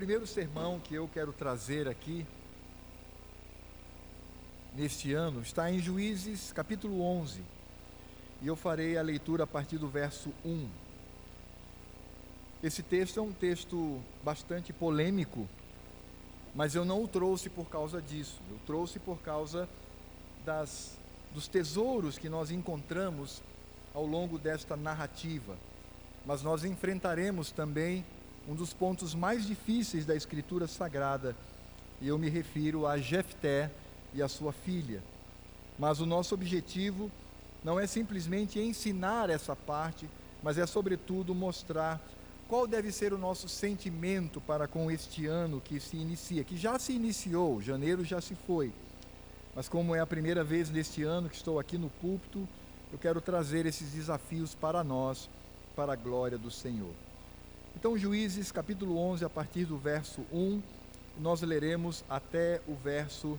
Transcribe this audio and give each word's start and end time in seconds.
primeiro 0.00 0.26
sermão 0.26 0.80
que 0.80 0.94
eu 0.94 1.06
quero 1.12 1.30
trazer 1.30 1.86
aqui, 1.86 2.24
neste 4.74 5.12
ano, 5.12 5.42
está 5.42 5.70
em 5.70 5.78
Juízes 5.78 6.52
capítulo 6.52 7.02
11. 7.02 7.42
E 8.40 8.46
eu 8.46 8.56
farei 8.56 8.96
a 8.96 9.02
leitura 9.02 9.44
a 9.44 9.46
partir 9.46 9.76
do 9.76 9.88
verso 9.88 10.32
1. 10.42 10.66
Esse 12.62 12.82
texto 12.82 13.20
é 13.20 13.22
um 13.22 13.30
texto 13.30 14.00
bastante 14.24 14.72
polêmico, 14.72 15.46
mas 16.54 16.74
eu 16.74 16.82
não 16.82 17.04
o 17.04 17.06
trouxe 17.06 17.50
por 17.50 17.68
causa 17.68 18.00
disso. 18.00 18.40
Eu 18.50 18.58
trouxe 18.64 18.98
por 18.98 19.18
causa 19.18 19.68
das, 20.46 20.96
dos 21.34 21.46
tesouros 21.46 22.16
que 22.16 22.30
nós 22.30 22.50
encontramos 22.50 23.42
ao 23.92 24.06
longo 24.06 24.38
desta 24.38 24.78
narrativa. 24.78 25.58
Mas 26.24 26.42
nós 26.42 26.64
enfrentaremos 26.64 27.50
também 27.50 28.02
um 28.48 28.54
dos 28.54 28.72
pontos 28.72 29.14
mais 29.14 29.46
difíceis 29.46 30.06
da 30.06 30.14
Escritura 30.14 30.66
Sagrada, 30.66 31.36
e 32.00 32.08
eu 32.08 32.18
me 32.18 32.28
refiro 32.28 32.86
a 32.86 32.98
Jefté 32.98 33.70
e 34.14 34.22
a 34.22 34.28
sua 34.28 34.52
filha. 34.52 35.02
Mas 35.78 36.00
o 36.00 36.06
nosso 36.06 36.34
objetivo 36.34 37.10
não 37.62 37.78
é 37.78 37.86
simplesmente 37.86 38.58
ensinar 38.58 39.30
essa 39.30 39.54
parte, 39.54 40.08
mas 40.42 40.58
é 40.58 40.66
sobretudo 40.66 41.34
mostrar 41.34 42.00
qual 42.48 42.66
deve 42.66 42.90
ser 42.90 43.12
o 43.12 43.18
nosso 43.18 43.48
sentimento 43.48 44.40
para 44.40 44.66
com 44.66 44.90
este 44.90 45.26
ano 45.26 45.60
que 45.60 45.78
se 45.78 45.96
inicia, 45.96 46.42
que 46.42 46.56
já 46.56 46.78
se 46.78 46.92
iniciou, 46.92 47.62
janeiro 47.62 48.04
já 48.04 48.20
se 48.20 48.34
foi. 48.34 48.72
Mas 49.54 49.68
como 49.68 49.94
é 49.94 50.00
a 50.00 50.06
primeira 50.06 50.42
vez 50.42 50.70
neste 50.70 51.02
ano 51.02 51.28
que 51.28 51.36
estou 51.36 51.60
aqui 51.60 51.76
no 51.78 51.90
púlpito, 51.90 52.48
eu 52.92 52.98
quero 52.98 53.20
trazer 53.20 53.66
esses 53.66 53.92
desafios 53.92 54.54
para 54.54 54.82
nós, 54.82 55.28
para 55.76 55.92
a 55.92 55.96
glória 55.96 56.36
do 56.36 56.50
Senhor. 56.50 56.92
Então, 57.76 57.96
Juízes 57.96 58.52
capítulo 58.52 58.98
11, 58.98 59.24
a 59.24 59.30
partir 59.30 59.64
do 59.64 59.78
verso 59.78 60.22
1, 60.32 60.60
nós 61.18 61.40
leremos 61.42 62.04
até 62.08 62.60
o 62.66 62.74
verso 62.74 63.38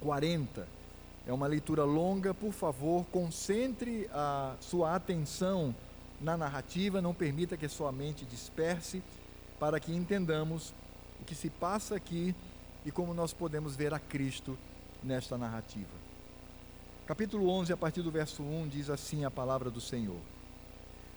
40. 0.00 0.66
É 1.26 1.32
uma 1.32 1.46
leitura 1.46 1.84
longa, 1.84 2.32
por 2.32 2.52
favor, 2.52 3.04
concentre 3.06 4.08
a 4.12 4.54
sua 4.60 4.94
atenção 4.94 5.74
na 6.20 6.36
narrativa, 6.36 7.02
não 7.02 7.12
permita 7.12 7.56
que 7.56 7.66
a 7.66 7.68
sua 7.68 7.92
mente 7.92 8.24
disperse, 8.24 9.02
para 9.58 9.80
que 9.80 9.92
entendamos 9.92 10.72
o 11.20 11.24
que 11.24 11.34
se 11.34 11.50
passa 11.50 11.96
aqui 11.96 12.34
e 12.84 12.90
como 12.90 13.12
nós 13.12 13.32
podemos 13.32 13.74
ver 13.74 13.92
a 13.92 13.98
Cristo 13.98 14.56
nesta 15.02 15.36
narrativa. 15.36 16.06
Capítulo 17.06 17.48
11, 17.48 17.72
a 17.72 17.76
partir 17.76 18.02
do 18.02 18.10
verso 18.10 18.42
1, 18.42 18.68
diz 18.68 18.90
assim 18.90 19.24
a 19.24 19.30
palavra 19.30 19.70
do 19.70 19.80
Senhor. 19.80 20.18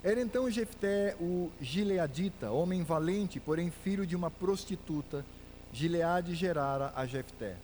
Era 0.02 0.22
então 0.22 0.50
Jefté 0.50 1.16
o 1.20 1.52
gileadita, 1.60 2.52
homem 2.52 2.84
valente, 2.84 3.38
porém 3.38 3.70
filho 3.70 4.08
de 4.08 4.16
uma 4.16 4.32
prostituta. 4.32 5.26
Gileade 5.74 6.34
gerara 6.36 6.94
a 6.96 7.06
Jefté. 7.06 7.58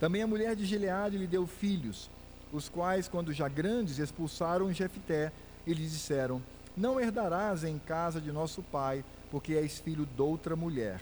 Também 0.00 0.22
a 0.22 0.26
mulher 0.26 0.56
de 0.56 0.66
Gileade 0.66 1.16
lhe 1.16 1.26
deu 1.26 1.46
filhos, 1.46 2.10
os 2.52 2.68
quais, 2.68 3.06
quando 3.08 3.32
já 3.32 3.48
grandes, 3.48 3.98
expulsaram 3.98 4.72
Jefté 4.72 5.30
e 5.64 5.72
lhe 5.72 5.84
disseram: 5.84 6.42
Não 6.76 7.00
herdarás 7.00 7.62
em 7.62 7.78
casa 7.78 8.20
de 8.20 8.32
nosso 8.32 8.60
pai, 8.62 9.04
porque 9.30 9.54
és 9.54 9.78
filho 9.78 10.04
de 10.04 10.20
outra 10.20 10.56
mulher. 10.56 11.00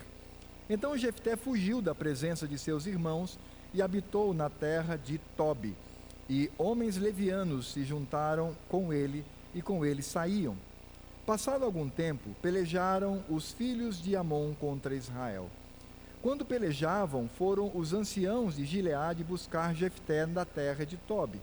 Então 0.68 0.96
Jefté 0.96 1.36
fugiu 1.36 1.80
da 1.80 1.94
presença 1.94 2.46
de 2.46 2.58
seus 2.58 2.86
irmãos 2.86 3.38
e 3.72 3.80
habitou 3.80 4.34
na 4.34 4.50
terra 4.50 4.96
de 4.96 5.18
Tobi. 5.36 5.74
E 6.28 6.50
homens 6.58 6.96
levianos 6.98 7.72
se 7.72 7.82
juntaram 7.82 8.54
com 8.68 8.92
ele 8.92 9.24
e 9.54 9.62
com 9.62 9.84
ele 9.84 10.02
saíam. 10.02 10.56
Passado 11.26 11.64
algum 11.64 11.88
tempo, 11.88 12.30
pelejaram 12.42 13.22
os 13.28 13.52
filhos 13.52 14.02
de 14.02 14.16
Amon 14.16 14.54
contra 14.54 14.94
Israel. 14.94 15.48
Quando 16.22 16.44
pelejavam, 16.44 17.28
foram 17.28 17.70
os 17.74 17.94
anciãos 17.94 18.56
de 18.56 18.64
Gileade 18.64 19.24
buscar 19.24 19.74
Jefté 19.74 20.26
da 20.26 20.44
terra 20.44 20.84
de 20.84 20.96
Tobi. 20.96 21.40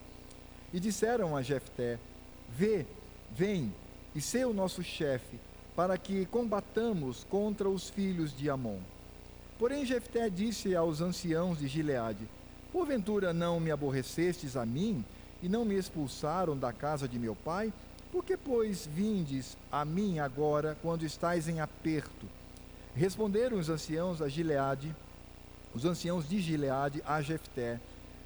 E 0.73 0.79
disseram 0.79 1.35
a 1.35 1.41
Jefté: 1.41 1.97
Vê, 2.49 2.85
vem 3.31 3.73
e 4.13 4.21
sê 4.21 4.45
o 4.45 4.53
nosso 4.53 4.83
chefe, 4.83 5.39
para 5.75 5.97
que 5.97 6.25
combatamos 6.25 7.23
contra 7.23 7.69
os 7.69 7.89
filhos 7.89 8.35
de 8.35 8.49
Amon. 8.49 8.79
Porém 9.57 9.85
Jefté 9.85 10.29
disse 10.29 10.75
aos 10.75 11.01
anciãos 11.01 11.59
de 11.59 11.67
Gileade: 11.67 12.27
Porventura 12.71 13.33
não 13.33 13.59
me 13.59 13.71
aborrecestes 13.71 14.55
a 14.55 14.65
mim 14.65 15.03
e 15.41 15.49
não 15.49 15.65
me 15.65 15.75
expulsaram 15.75 16.57
da 16.57 16.71
casa 16.71 17.07
de 17.07 17.17
meu 17.17 17.35
pai? 17.35 17.73
Por 18.11 18.23
que, 18.23 18.37
pois, 18.37 18.87
vindes 18.87 19.57
a 19.71 19.83
mim 19.83 20.19
agora, 20.19 20.77
quando 20.81 21.03
estáis 21.03 21.47
em 21.47 21.59
aperto? 21.59 22.25
Responderam 22.95 23.59
os 23.59 23.69
anciãos 23.69 24.21
a 24.21 24.29
Gileade, 24.29 24.95
os 25.75 25.85
anciãos 25.85 26.27
de 26.27 26.39
Gileade 26.39 27.03
a 27.05 27.21
Jefté: 27.21 27.79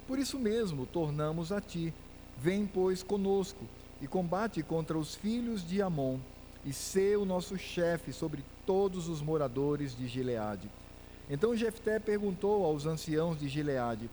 Por 0.06 0.18
isso 0.18 0.38
mesmo 0.38 0.86
tornamos 0.86 1.52
a 1.52 1.60
ti. 1.60 1.92
Vem, 2.38 2.66
pois, 2.66 3.02
conosco 3.02 3.64
e 4.00 4.06
combate 4.06 4.62
contra 4.62 4.96
os 4.98 5.14
filhos 5.14 5.66
de 5.66 5.82
Amon, 5.82 6.18
e 6.64 6.72
sê 6.72 7.16
o 7.16 7.24
nosso 7.24 7.58
chefe 7.58 8.12
sobre 8.12 8.44
todos 8.64 9.08
os 9.08 9.20
moradores 9.20 9.96
de 9.96 10.06
Gileade. 10.06 10.70
Então 11.28 11.56
Jefté 11.56 11.98
perguntou 11.98 12.64
aos 12.64 12.86
anciãos 12.86 13.38
de 13.38 13.48
Gileade: 13.48 14.08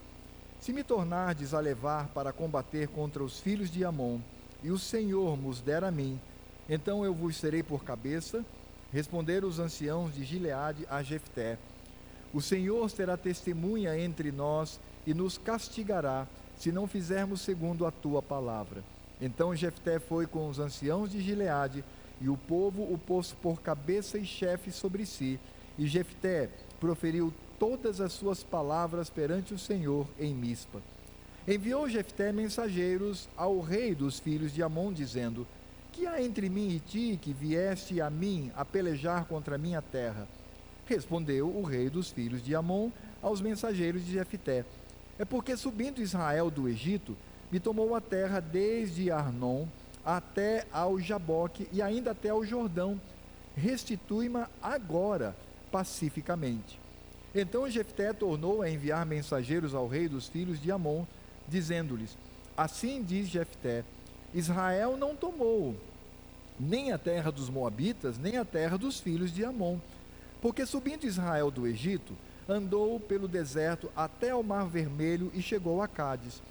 Se 0.60 0.72
me 0.72 0.82
tornardes 0.82 1.54
a 1.54 1.60
levar 1.60 2.08
para 2.08 2.32
combater 2.32 2.88
contra 2.88 3.22
os 3.22 3.38
filhos 3.40 3.70
de 3.70 3.84
Amon, 3.84 4.18
e 4.62 4.70
o 4.70 4.78
Senhor 4.78 5.36
nos 5.36 5.60
der 5.60 5.84
a 5.84 5.90
mim, 5.90 6.20
então 6.68 7.04
eu 7.04 7.12
vos 7.12 7.36
serei 7.36 7.62
por 7.62 7.82
cabeça. 7.84 8.44
Responderam 8.92 9.48
os 9.48 9.58
anciãos 9.58 10.14
de 10.14 10.24
Gileade 10.24 10.86
a 10.88 11.02
Jefté: 11.02 11.58
O 12.32 12.40
Senhor 12.40 12.88
será 12.90 13.16
testemunha 13.16 13.98
entre 13.98 14.30
nós 14.30 14.80
e 15.06 15.14
nos 15.14 15.38
castigará, 15.38 16.26
se 16.56 16.70
não 16.70 16.86
fizermos 16.86 17.40
segundo 17.40 17.86
a 17.86 17.90
tua 17.90 18.22
palavra. 18.22 18.84
Então 19.20 19.54
Jefté 19.54 19.98
foi 19.98 20.26
com 20.26 20.48
os 20.48 20.58
anciãos 20.58 21.10
de 21.10 21.20
Gileade, 21.20 21.84
e 22.20 22.28
o 22.28 22.36
povo 22.36 22.82
o 22.82 22.98
pôs 22.98 23.32
por 23.32 23.60
cabeça 23.60 24.18
e 24.18 24.24
chefe 24.24 24.70
sobre 24.70 25.06
si. 25.06 25.40
E 25.78 25.86
Jefté 25.86 26.50
proferiu 26.78 27.32
todas 27.58 28.00
as 28.00 28.12
suas 28.12 28.42
palavras 28.42 29.10
perante 29.10 29.54
o 29.54 29.58
Senhor 29.58 30.06
em 30.18 30.34
Mispa. 30.34 30.80
Enviou 31.50 31.88
Jefté 31.88 32.30
mensageiros 32.30 33.28
ao 33.36 33.58
rei 33.58 33.92
dos 33.92 34.20
filhos 34.20 34.54
de 34.54 34.62
Amon, 34.62 34.92
dizendo: 34.92 35.44
Que 35.90 36.06
há 36.06 36.22
entre 36.22 36.48
mim 36.48 36.68
e 36.68 36.78
ti 36.78 37.18
que 37.20 37.32
vieste 37.32 38.00
a 38.00 38.08
mim 38.08 38.52
a 38.56 38.64
pelejar 38.64 39.24
contra 39.24 39.56
a 39.56 39.58
minha 39.58 39.82
terra? 39.82 40.28
Respondeu 40.86 41.48
o 41.48 41.64
rei 41.64 41.90
dos 41.90 42.08
filhos 42.08 42.40
de 42.40 42.54
Amon 42.54 42.90
aos 43.20 43.40
mensageiros 43.40 44.06
de 44.06 44.12
Jefté: 44.12 44.64
É 45.18 45.24
porque 45.24 45.56
subindo 45.56 46.00
Israel 46.00 46.52
do 46.52 46.68
Egito, 46.68 47.16
me 47.50 47.58
tomou 47.58 47.96
a 47.96 48.00
terra 48.00 48.38
desde 48.38 49.10
Arnon 49.10 49.66
até 50.04 50.68
ao 50.70 51.00
Jaboque 51.00 51.66
e 51.72 51.82
ainda 51.82 52.12
até 52.12 52.28
ao 52.28 52.44
Jordão. 52.44 53.00
Restitui-me 53.56 54.44
agora 54.62 55.34
pacificamente. 55.72 56.78
Então 57.34 57.68
Jefté 57.68 58.12
tornou 58.12 58.62
a 58.62 58.70
enviar 58.70 59.04
mensageiros 59.04 59.74
ao 59.74 59.88
rei 59.88 60.08
dos 60.08 60.28
filhos 60.28 60.62
de 60.62 60.70
Amon, 60.70 61.04
dizendo-lhes: 61.50 62.16
Assim 62.56 63.02
diz 63.02 63.28
Jefté: 63.28 63.84
Israel 64.32 64.96
não 64.96 65.14
tomou 65.16 65.76
nem 66.58 66.92
a 66.92 66.98
terra 66.98 67.30
dos 67.32 67.48
moabitas, 67.48 68.18
nem 68.18 68.36
a 68.36 68.44
terra 68.44 68.76
dos 68.76 69.00
filhos 69.00 69.32
de 69.32 69.44
Amon, 69.44 69.78
porque 70.40 70.64
subindo 70.66 71.04
Israel 71.04 71.50
do 71.50 71.66
Egito, 71.66 72.14
andou 72.48 73.00
pelo 73.00 73.26
deserto 73.26 73.90
até 73.96 74.30
ao 74.30 74.42
Mar 74.42 74.66
Vermelho 74.66 75.30
e 75.34 75.40
chegou 75.40 75.82
a 75.82 75.88
Cádiz. 75.88 76.42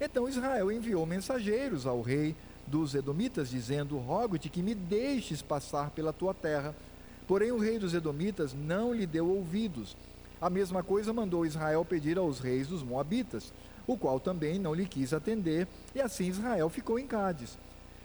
Então 0.00 0.28
Israel 0.28 0.72
enviou 0.72 1.04
mensageiros 1.04 1.86
ao 1.86 2.00
rei 2.00 2.34
dos 2.66 2.94
Edomitas, 2.94 3.50
dizendo: 3.50 3.98
Rogo-te 3.98 4.48
que 4.48 4.62
me 4.62 4.74
deixes 4.74 5.42
passar 5.42 5.90
pela 5.90 6.12
tua 6.12 6.32
terra. 6.32 6.74
Porém, 7.26 7.52
o 7.52 7.58
rei 7.58 7.78
dos 7.78 7.94
Edomitas 7.94 8.54
não 8.54 8.92
lhe 8.92 9.06
deu 9.06 9.28
ouvidos. 9.28 9.96
A 10.40 10.48
mesma 10.48 10.82
coisa 10.82 11.12
mandou 11.12 11.44
Israel 11.44 11.84
pedir 11.84 12.16
aos 12.16 12.40
reis 12.40 12.66
dos 12.66 12.82
Moabitas 12.82 13.52
o 13.86 13.96
qual 13.96 14.20
também 14.20 14.58
não 14.58 14.74
lhe 14.74 14.86
quis 14.86 15.12
atender, 15.12 15.66
e 15.94 16.00
assim 16.00 16.26
Israel 16.26 16.68
ficou 16.68 16.98
em 16.98 17.06
Cádiz. 17.06 17.58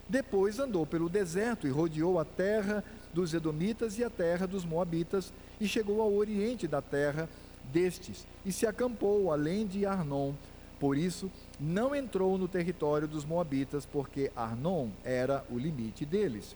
Depois 0.07 0.59
andou 0.59 0.85
pelo 0.85 1.09
deserto 1.09 1.67
e 1.67 1.71
rodeou 1.71 2.19
a 2.19 2.25
terra 2.25 2.83
dos 3.13 3.33
Edomitas 3.33 3.97
e 3.97 4.03
a 4.03 4.09
terra 4.09 4.45
dos 4.45 4.65
Moabitas, 4.65 5.33
e 5.59 5.67
chegou 5.67 6.01
ao 6.01 6.13
oriente 6.13 6.67
da 6.67 6.81
terra 6.81 7.29
destes, 7.71 8.27
e 8.45 8.51
se 8.51 8.67
acampou 8.67 9.31
além 9.31 9.65
de 9.65 9.85
Arnon. 9.85 10.33
Por 10.79 10.97
isso, 10.97 11.31
não 11.59 11.95
entrou 11.95 12.37
no 12.37 12.47
território 12.47 13.07
dos 13.07 13.25
Moabitas, 13.25 13.85
porque 13.85 14.31
Arnon 14.35 14.89
era 15.03 15.43
o 15.49 15.57
limite 15.57 16.05
deles. 16.05 16.55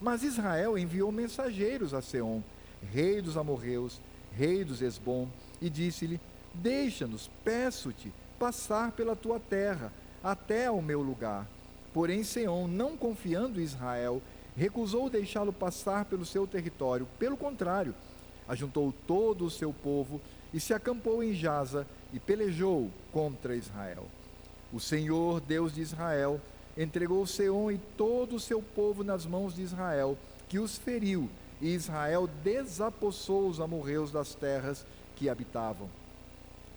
Mas 0.00 0.22
Israel 0.22 0.76
enviou 0.76 1.10
mensageiros 1.12 1.94
a 1.94 2.02
Seom, 2.02 2.42
rei 2.92 3.22
dos 3.22 3.36
amorreus, 3.36 4.00
rei 4.36 4.64
dos 4.64 4.82
Esbom, 4.82 5.28
e 5.62 5.70
disse-lhe: 5.70 6.20
Deixa-nos, 6.52 7.30
peço-te, 7.42 8.12
passar 8.38 8.92
pela 8.92 9.16
tua 9.16 9.40
terra, 9.40 9.92
até 10.22 10.66
ao 10.66 10.80
meu 10.80 11.00
lugar. 11.00 11.46
Porém, 11.92 12.24
Seom, 12.24 12.66
não 12.66 12.96
confiando 12.96 13.60
em 13.60 13.64
Israel, 13.64 14.20
recusou 14.56 15.10
deixá-lo 15.10 15.52
passar 15.52 16.04
pelo 16.04 16.24
seu 16.24 16.46
território. 16.46 17.08
Pelo 17.18 17.36
contrário, 17.36 17.94
ajuntou 18.48 18.92
todo 19.06 19.44
o 19.44 19.50
seu 19.50 19.72
povo 19.72 20.20
e 20.52 20.60
se 20.60 20.72
acampou 20.72 21.22
em 21.22 21.34
Jaza 21.34 21.86
e 22.12 22.18
pelejou 22.18 22.90
contra 23.12 23.56
Israel. 23.56 24.06
O 24.72 24.80
Senhor, 24.80 25.40
Deus 25.40 25.74
de 25.74 25.80
Israel, 25.80 26.40
entregou 26.76 27.26
Seom 27.26 27.70
e 27.70 27.78
todo 27.78 28.36
o 28.36 28.40
seu 28.40 28.60
povo 28.60 29.04
nas 29.04 29.24
mãos 29.26 29.54
de 29.54 29.62
Israel, 29.62 30.18
que 30.48 30.58
os 30.58 30.76
feriu, 30.76 31.28
e 31.60 31.74
Israel 31.74 32.28
desapossou 32.42 33.48
os 33.48 33.60
amorreus 33.60 34.10
das 34.10 34.34
terras 34.34 34.84
que 35.16 35.28
habitavam. 35.28 35.88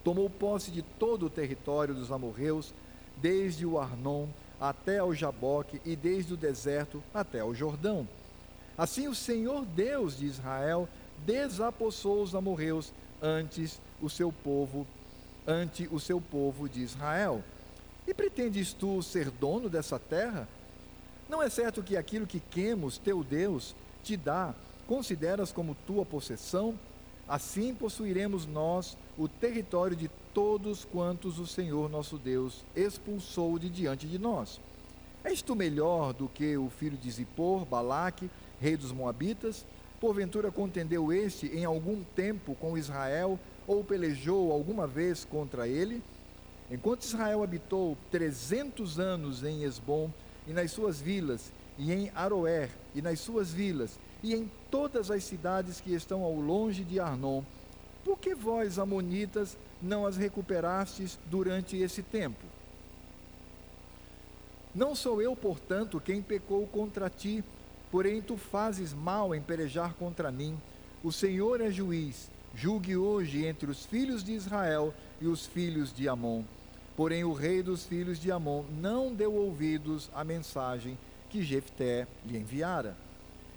Tomou 0.07 0.30
posse 0.30 0.71
de 0.71 0.81
todo 0.81 1.25
o 1.25 1.30
território 1.30 1.94
dos 1.94 2.13
amorreus, 2.13 2.74
desde 3.18 3.65
o 3.65 3.77
Arnon 3.77 4.27
até 4.57 5.00
ao 5.00 5.13
Jaboque 5.13 5.81
e 5.83 5.98
desde 5.98 6.33
o 6.33 6.38
deserto 6.38 7.04
até 7.13 7.42
ao 7.42 7.54
Jordão. 7.54 8.07
Assim 8.77 9.09
o 9.09 9.13
Senhor 9.13 9.65
Deus 9.65 10.18
de 10.18 10.25
Israel 10.25 10.88
desapossou 11.25 12.24
os 12.24 12.33
amorreus 12.33 12.94
antes 13.21 13.81
o 14.01 14.09
seu 14.09 14.31
povo, 14.31 14.88
ante 15.45 15.89
o 15.92 16.00
seu 16.00 16.21
povo 16.21 16.69
de 16.69 16.81
Israel. 16.81 17.44
E 18.07 18.13
pretendes 18.13 18.71
tu 18.71 19.04
ser 19.04 19.30
dono 19.30 19.69
dessa 19.69 20.00
terra? 20.00 20.48
Não 21.27 21.44
é 21.44 21.50
certo 21.50 21.83
que 21.83 21.98
aquilo 21.98 22.25
que 22.25 22.39
Quemos, 22.39 22.98
teu 22.98 23.25
Deus, 23.25 23.75
te 24.06 24.15
dá, 24.15 24.56
consideras 24.88 25.51
como 25.51 25.75
tua 25.86 26.06
possessão? 26.06 26.80
Assim 27.28 27.76
possuiremos 27.76 28.46
nós 28.46 28.98
o 29.18 29.28
território 29.28 29.98
de 29.98 30.10
todos 30.34 30.86
quantos 30.86 31.40
o 31.40 31.48
Senhor 31.48 31.90
nosso 31.90 32.18
Deus 32.18 32.64
expulsou 32.76 33.60
de 33.60 33.70
diante 33.70 34.08
de 34.08 34.18
nós. 34.18 34.62
És 35.24 35.42
tu 35.42 35.56
melhor 35.56 36.14
do 36.14 36.30
que 36.30 36.56
o 36.56 36.70
filho 36.70 36.96
de 36.96 37.12
Zippor, 37.12 37.66
Balaque, 37.66 38.30
rei 38.62 38.78
dos 38.78 38.94
Moabitas? 38.94 39.66
Porventura 40.00 40.52
contendeu 40.52 41.12
este 41.12 41.48
em 41.48 41.66
algum 41.66 42.02
tempo 42.16 42.56
com 42.56 42.78
Israel 42.78 43.38
ou 43.68 43.84
pelejou 43.84 44.52
alguma 44.54 44.88
vez 44.88 45.26
contra 45.26 45.68
ele? 45.68 46.02
Enquanto 46.72 47.02
Israel 47.02 47.44
habitou 47.44 47.98
trezentos 48.10 49.00
anos 49.00 49.44
em 49.44 49.64
Esbom 49.64 50.12
e 50.48 50.54
nas 50.54 50.72
suas 50.72 51.02
vilas, 51.02 51.52
e 51.78 51.92
em 51.92 52.12
Aroer 52.16 52.70
e 52.96 53.02
nas 53.02 53.20
suas 53.20 53.52
vilas, 53.52 54.00
e 54.24 54.34
em 54.34 54.50
todas 54.72 55.12
as 55.12 55.24
cidades 55.24 55.80
que 55.80 55.94
estão 55.94 56.24
ao 56.24 56.34
longe 56.34 56.84
de 56.84 57.00
Arnon, 57.00 57.44
por 58.04 58.18
que 58.18 58.34
vós, 58.34 58.80
amonitas, 58.80 59.58
não 59.81 60.06
as 60.06 60.16
recuperastes 60.16 61.19
durante 61.25 61.78
esse 61.78 62.02
tempo? 62.02 62.46
Não 64.74 64.96
sou 64.96 65.22
eu, 65.22 65.36
portanto, 65.36 66.00
quem 66.00 66.22
pecou 66.22 66.66
contra 66.68 67.10
ti, 67.10 67.44
porém 67.92 68.22
tu 68.22 68.38
fazes 68.38 68.94
mal 68.94 69.34
em 69.34 69.42
pelejar 69.42 69.94
contra 69.96 70.31
mim. 70.31 70.58
O 71.04 71.12
Senhor 71.12 71.62
é 71.62 71.72
juiz, 71.72 72.30
julgue 72.56 72.96
hoje 72.96 73.46
entre 73.46 73.69
os 73.69 73.86
filhos 73.86 74.24
de 74.24 74.34
Israel 74.34 74.94
e 75.19 75.28
os 75.28 75.46
filhos 75.46 75.94
de 75.94 76.08
Amon. 76.08 76.44
Porém 76.96 77.24
o 77.24 77.34
rei 77.34 77.62
dos 77.62 77.86
filhos 77.86 78.19
de 78.19 78.31
Amon 78.31 78.64
não 78.80 79.14
deu 79.14 79.34
ouvidos 79.34 80.10
à 80.14 80.24
mensagem 80.24 80.98
que 81.30 81.44
Jefté 81.44 82.08
lhe 82.25 82.38
enviara. 82.38 82.96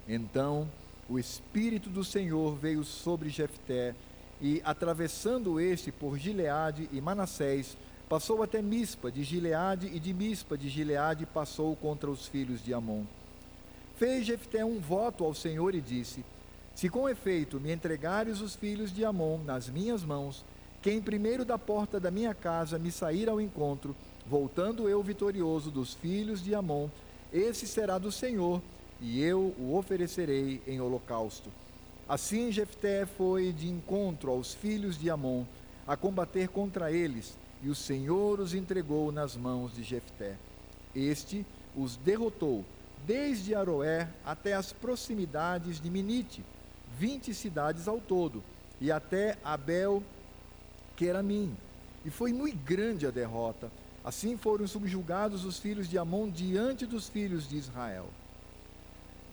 Então 0.07 0.67
o 1.09 1.19
espírito 1.19 1.89
do 1.89 2.03
Senhor 2.03 2.55
veio 2.55 2.83
sobre 2.83 3.29
Jefté 3.29 3.93
e 4.41 4.61
atravessando 4.63 5.59
este 5.59 5.91
por 5.91 6.17
Gileade 6.17 6.89
e 6.91 6.99
Manassés, 6.99 7.77
passou 8.09 8.41
até 8.41 8.61
Mispa 8.61 9.11
de 9.11 9.23
Gileade 9.23 9.87
e 9.87 9.99
de 9.99 10.13
Mispa 10.13 10.57
de 10.57 10.67
Gileade 10.67 11.25
passou 11.25 11.75
contra 11.75 12.09
os 12.09 12.27
filhos 12.27 12.63
de 12.63 12.73
Amon. 12.73 13.03
Fez 13.95 14.25
Jefté 14.25 14.65
um 14.65 14.79
voto 14.79 15.23
ao 15.23 15.33
Senhor 15.33 15.75
e 15.75 15.81
disse: 15.81 16.25
Se 16.73 16.89
com 16.89 17.07
efeito 17.07 17.59
me 17.59 17.71
entregares 17.71 18.41
os 18.41 18.55
filhos 18.55 18.91
de 18.91 19.05
Amon 19.05 19.37
nas 19.45 19.69
minhas 19.69 20.03
mãos, 20.03 20.43
quem 20.81 20.99
primeiro 20.99 21.45
da 21.45 21.59
porta 21.59 21.99
da 21.99 22.09
minha 22.09 22.33
casa 22.33 22.79
me 22.79 22.91
sair 22.91 23.29
ao 23.29 23.39
encontro, 23.39 23.95
voltando 24.25 24.89
eu 24.89 25.03
vitorioso 25.03 25.69
dos 25.69 25.93
filhos 25.93 26.43
de 26.43 26.55
Amon, 26.55 26.89
esse 27.31 27.67
será 27.67 27.97
do 27.99 28.11
Senhor, 28.11 28.61
e 29.01 29.21
eu 29.21 29.55
o 29.57 29.75
oferecerei 29.75 30.61
em 30.67 30.79
holocausto. 30.79 31.49
Assim 32.07 32.51
Jefté 32.51 33.05
foi 33.05 33.51
de 33.51 33.67
encontro 33.67 34.31
aos 34.31 34.53
filhos 34.53 34.97
de 34.97 35.09
Amon, 35.09 35.43
a 35.87 35.97
combater 35.97 36.47
contra 36.49 36.91
eles, 36.91 37.35
e 37.63 37.69
o 37.69 37.75
Senhor 37.75 38.39
os 38.39 38.53
entregou 38.53 39.11
nas 39.11 39.35
mãos 39.35 39.73
de 39.73 39.81
Jefté. 39.81 40.35
Este 40.95 41.45
os 41.75 41.95
derrotou 41.95 42.63
desde 43.05 43.55
Aroé 43.55 44.07
até 44.23 44.53
as 44.53 44.71
proximidades 44.71 45.81
de 45.81 45.89
Minite, 45.89 46.43
vinte 46.99 47.33
cidades 47.33 47.87
ao 47.87 47.99
todo, 47.99 48.43
e 48.79 48.91
até 48.91 49.37
Abel 49.43 50.03
Queramim. 50.95 51.55
E 52.05 52.09
foi 52.09 52.33
muito 52.33 52.57
grande 52.63 53.07
a 53.07 53.11
derrota. 53.11 53.71
Assim 54.03 54.35
foram 54.35 54.67
subjugados 54.67 55.45
os 55.45 55.59
filhos 55.59 55.87
de 55.87 55.97
Amon 55.97 56.29
diante 56.29 56.85
dos 56.85 57.07
filhos 57.07 57.47
de 57.47 57.57
Israel. 57.57 58.07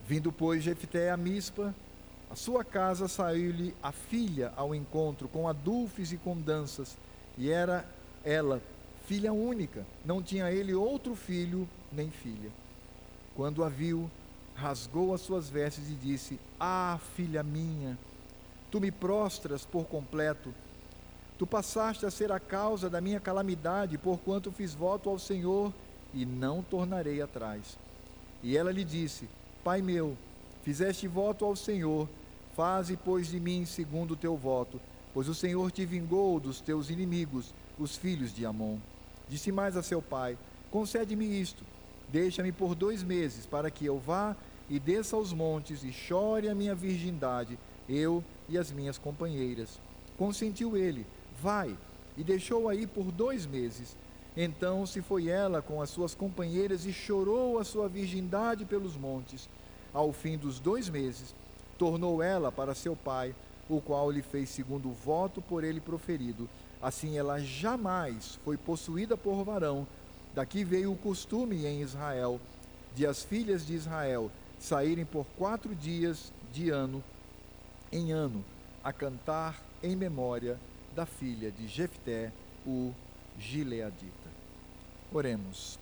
Vindo, 0.09 0.31
pois, 0.31 0.63
Jefté 0.63 1.11
a 1.11 1.15
Mispa, 1.15 1.71
a 2.31 2.35
sua 2.35 2.63
casa 2.63 3.07
saiu-lhe 3.07 3.75
a 3.81 3.91
filha 3.91 4.51
ao 4.55 4.73
encontro, 4.73 5.27
com 5.27 5.47
adulfes 5.47 6.11
e 6.11 6.17
com 6.17 6.35
danças, 6.35 6.97
e 7.37 7.51
era 7.51 7.87
ela 8.23 8.59
filha 9.05 9.31
única, 9.31 9.85
não 10.03 10.19
tinha 10.19 10.51
ele 10.51 10.73
outro 10.73 11.13
filho 11.13 11.69
nem 11.93 12.09
filha. 12.09 12.49
Quando 13.35 13.63
a 13.63 13.69
viu, 13.69 14.09
rasgou 14.55 15.13
as 15.13 15.21
suas 15.21 15.47
vestes 15.47 15.87
e 15.91 15.93
disse: 15.93 16.39
Ah, 16.59 16.99
filha 17.15 17.43
minha, 17.43 17.95
tu 18.71 18.81
me 18.81 18.89
prostras 18.89 19.63
por 19.63 19.85
completo. 19.85 20.51
Tu 21.37 21.45
passaste 21.45 22.07
a 22.07 22.09
ser 22.09 22.31
a 22.31 22.39
causa 22.39 22.89
da 22.89 22.99
minha 22.99 23.19
calamidade, 23.19 23.95
porquanto 23.99 24.51
fiz 24.51 24.73
voto 24.73 25.07
ao 25.07 25.19
Senhor 25.19 25.71
e 26.15 26.25
não 26.25 26.63
tornarei 26.63 27.21
atrás. 27.21 27.77
E 28.41 28.57
ela 28.57 28.71
lhe 28.71 28.83
disse: 28.83 29.29
Pai 29.63 29.81
meu, 29.81 30.17
fizeste 30.63 31.07
voto 31.07 31.45
ao 31.45 31.55
Senhor, 31.55 32.07
faze, 32.55 32.97
pois, 32.97 33.27
de 33.27 33.39
mim 33.39 33.65
segundo 33.65 34.11
o 34.11 34.17
teu 34.17 34.35
voto, 34.35 34.79
pois 35.13 35.27
o 35.27 35.35
Senhor 35.35 35.71
te 35.71 35.85
vingou 35.85 36.39
dos 36.39 36.61
teus 36.61 36.89
inimigos, 36.89 37.53
os 37.77 37.95
filhos 37.95 38.33
de 38.33 38.45
Amon. 38.45 38.77
Disse 39.27 39.51
mais 39.51 39.77
a 39.77 39.83
seu 39.83 40.01
pai: 40.01 40.37
Concede-me 40.71 41.25
isto 41.25 41.63
Deixa-me 42.11 42.51
por 42.51 42.73
dois 42.73 43.03
meses, 43.03 43.45
para 43.45 43.69
que 43.69 43.85
eu 43.85 43.99
vá 43.99 44.35
e 44.67 44.79
desça 44.79 45.15
aos 45.15 45.31
montes 45.31 45.83
e 45.83 45.91
chore 45.91 46.49
a 46.49 46.55
minha 46.55 46.73
virgindade, 46.73 47.57
eu 47.87 48.23
e 48.47 48.57
as 48.57 48.71
minhas 48.71 48.97
companheiras. 48.97 49.79
Consentiu 50.17 50.75
ele, 50.75 51.05
vai, 51.39 51.75
e 52.17 52.23
deixou 52.23 52.67
aí 52.67 52.87
por 52.87 53.11
dois 53.11 53.45
meses. 53.45 53.95
Então 54.35 54.85
se 54.87 55.01
foi 55.01 55.27
ela 55.27 55.61
com 55.61 55.81
as 55.81 55.91
suas 55.91 56.15
companheiras 56.15 56.85
e 56.85 56.91
chorou 56.91 57.59
a 57.59 57.63
sua 57.63 57.87
virgindade 57.87 58.65
pelos 58.65 58.97
montes. 58.97 59.47
Ao 59.93 60.11
fim 60.13 60.37
dos 60.37 60.59
dois 60.59 60.89
meses, 60.89 61.33
tornou 61.77 62.21
ela 62.21 62.51
para 62.51 62.75
seu 62.75 62.95
pai, 62.95 63.33
o 63.69 63.79
qual 63.79 64.09
lhe 64.11 64.21
fez 64.21 64.49
segundo 64.49 64.89
o 64.89 64.93
voto 64.93 65.41
por 65.41 65.63
ele 65.63 65.79
proferido. 65.79 66.49
Assim 66.81 67.17
ela 67.17 67.39
jamais 67.39 68.39
foi 68.43 68.57
possuída 68.57 69.17
por 69.17 69.43
varão, 69.43 69.85
Daqui 70.33 70.63
veio 70.63 70.91
o 70.91 70.97
costume 70.97 71.65
em 71.65 71.81
Israel 71.81 72.39
de 72.95 73.05
as 73.05 73.23
filhas 73.23 73.65
de 73.65 73.73
Israel 73.73 74.31
saírem 74.59 75.05
por 75.05 75.25
quatro 75.37 75.73
dias 75.73 76.31
de 76.53 76.69
ano 76.69 77.03
em 77.91 78.11
ano 78.11 78.43
a 78.83 78.93
cantar 78.93 79.61
em 79.81 79.95
memória 79.95 80.59
da 80.95 81.05
filha 81.05 81.51
de 81.51 81.67
Jefté, 81.67 82.31
o 82.65 82.93
Gileadita. 83.37 84.29
Oremos. 85.11 85.79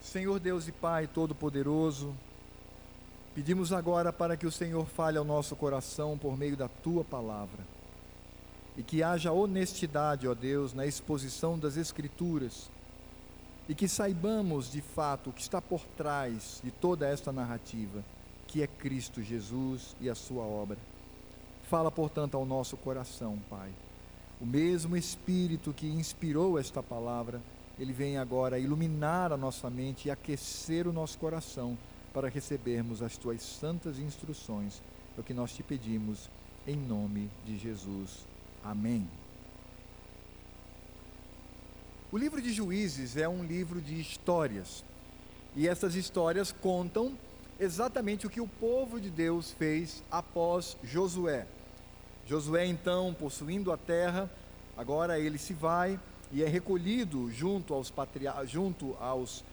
Senhor 0.00 0.38
Deus 0.38 0.68
e 0.68 0.72
Pai 0.72 1.06
Todo-Poderoso, 1.06 2.14
pedimos 3.38 3.72
agora 3.72 4.12
para 4.12 4.36
que 4.36 4.48
o 4.48 4.50
Senhor 4.50 4.84
fale 4.84 5.16
ao 5.16 5.24
nosso 5.24 5.54
coração 5.54 6.18
por 6.18 6.36
meio 6.36 6.56
da 6.56 6.66
tua 6.66 7.04
palavra. 7.04 7.64
E 8.76 8.82
que 8.82 9.00
haja 9.00 9.30
honestidade, 9.30 10.26
ó 10.26 10.34
Deus, 10.34 10.74
na 10.74 10.84
exposição 10.84 11.56
das 11.56 11.76
Escrituras 11.76 12.68
e 13.68 13.76
que 13.76 13.86
saibamos 13.86 14.72
de 14.72 14.80
fato 14.80 15.30
o 15.30 15.32
que 15.32 15.40
está 15.40 15.62
por 15.62 15.82
trás 15.96 16.60
de 16.64 16.72
toda 16.72 17.06
esta 17.06 17.30
narrativa, 17.30 18.02
que 18.48 18.60
é 18.60 18.66
Cristo 18.66 19.22
Jesus 19.22 19.94
e 20.00 20.10
a 20.10 20.16
sua 20.16 20.42
obra. 20.42 20.76
Fala, 21.70 21.92
portanto, 21.92 22.36
ao 22.36 22.44
nosso 22.44 22.76
coração, 22.76 23.38
Pai. 23.48 23.70
O 24.40 24.46
mesmo 24.46 24.96
Espírito 24.96 25.72
que 25.72 25.86
inspirou 25.86 26.58
esta 26.58 26.82
palavra, 26.82 27.40
ele 27.78 27.92
vem 27.92 28.18
agora 28.18 28.58
iluminar 28.58 29.32
a 29.32 29.36
nossa 29.36 29.70
mente 29.70 30.08
e 30.08 30.10
aquecer 30.10 30.88
o 30.88 30.92
nosso 30.92 31.16
coração 31.18 31.78
para 32.18 32.28
recebermos 32.28 33.00
as 33.00 33.16
tuas 33.16 33.40
santas 33.40 33.96
instruções. 34.00 34.82
É 35.16 35.20
o 35.20 35.22
que 35.22 35.32
nós 35.32 35.52
te 35.52 35.62
pedimos, 35.62 36.28
em 36.66 36.74
nome 36.74 37.30
de 37.46 37.56
Jesus. 37.56 38.26
Amém. 38.64 39.08
O 42.10 42.18
livro 42.18 42.42
de 42.42 42.52
Juízes 42.52 43.16
é 43.16 43.28
um 43.28 43.44
livro 43.44 43.80
de 43.80 44.00
histórias. 44.00 44.82
E 45.54 45.68
essas 45.68 45.94
histórias 45.94 46.50
contam 46.50 47.16
exatamente 47.60 48.26
o 48.26 48.30
que 48.30 48.40
o 48.40 48.48
povo 48.48 49.00
de 49.00 49.10
Deus 49.10 49.52
fez 49.52 50.02
após 50.10 50.76
Josué. 50.82 51.46
Josué, 52.26 52.66
então, 52.66 53.14
possuindo 53.14 53.70
a 53.70 53.76
terra, 53.76 54.28
agora 54.76 55.20
ele 55.20 55.38
se 55.38 55.54
vai 55.54 56.00
e 56.32 56.42
é 56.42 56.48
recolhido 56.48 57.30
junto 57.30 57.74
aos, 57.74 57.92
junto 58.44 58.96
aos 58.98 59.44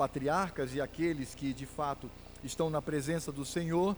patriarcas 0.00 0.74
e 0.74 0.80
aqueles 0.80 1.34
que 1.34 1.52
de 1.52 1.66
fato 1.66 2.10
estão 2.42 2.70
na 2.70 2.80
presença 2.80 3.30
do 3.30 3.44
Senhor. 3.44 3.94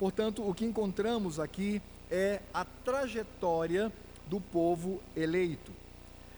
Portanto, 0.00 0.42
o 0.44 0.52
que 0.52 0.64
encontramos 0.64 1.38
aqui 1.38 1.80
é 2.10 2.40
a 2.52 2.64
trajetória 2.64 3.92
do 4.26 4.40
povo 4.40 5.00
eleito. 5.14 5.70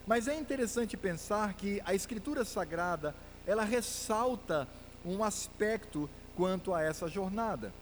Mas 0.05 0.27
é 0.27 0.35
interessante 0.39 0.95
pensar 0.95 1.55
que 1.55 1.81
a 1.83 1.95
Escritura 1.95 2.45
Sagrada, 2.45 3.15
ela 3.47 3.63
ressalta 3.63 4.67
um 5.03 5.23
aspecto 5.23 6.07
quanto 6.35 6.71
a 6.71 6.83
essa 6.83 7.07
jornada. 7.07 7.73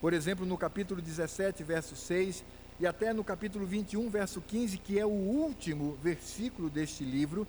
Por 0.00 0.12
exemplo, 0.12 0.44
no 0.44 0.58
capítulo 0.58 1.00
17, 1.00 1.62
verso 1.62 1.94
6, 1.94 2.42
e 2.80 2.86
até 2.86 3.12
no 3.12 3.22
capítulo 3.22 3.64
21, 3.64 4.10
verso 4.10 4.40
15, 4.40 4.78
que 4.78 4.98
é 4.98 5.06
o 5.06 5.08
último 5.08 5.96
versículo 6.02 6.68
deste 6.68 7.04
livro, 7.04 7.46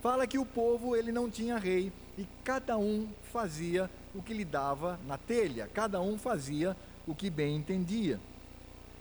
fala 0.00 0.28
que 0.28 0.38
o 0.38 0.46
povo 0.46 0.94
ele 0.94 1.10
não 1.10 1.28
tinha 1.28 1.58
rei 1.58 1.90
e 2.18 2.26
cada 2.42 2.76
um 2.76 3.08
fazia 3.32 3.88
o 4.12 4.20
que 4.20 4.34
lhe 4.34 4.44
dava 4.44 4.98
na 5.06 5.16
telha, 5.16 5.70
cada 5.72 6.00
um 6.00 6.18
fazia 6.18 6.76
o 7.06 7.14
que 7.14 7.30
bem 7.30 7.54
entendia. 7.56 8.18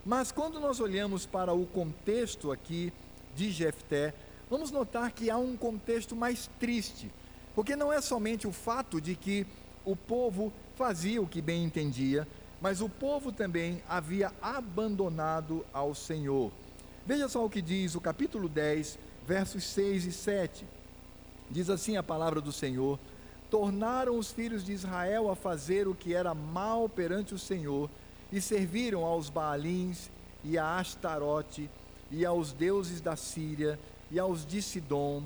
Mas 0.06 0.32
quando 0.32 0.60
nós 0.60 0.80
olhamos 0.80 1.26
para 1.26 1.52
o 1.52 1.66
contexto 1.66 2.52
aqui 2.52 2.94
de 3.36 3.52
Jefté, 3.52 4.14
vamos 4.50 4.70
notar 4.70 5.12
que 5.12 5.32
há 5.32 5.38
um 5.38 5.58
contexto 5.58 6.16
mais 6.16 6.48
triste, 6.60 7.12
porque 7.56 7.76
não 7.76 7.92
é 7.92 8.00
somente 8.00 8.48
o 8.48 8.54
fato 8.54 9.02
de 9.02 9.16
que 9.16 9.48
o 9.84 9.96
povo 9.96 10.54
fazia 10.76 11.20
o 11.20 11.28
que 11.28 11.42
bem 11.42 11.64
entendia, 11.64 12.28
mas 12.62 12.82
o 12.82 12.88
povo 12.90 13.32
também 13.32 13.82
havia 13.90 14.32
abandonado 14.42 15.66
ao 15.74 15.96
Senhor. 15.96 16.52
Veja 17.06 17.28
só 17.28 17.44
o 17.44 17.50
que 17.50 17.62
diz 17.62 17.96
o 17.96 18.02
capítulo 18.02 18.48
10, 18.48 19.00
versos 19.26 19.64
6 19.64 20.06
e 20.06 20.12
7. 20.12 20.66
Diz 21.50 21.70
assim 21.70 21.98
a 21.98 22.04
palavra 22.04 22.42
do 22.42 22.52
Senhor: 22.52 23.00
Tornaram 23.50 24.18
os 24.18 24.32
filhos 24.32 24.64
de 24.64 24.74
Israel 24.74 25.30
a 25.30 25.36
fazer 25.36 25.88
o 25.88 25.96
que 25.96 26.14
era 26.14 26.34
mal 26.34 26.90
perante 26.90 27.34
o 27.34 27.40
Senhor, 27.40 27.90
e 28.32 28.42
serviram 28.42 29.06
aos 29.06 29.30
Baalins 29.30 30.10
e 30.44 30.58
a 30.58 30.78
Astarote, 30.78 31.70
e 32.12 32.26
aos 32.26 32.52
deuses 32.52 33.02
da 33.02 33.16
Síria, 33.16 33.80
e 34.12 34.20
aos 34.20 34.46
de 34.46 34.62
Sidom, 34.62 35.24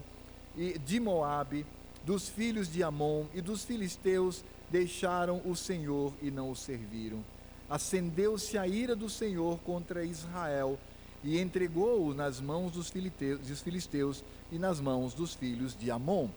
e 0.56 0.78
de 0.78 1.00
Moabe, 1.00 1.66
dos 2.06 2.28
filhos 2.28 2.72
de 2.72 2.84
Amon 2.84 3.26
e 3.34 3.42
dos 3.42 3.64
filisteus, 3.64 4.44
deixaram 4.70 5.42
o 5.46 5.56
Senhor 5.56 6.14
e 6.22 6.32
não 6.32 6.52
o 6.52 6.56
serviram. 6.56 7.24
Acendeu-se 7.70 8.58
a 8.58 8.68
ira 8.68 8.96
do 8.96 9.10
Senhor 9.10 9.60
contra 9.60 10.04
Israel 10.04 10.78
e 11.24 11.40
entregou-o 11.40 12.14
nas 12.14 12.42
mãos 12.42 12.72
dos 12.72 12.90
filisteus 12.90 14.24
e 14.52 14.60
nas 14.60 14.80
mãos 14.80 15.14
dos 15.14 15.34
filhos 15.34 15.76
de 15.76 15.90
Amon. 15.90 16.28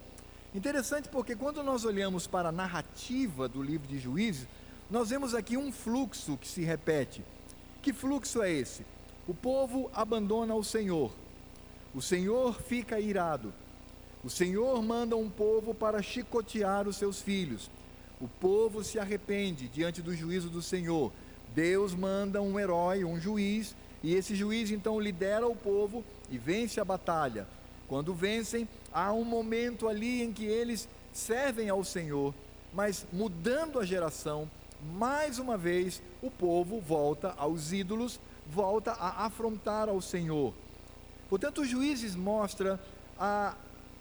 Interessante 0.55 1.09
porque 1.09 1.35
quando 1.35 1.63
nós 1.63 1.85
olhamos 1.85 2.27
para 2.27 2.51
a 2.51 2.53
narrativa 2.53 3.49
do 3.49 3.61
livro 3.61 3.89
de 3.89 3.99
Juízes, 3.99 4.47
nós 4.91 5.11
vemos 5.11 5.35
aqui 5.35 5.57
um 5.57 5.73
fluxo 5.73 6.37
que 6.37 6.47
se 6.47 6.63
repete. 6.63 7.25
Que 7.83 7.93
fluxo 7.93 8.41
é 8.41 8.53
esse? 8.53 8.85
O 9.27 9.35
povo 9.35 9.91
abandona 9.93 10.55
o 10.55 10.63
Senhor. 10.63 11.13
O 11.95 12.01
Senhor 12.01 12.55
fica 12.61 13.01
irado. 13.01 13.53
O 14.23 14.31
Senhor 14.31 14.81
manda 14.83 15.17
um 15.17 15.29
povo 15.29 15.75
para 15.75 16.03
chicotear 16.03 16.87
os 16.87 16.97
seus 16.97 17.21
filhos. 17.21 17.71
O 18.21 18.29
povo 18.29 18.85
se 18.85 18.99
arrepende 18.99 19.69
diante 19.69 20.01
do 20.01 20.15
juízo 20.15 20.49
do 20.49 20.63
Senhor. 20.63 21.13
Deus 21.55 21.95
manda 21.95 22.41
um 22.41 22.59
herói, 22.59 23.05
um 23.05 23.21
juiz, 23.21 23.75
e 24.03 24.15
esse 24.15 24.35
juiz 24.35 24.71
então 24.71 25.01
lidera 25.01 25.47
o 25.47 25.57
povo 25.57 26.05
e 26.31 26.39
vence 26.39 26.81
a 26.81 26.85
batalha. 26.85 27.47
Quando 27.89 28.15
vencem, 28.15 28.69
há 28.93 29.13
um 29.13 29.25
momento 29.25 29.89
ali 29.89 30.23
em 30.23 30.33
que 30.33 30.45
eles 30.45 30.89
servem 31.13 31.69
ao 31.69 31.85
Senhor, 31.85 32.35
mas 32.73 33.07
mudando 33.13 33.79
a 33.79 33.85
geração, 33.85 34.51
mais 34.95 35.39
uma 35.39 35.57
vez 35.57 36.03
o 36.23 36.31
povo 36.31 36.81
volta 36.81 37.35
aos 37.37 37.73
ídolos, 37.73 38.21
volta 38.47 38.93
a 38.93 39.25
afrontar 39.27 39.89
ao 39.89 40.01
Senhor. 40.01 40.53
Portanto, 41.29 41.63
os 41.63 41.69
juízes 41.69 42.15
mostra 42.15 42.81
a 43.19 43.55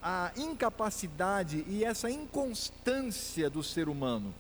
a 0.04 0.34
incapacidade 0.36 1.63
e 1.66 1.86
essa 1.86 2.12
inconstância 2.12 3.50
do 3.50 3.63
ser 3.63 3.88
humano. 3.88 4.34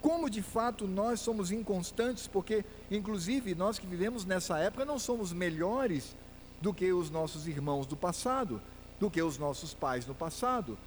Como 0.00 0.30
de 0.30 0.40
fato 0.40 0.86
nós 0.86 1.20
somos 1.20 1.52
inconstantes, 1.52 2.26
porque, 2.26 2.64
inclusive, 2.90 3.54
nós 3.54 3.78
que 3.78 3.86
vivemos 3.86 4.24
nessa 4.24 4.58
época 4.58 4.86
não 4.86 4.98
somos 4.98 5.30
melhores 5.30 6.16
do 6.60 6.74
que 6.74 6.92
os 6.92 7.10
nossos 7.10 7.46
irmãos 7.46 7.86
do 7.86 7.96
passado, 7.96 8.60
do 8.98 9.10
que 9.10 9.22
os 9.22 9.38
nossos 9.38 9.74
pais 9.74 10.06
no 10.06 10.14
passado. 10.14 10.78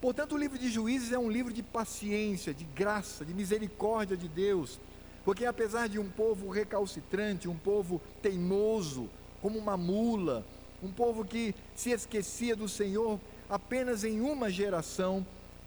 Portanto, 0.00 0.34
o 0.34 0.38
livro 0.38 0.58
de 0.58 0.70
Juízes 0.70 1.12
é 1.12 1.18
um 1.18 1.30
livro 1.30 1.52
de 1.52 1.62
paciência, 1.62 2.54
de 2.54 2.64
graça, 2.64 3.24
de 3.24 3.34
misericórdia 3.34 4.16
de 4.16 4.28
Deus, 4.28 4.80
porque 5.24 5.44
apesar 5.44 5.88
de 5.88 5.98
um 5.98 6.08
povo 6.08 6.48
recalcitrante, 6.48 7.48
um 7.48 7.56
povo 7.56 8.00
teimoso, 8.22 9.08
como 9.42 9.58
uma 9.58 9.76
mula, 9.76 10.44
um 10.82 10.90
povo 10.90 11.24
que 11.24 11.54
se 11.74 11.90
esquecia 11.90 12.56
do 12.56 12.68
Senhor 12.68 13.20
apenas 13.48 14.02
em 14.04 14.20
uma 14.20 14.50
geração, 14.50 15.26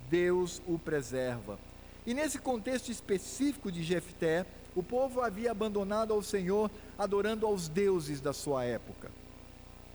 Deus 0.10 0.62
o 0.68 0.80
preserva. 0.80 1.60
E 2.06 2.14
nesse 2.14 2.40
contexto 2.40 2.92
específico 2.92 3.72
de 3.72 3.84
Jefté, 3.84 4.46
o 4.76 4.82
povo 4.82 5.22
havia 5.22 5.52
abandonado 5.52 6.14
ao 6.14 6.22
Senhor, 6.22 6.70
adorando 6.98 7.46
aos 7.46 7.68
deuses 7.68 8.20
da 8.20 8.34
sua 8.34 8.66
época. 8.66 9.12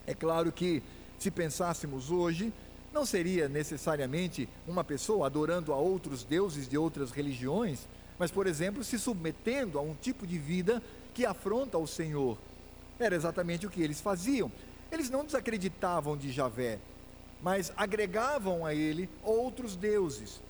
É 0.06 0.14
claro 0.14 0.52
que, 0.52 0.82
se 1.18 1.30
pensássemos 1.30 2.10
hoje, 2.10 2.52
não 2.92 3.04
seria 3.04 3.48
necessariamente 3.48 4.48
uma 4.66 4.82
pessoa 4.82 5.26
adorando 5.26 5.72
a 5.72 5.76
outros 5.76 6.24
deuses 6.24 6.68
de 6.68 6.78
outras 6.78 7.10
religiões, 7.10 7.86
mas, 8.18 8.30
por 8.30 8.46
exemplo, 8.46 8.82
se 8.82 8.98
submetendo 8.98 9.78
a 9.78 9.82
um 9.82 9.94
tipo 9.94 10.26
de 10.26 10.38
vida 10.38 10.82
que 11.14 11.26
afronta 11.26 11.78
o 11.78 11.86
Senhor. 11.86 12.38
Era 12.98 13.14
exatamente 13.14 13.66
o 13.66 13.70
que 13.70 13.82
eles 13.82 14.00
faziam. 14.00 14.50
Eles 14.90 15.10
não 15.10 15.24
desacreditavam 15.24 16.16
de 16.16 16.32
Javé, 16.32 16.78
mas 17.42 17.72
agregavam 17.76 18.64
a 18.64 18.74
ele 18.74 19.08
outros 19.22 19.76
deuses. 19.76 20.40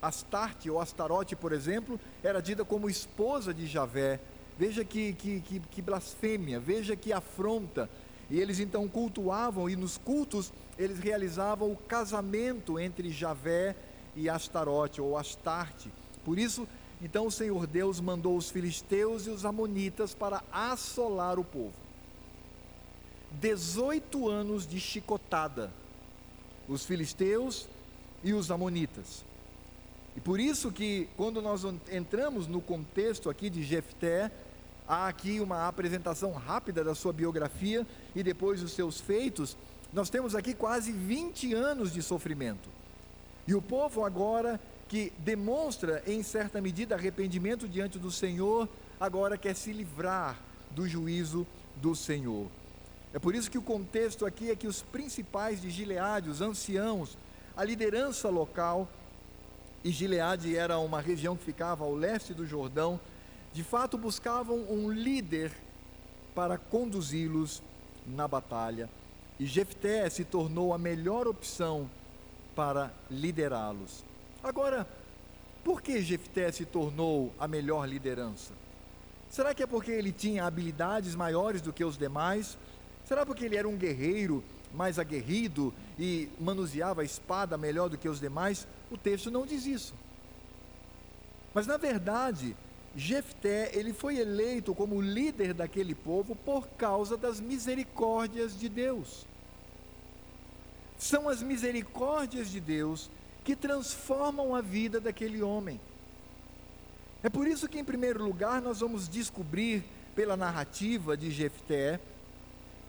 Astarte 0.00 0.70
ou 0.70 0.80
Astarote, 0.80 1.36
por 1.36 1.52
exemplo, 1.52 1.98
era 2.22 2.40
dita 2.40 2.64
como 2.64 2.88
esposa 2.88 3.52
de 3.52 3.66
Javé. 3.66 4.20
Veja 4.58 4.84
que, 4.84 5.12
que, 5.14 5.40
que, 5.40 5.60
que 5.60 5.82
blasfêmia, 5.82 6.60
veja 6.60 6.96
que 6.96 7.12
afronta. 7.12 7.88
E 8.28 8.38
eles 8.38 8.60
então 8.60 8.86
cultuavam, 8.88 9.68
e 9.68 9.74
nos 9.74 9.98
cultos 9.98 10.52
eles 10.78 10.98
realizavam 10.98 11.72
o 11.72 11.76
casamento 11.76 12.78
entre 12.78 13.10
Javé 13.10 13.74
e 14.14 14.28
Astarote 14.28 15.00
ou 15.00 15.18
Astarte. 15.18 15.90
Por 16.24 16.38
isso, 16.38 16.66
então 17.02 17.26
o 17.26 17.30
Senhor 17.30 17.66
Deus 17.66 18.00
mandou 18.00 18.36
os 18.36 18.50
filisteus 18.50 19.26
e 19.26 19.30
os 19.30 19.44
amonitas 19.44 20.14
para 20.14 20.42
assolar 20.52 21.38
o 21.38 21.44
povo. 21.44 21.72
18 23.32 24.28
anos 24.28 24.66
de 24.66 24.80
chicotada, 24.80 25.72
os 26.68 26.84
filisteus 26.84 27.68
e 28.22 28.32
os 28.32 28.50
amonitas. 28.50 29.24
E 30.16 30.20
por 30.20 30.40
isso 30.40 30.72
que 30.72 31.08
quando 31.16 31.40
nós 31.40 31.62
entramos 31.90 32.46
no 32.46 32.60
contexto 32.60 33.30
aqui 33.30 33.48
de 33.48 33.62
Jefté, 33.62 34.30
há 34.86 35.06
aqui 35.06 35.40
uma 35.40 35.68
apresentação 35.68 36.32
rápida 36.32 36.82
da 36.82 36.94
sua 36.94 37.12
biografia 37.12 37.86
e 38.14 38.22
depois 38.22 38.62
os 38.62 38.72
seus 38.72 39.00
feitos, 39.00 39.56
nós 39.92 40.10
temos 40.10 40.34
aqui 40.34 40.54
quase 40.54 40.90
20 40.92 41.54
anos 41.54 41.92
de 41.92 42.02
sofrimento. 42.02 42.68
E 43.46 43.54
o 43.54 43.62
povo 43.62 44.04
agora 44.04 44.60
que 44.88 45.12
demonstra 45.18 46.02
em 46.06 46.22
certa 46.22 46.60
medida 46.60 46.96
arrependimento 46.96 47.68
diante 47.68 47.98
do 47.98 48.10
Senhor, 48.10 48.68
agora 48.98 49.38
quer 49.38 49.54
se 49.54 49.72
livrar 49.72 50.36
do 50.72 50.88
juízo 50.88 51.46
do 51.76 51.94
Senhor. 51.94 52.48
É 53.12 53.18
por 53.18 53.34
isso 53.34 53.50
que 53.50 53.58
o 53.58 53.62
contexto 53.62 54.26
aqui 54.26 54.50
é 54.50 54.56
que 54.56 54.66
os 54.66 54.82
principais 54.82 55.60
de 55.60 55.70
Gileade, 55.70 56.28
os 56.28 56.40
anciãos, 56.40 57.16
a 57.56 57.64
liderança 57.64 58.28
local, 58.28 58.88
e 59.82 59.90
Gileade 59.90 60.56
era 60.56 60.78
uma 60.78 61.00
região 61.00 61.36
que 61.36 61.44
ficava 61.44 61.84
ao 61.84 61.94
leste 61.94 62.34
do 62.34 62.46
Jordão, 62.46 63.00
de 63.52 63.64
fato 63.64 63.96
buscavam 63.96 64.58
um 64.70 64.90
líder 64.90 65.52
para 66.34 66.58
conduzi-los 66.58 67.62
na 68.06 68.28
batalha. 68.28 68.88
E 69.38 69.46
Jefté 69.46 70.08
se 70.10 70.24
tornou 70.24 70.74
a 70.74 70.78
melhor 70.78 71.26
opção 71.26 71.90
para 72.54 72.92
liderá-los. 73.10 74.04
Agora, 74.42 74.86
por 75.64 75.80
que 75.80 76.02
Jefté 76.02 76.52
se 76.52 76.66
tornou 76.66 77.32
a 77.38 77.48
melhor 77.48 77.88
liderança? 77.88 78.52
Será 79.30 79.54
que 79.54 79.62
é 79.62 79.66
porque 79.66 79.90
ele 79.90 80.12
tinha 80.12 80.44
habilidades 80.44 81.14
maiores 81.14 81.62
do 81.62 81.72
que 81.72 81.84
os 81.84 81.96
demais? 81.96 82.58
Será 83.04 83.24
porque 83.24 83.44
ele 83.44 83.56
era 83.56 83.68
um 83.68 83.76
guerreiro 83.76 84.44
mais 84.74 84.98
aguerrido 84.98 85.72
e 85.98 86.28
manuseava 86.38 87.02
a 87.02 87.04
espada 87.04 87.56
melhor 87.56 87.88
do 87.88 87.96
que 87.96 88.08
os 88.08 88.20
demais? 88.20 88.66
O 88.90 88.98
texto 88.98 89.30
não 89.30 89.46
diz 89.46 89.66
isso. 89.66 89.94
Mas 91.54 91.66
na 91.66 91.76
verdade, 91.76 92.56
Jefté, 92.94 93.70
ele 93.72 93.92
foi 93.92 94.18
eleito 94.18 94.74
como 94.74 95.00
líder 95.00 95.54
daquele 95.54 95.94
povo 95.94 96.34
por 96.34 96.66
causa 96.68 97.16
das 97.16 97.40
misericórdias 97.40 98.58
de 98.58 98.68
Deus. 98.68 99.26
São 100.98 101.28
as 101.28 101.42
misericórdias 101.42 102.50
de 102.50 102.60
Deus 102.60 103.10
que 103.44 103.56
transformam 103.56 104.54
a 104.54 104.60
vida 104.60 105.00
daquele 105.00 105.42
homem. 105.42 105.80
É 107.22 107.28
por 107.28 107.46
isso 107.46 107.68
que, 107.68 107.78
em 107.78 107.84
primeiro 107.84 108.22
lugar, 108.24 108.60
nós 108.60 108.80
vamos 108.80 109.08
descobrir, 109.08 109.84
pela 110.14 110.36
narrativa 110.36 111.16
de 111.16 111.30
Jefté, 111.30 112.00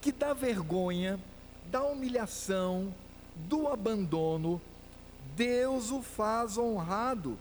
que 0.00 0.10
da 0.10 0.34
vergonha, 0.34 1.18
da 1.70 1.82
humilhação, 1.82 2.94
do 3.34 3.68
abandono, 3.68 4.60
Deus 5.36 5.90
o 5.90 6.02
faz 6.02 6.56
honrado. 6.58 7.38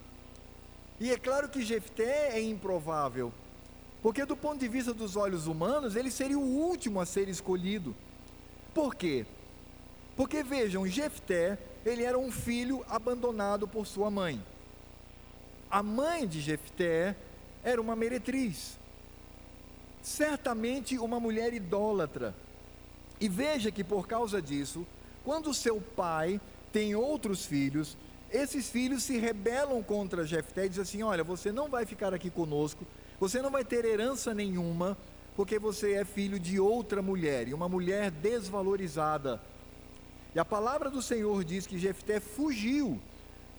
E 0.99 1.11
é 1.11 1.17
claro 1.17 1.49
que 1.49 1.63
Jefté 1.63 2.37
é 2.37 2.41
improvável, 2.41 3.33
porque 4.01 4.25
do 4.25 4.37
ponto 4.37 4.59
de 4.59 4.67
vista 4.67 4.93
dos 4.93 5.15
olhos 5.15 5.47
humanos, 5.47 5.95
ele 5.95 6.11
seria 6.11 6.37
o 6.37 6.41
último 6.41 6.99
a 6.99 7.05
ser 7.05 7.27
escolhido. 7.27 7.95
Por 8.73 8.95
quê? 8.95 9.25
Porque 10.15 10.43
vejam, 10.43 10.85
Jefté, 10.87 11.57
ele 11.85 12.03
era 12.03 12.17
um 12.17 12.31
filho 12.31 12.85
abandonado 12.87 13.67
por 13.67 13.87
sua 13.87 14.11
mãe. 14.11 14.41
A 15.69 15.81
mãe 15.81 16.27
de 16.27 16.41
Jefté 16.41 17.15
era 17.63 17.81
uma 17.81 17.95
meretriz. 17.95 18.77
Certamente 20.01 20.97
uma 20.97 21.19
mulher 21.19 21.53
idólatra. 21.53 22.35
E 23.19 23.29
veja 23.29 23.71
que 23.71 23.83
por 23.83 24.07
causa 24.07 24.41
disso, 24.41 24.85
quando 25.23 25.53
seu 25.53 25.79
pai 25.79 26.41
tem 26.71 26.95
outros 26.95 27.45
filhos, 27.45 27.97
esses 28.31 28.69
filhos 28.69 29.03
se 29.03 29.17
rebelam 29.17 29.83
contra 29.83 30.25
Jefté 30.25 30.65
e 30.65 30.69
dizem 30.69 30.81
assim: 30.83 31.03
Olha, 31.03 31.23
você 31.23 31.51
não 31.51 31.69
vai 31.69 31.85
ficar 31.85 32.13
aqui 32.13 32.29
conosco, 32.29 32.85
você 33.19 33.41
não 33.41 33.51
vai 33.51 33.65
ter 33.65 33.83
herança 33.83 34.33
nenhuma, 34.33 34.97
porque 35.35 35.59
você 35.59 35.93
é 35.93 36.05
filho 36.05 36.39
de 36.39 36.59
outra 36.59 37.01
mulher, 37.01 37.47
e 37.47 37.53
uma 37.53 37.67
mulher 37.67 38.09
desvalorizada. 38.09 39.41
E 40.33 40.39
a 40.39 40.45
palavra 40.45 40.89
do 40.89 41.01
Senhor 41.01 41.43
diz 41.43 41.67
que 41.67 41.77
Jefté 41.77 42.19
fugiu. 42.19 42.99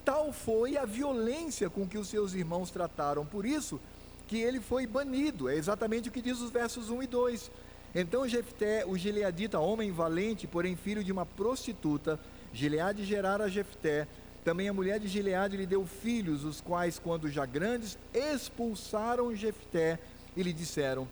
Tal 0.04 0.32
foi 0.32 0.76
a 0.76 0.84
violência 0.84 1.68
com 1.68 1.86
que 1.86 1.98
os 1.98 2.08
seus 2.08 2.34
irmãos 2.34 2.70
trataram. 2.70 3.26
Por 3.26 3.44
isso 3.44 3.78
que 4.26 4.38
ele 4.38 4.58
foi 4.58 4.86
banido. 4.86 5.48
É 5.48 5.54
exatamente 5.54 6.08
o 6.08 6.12
que 6.12 6.22
diz 6.22 6.40
os 6.40 6.50
versos 6.50 6.88
1 6.88 7.02
e 7.02 7.06
2. 7.06 7.50
Então 7.94 8.26
Jefté, 8.26 8.86
o 8.86 8.96
gileadita, 8.96 9.60
homem 9.60 9.92
valente, 9.92 10.46
porém 10.46 10.74
filho 10.74 11.04
de 11.04 11.12
uma 11.12 11.26
prostituta, 11.26 12.18
Gileade 12.52 13.04
gerara 13.04 13.48
Jefté. 13.48 14.06
Também 14.44 14.68
a 14.68 14.72
mulher 14.72 14.98
de 14.98 15.06
Gileade 15.06 15.56
lhe 15.56 15.66
deu 15.66 15.86
filhos, 15.86 16.44
os 16.44 16.60
quais, 16.60 16.98
quando 16.98 17.30
já 17.30 17.46
grandes, 17.46 17.96
expulsaram 18.12 19.34
Jefté 19.34 19.98
e 20.36 20.42
lhe 20.42 20.52
disseram: 20.52 21.06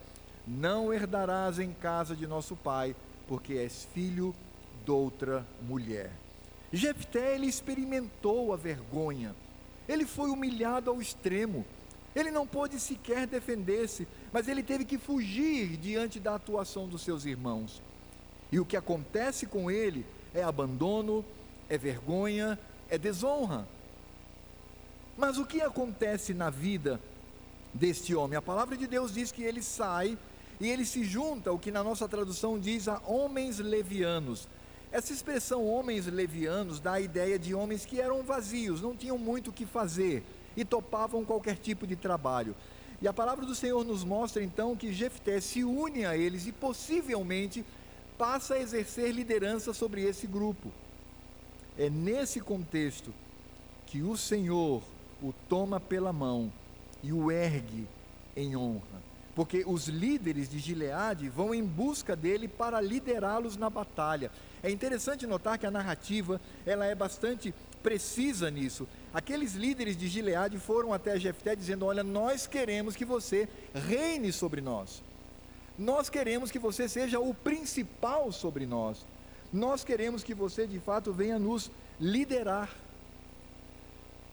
Não 0.47 0.93
herdarás 0.93 1.59
em 1.59 1.73
casa 1.73 2.17
de 2.17 2.27
nosso 2.27 2.57
pai, 2.57 2.95
porque 3.29 3.55
és 3.55 3.87
filho 3.95 4.35
de 4.85 4.91
outra 4.91 5.47
mulher. 5.63 6.11
Jefté 6.73 7.35
ele 7.35 7.47
experimentou 7.47 8.53
a 8.53 8.57
vergonha. 8.57 9.35
Ele 9.89 10.07
foi 10.07 10.31
humilhado 10.31 10.91
ao 10.91 11.01
extremo. 11.01 11.65
Ele 12.15 12.31
não 12.31 12.47
pôde 12.47 12.79
sequer 12.81 13.27
defender-se, 13.27 14.07
mas 14.33 14.49
ele 14.49 14.63
teve 14.63 14.85
que 14.85 14.99
fugir 14.99 15.77
diante 15.77 16.19
da 16.19 16.35
atuação 16.35 16.89
dos 16.89 17.03
seus 17.03 17.25
irmãos. 17.25 17.81
E 18.51 18.59
o 18.59 18.65
que 18.65 18.77
acontece 18.77 19.47
com 19.47 19.71
ele 19.71 20.05
é 20.35 20.43
abandono, 20.43 21.25
é 21.69 21.77
vergonha, 21.79 22.59
é 22.89 22.99
desonra. 22.99 23.67
Mas 25.17 25.39
o 25.39 25.45
que 25.45 25.61
acontece 25.61 26.33
na 26.33 26.51
vida 26.51 27.01
deste 27.75 28.15
homem? 28.15 28.37
A 28.37 28.43
palavra 28.43 28.77
de 28.77 28.87
Deus 28.87 29.13
diz 29.13 29.31
que 29.31 29.43
ele 29.43 29.63
sai 29.63 30.17
e 30.61 30.69
ele 30.69 30.85
se 30.85 31.05
junta, 31.05 31.53
o 31.53 31.59
que 31.59 31.71
na 31.71 31.83
nossa 31.83 32.09
tradução 32.09 32.59
diz, 32.59 32.89
a 32.89 33.01
homens 33.07 33.59
levianos. 33.59 34.49
Essa 34.93 35.13
expressão 35.13 35.67
homens 35.67 36.07
levianos 36.07 36.81
dá 36.81 36.95
a 36.95 37.01
ideia 37.01 37.39
de 37.39 37.55
homens 37.55 37.87
que 37.87 38.01
eram 38.01 38.23
vazios, 38.23 38.83
não 38.83 38.97
tinham 38.97 39.17
muito 39.17 39.51
o 39.51 39.53
que 39.53 39.65
fazer 39.65 40.25
e 40.57 40.65
topavam 40.65 41.25
qualquer 41.25 41.57
tipo 41.57 41.87
de 41.87 41.97
trabalho. 41.97 42.55
E 43.01 43.09
a 43.09 43.13
palavra 43.13 43.47
do 43.47 43.55
Senhor 43.55 43.85
nos 43.85 44.05
mostra 44.05 44.43
então 44.43 44.77
que 44.77 44.93
Jefté 44.93 45.41
se 45.41 45.65
une 45.65 46.05
a 46.05 46.17
eles 46.17 46.47
e 46.47 46.53
possivelmente 46.53 47.65
passa 48.21 48.57
a 48.57 48.61
exercer 48.61 49.15
liderança 49.15 49.73
sobre 49.73 50.03
esse 50.03 50.27
grupo. 50.27 50.71
É 51.79 51.89
nesse 51.89 52.39
contexto 52.39 53.15
que 53.87 54.03
o 54.03 54.15
Senhor 54.15 54.83
o 55.23 55.33
toma 55.49 55.81
pela 55.81 56.13
mão 56.13 56.53
e 57.03 57.15
o 57.15 57.33
ergue 57.33 57.89
em 58.37 58.55
honra. 58.55 59.01
Porque 59.35 59.65
os 59.67 59.89
líderes 59.89 60.51
de 60.51 60.59
Gileade 60.59 61.31
vão 61.31 61.55
em 61.55 61.65
busca 61.65 62.15
dele 62.15 62.47
para 62.47 62.79
liderá-los 62.79 63.57
na 63.57 63.71
batalha. 63.71 64.31
É 64.63 64.71
interessante 64.71 65.27
notar 65.27 65.59
que 65.59 65.65
a 65.65 65.71
narrativa 65.71 66.39
ela 66.67 66.85
é 66.85 66.95
bastante 66.95 67.55
precisa 67.83 68.51
nisso. 68.51 68.87
Aqueles 69.15 69.55
líderes 69.55 69.97
de 69.97 70.09
Gileade 70.09 70.59
foram 70.59 70.93
até 70.93 71.19
Jefté 71.19 71.57
dizendo: 71.57 71.87
Olha, 71.87 72.05
nós 72.05 72.47
queremos 72.47 72.95
que 72.95 73.07
você 73.07 73.49
reine 73.73 74.31
sobre 74.31 74.61
nós. 74.61 75.03
Nós 75.81 76.11
queremos 76.11 76.51
que 76.51 76.59
você 76.59 76.87
seja 76.87 77.19
o 77.19 77.33
principal 77.33 78.31
sobre 78.33 78.67
nós. 78.67 78.99
Nós 79.51 79.83
queremos 79.83 80.23
que 80.23 80.35
você 80.35 80.67
de 80.67 80.79
fato 80.79 81.11
venha 81.11 81.39
nos 81.39 81.71
liderar. 81.99 82.69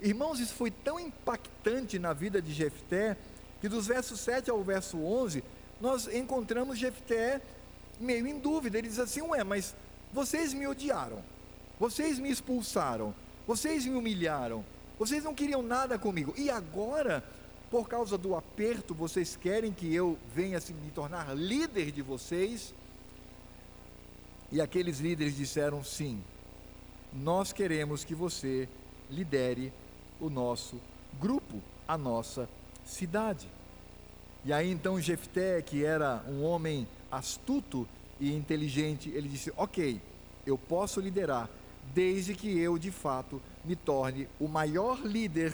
Irmãos, 0.02 0.42
isso 0.42 0.54
foi 0.54 0.70
tão 0.70 1.00
impactante 1.00 1.98
na 1.98 2.12
vida 2.12 2.42
de 2.42 2.52
Jefté, 2.52 3.16
que 3.62 3.70
dos 3.70 3.88
versos 3.88 4.20
7 4.20 4.50
ao 4.50 4.62
verso 4.62 4.98
11, 4.98 5.42
nós 5.80 6.14
encontramos 6.14 6.78
Jefté 6.78 7.42
meio 7.98 8.28
em 8.28 8.38
dúvida. 8.38 8.78
Ele 8.78 8.90
diz 8.90 9.00
assim: 9.00 9.22
Ué, 9.22 9.42
mas 9.46 9.74
vocês 10.12 10.54
me 10.54 10.68
odiaram, 10.68 11.24
vocês 11.80 12.20
me 12.20 12.30
expulsaram, 12.30 13.16
vocês 13.48 13.86
me 13.86 13.96
humilharam, 13.96 14.66
vocês 15.00 15.24
não 15.24 15.34
queriam 15.34 15.62
nada 15.62 15.98
comigo, 15.98 16.34
e 16.36 16.50
agora, 16.50 17.24
por 17.70 17.88
causa 17.88 18.18
do 18.18 18.36
aperto, 18.36 18.94
vocês 18.94 19.36
querem 19.36 19.74
que 19.74 19.94
eu 19.94 20.18
venha 20.34 20.58
assim, 20.58 20.74
me 20.74 20.92
tornar 20.92 21.36
líder 21.36 21.92
de 21.92 22.02
vocês? 22.02 22.74
E 24.52 24.62
aqueles 24.62 25.00
líderes 25.00 25.36
disseram: 25.36 25.84
sim, 25.84 26.22
nós 27.14 27.52
queremos 27.52 28.04
que 28.04 28.16
você 28.16 28.70
lidere 29.10 29.74
o 30.20 30.30
nosso 30.30 30.80
grupo, 31.20 31.62
a 31.88 31.98
nossa 31.98 32.48
cidade. 32.86 33.50
E 34.46 34.54
aí 34.54 34.72
então 34.72 35.00
Jefté, 35.02 35.62
que 35.62 35.84
era 35.84 36.24
um 36.28 36.44
homem 36.44 36.88
astuto 37.12 37.88
e 38.20 38.34
inteligente, 38.34 39.10
ele 39.10 39.28
disse: 39.28 39.52
Ok, 39.58 40.00
eu 40.46 40.58
posso 40.58 41.02
liderar, 41.02 41.50
desde 41.94 42.34
que 42.34 42.58
eu 42.58 42.78
de 42.78 42.92
fato 42.92 43.42
me 43.66 43.76
torne 43.76 44.30
o 44.40 44.48
maior 44.48 45.02
líder 45.06 45.54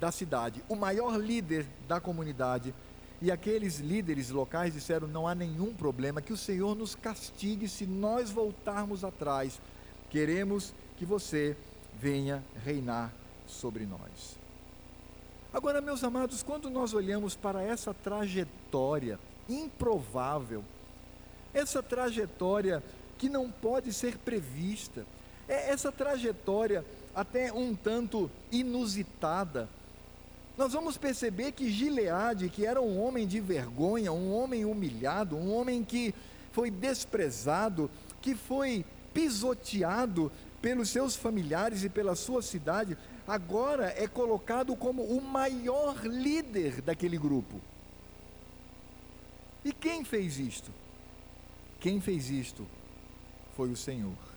da 0.00 0.10
cidade, 0.10 0.62
o 0.68 0.76
maior 0.76 1.16
líder 1.16 1.66
da 1.88 2.00
comunidade 2.00 2.74
e 3.22 3.30
aqueles 3.30 3.78
líderes 3.78 4.30
locais 4.30 4.74
disseram: 4.74 5.06
não 5.06 5.26
há 5.26 5.34
nenhum 5.34 5.72
problema, 5.72 6.20
que 6.20 6.32
o 6.32 6.36
Senhor 6.36 6.74
nos 6.74 6.94
castigue 6.94 7.68
se 7.68 7.86
nós 7.86 8.30
voltarmos 8.30 9.04
atrás. 9.04 9.60
Queremos 10.10 10.74
que 10.96 11.04
você 11.04 11.56
venha 11.98 12.44
reinar 12.64 13.12
sobre 13.46 13.86
nós. 13.86 14.38
Agora, 15.52 15.80
meus 15.80 16.02
amados, 16.02 16.42
quando 16.42 16.68
nós 16.68 16.92
olhamos 16.92 17.36
para 17.36 17.62
essa 17.62 17.94
trajetória 17.94 19.18
improvável, 19.48 20.64
essa 21.52 21.82
trajetória 21.82 22.82
que 23.16 23.28
não 23.28 23.50
pode 23.50 23.92
ser 23.92 24.18
prevista, 24.18 25.06
é 25.48 25.70
essa 25.70 25.92
trajetória 25.92 26.84
até 27.14 27.52
um 27.52 27.74
tanto 27.74 28.30
inusitada, 28.50 29.68
nós 30.56 30.72
vamos 30.72 30.96
perceber 30.96 31.52
que 31.52 31.70
Gileade, 31.70 32.48
que 32.48 32.64
era 32.64 32.80
um 32.80 33.00
homem 33.00 33.26
de 33.26 33.40
vergonha, 33.40 34.12
um 34.12 34.32
homem 34.32 34.64
humilhado, 34.64 35.36
um 35.36 35.52
homem 35.52 35.82
que 35.82 36.14
foi 36.52 36.70
desprezado, 36.70 37.90
que 38.22 38.34
foi 38.34 38.84
pisoteado 39.12 40.30
pelos 40.62 40.88
seus 40.90 41.16
familiares 41.16 41.82
e 41.82 41.88
pela 41.88 42.14
sua 42.14 42.40
cidade, 42.40 42.96
agora 43.26 43.92
é 43.96 44.06
colocado 44.06 44.74
como 44.76 45.02
o 45.02 45.20
maior 45.20 46.06
líder 46.06 46.80
daquele 46.80 47.18
grupo. 47.18 47.60
E 49.64 49.72
quem 49.72 50.04
fez 50.04 50.38
isto? 50.38 50.70
Quem 51.80 52.00
fez 52.00 52.30
isto 52.30 52.66
foi 53.56 53.70
o 53.70 53.76
Senhor. 53.76 54.33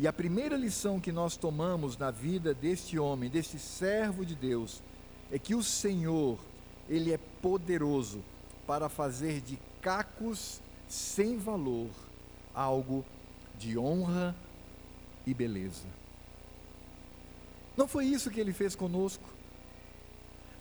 E 0.00 0.08
a 0.08 0.12
primeira 0.14 0.56
lição 0.56 0.98
que 0.98 1.12
nós 1.12 1.36
tomamos 1.36 1.94
na 1.94 2.10
vida 2.10 2.54
deste 2.54 2.98
homem, 2.98 3.28
deste 3.28 3.58
servo 3.58 4.24
de 4.24 4.34
Deus, 4.34 4.82
é 5.30 5.38
que 5.38 5.54
o 5.54 5.62
Senhor, 5.62 6.38
ele 6.88 7.12
é 7.12 7.18
poderoso 7.42 8.24
para 8.66 8.88
fazer 8.88 9.42
de 9.42 9.58
cacos 9.82 10.62
sem 10.88 11.36
valor 11.36 11.90
algo 12.54 13.04
de 13.58 13.76
honra 13.76 14.34
e 15.26 15.34
beleza. 15.34 15.84
Não 17.76 17.86
foi 17.86 18.06
isso 18.06 18.30
que 18.30 18.40
ele 18.40 18.54
fez 18.54 18.74
conosco. 18.74 19.28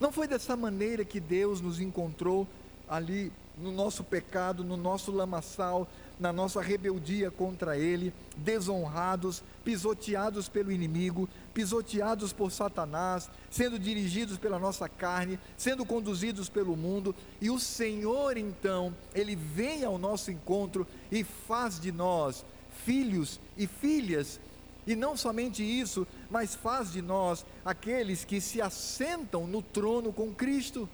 Não 0.01 0.11
foi 0.11 0.27
dessa 0.27 0.57
maneira 0.57 1.05
que 1.05 1.21
Deus 1.21 1.61
nos 1.61 1.79
encontrou 1.79 2.45
ali 2.89 3.31
no 3.57 3.71
nosso 3.71 4.03
pecado, 4.03 4.63
no 4.63 4.77
nosso 4.77 5.11
lamaçal, 5.11 5.87
na 6.19 6.33
nossa 6.33 6.61
rebeldia 6.61 7.29
contra 7.29 7.77
Ele, 7.77 8.13
desonrados, 8.35 9.43
pisoteados 9.63 10.49
pelo 10.49 10.71
inimigo, 10.71 11.29
pisoteados 11.53 12.33
por 12.33 12.51
Satanás, 12.51 13.29
sendo 13.49 13.77
dirigidos 13.77 14.37
pela 14.37 14.57
nossa 14.57 14.87
carne, 14.89 15.39
sendo 15.57 15.85
conduzidos 15.85 16.49
pelo 16.49 16.75
mundo, 16.75 17.15
e 17.39 17.49
o 17.49 17.59
Senhor 17.59 18.37
então, 18.37 18.95
Ele 19.13 19.35
vem 19.35 19.83
ao 19.83 19.97
nosso 19.97 20.31
encontro 20.31 20.87
e 21.11 21.23
faz 21.23 21.79
de 21.79 21.91
nós 21.91 22.45
filhos 22.85 23.39
e 23.57 23.67
filhas, 23.67 24.39
e 24.87 24.95
não 24.95 25.15
somente 25.15 25.61
isso, 25.63 26.07
mas 26.31 26.55
faz 26.55 26.91
de 26.91 27.01
nós 27.01 27.45
aqueles 27.63 28.25
que 28.25 28.41
se 28.41 28.61
assentam 28.61 29.45
no 29.45 29.61
trono 29.61 30.11
com 30.11 30.33
Cristo. 30.33 30.89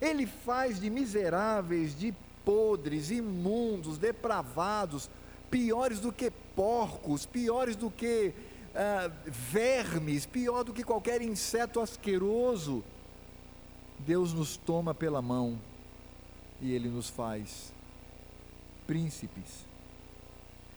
Ele 0.00 0.26
faz 0.26 0.80
de 0.80 0.90
miseráveis, 0.90 1.98
de 1.98 2.14
podres, 2.44 3.10
imundos, 3.10 3.98
depravados, 3.98 5.10
piores 5.50 6.00
do 6.00 6.12
que 6.12 6.30
porcos, 6.54 7.26
piores 7.26 7.76
do 7.76 7.90
que 7.90 8.32
uh, 8.76 9.12
vermes, 9.26 10.26
pior 10.26 10.62
do 10.62 10.72
que 10.72 10.84
qualquer 10.84 11.22
inseto 11.22 11.80
asqueroso. 11.80 12.84
Deus 13.98 14.32
nos 14.32 14.56
toma 14.56 14.94
pela 14.94 15.22
mão 15.22 15.58
e 16.60 16.72
Ele 16.72 16.88
nos 16.88 17.08
faz 17.08 17.72
príncipes. 18.86 19.66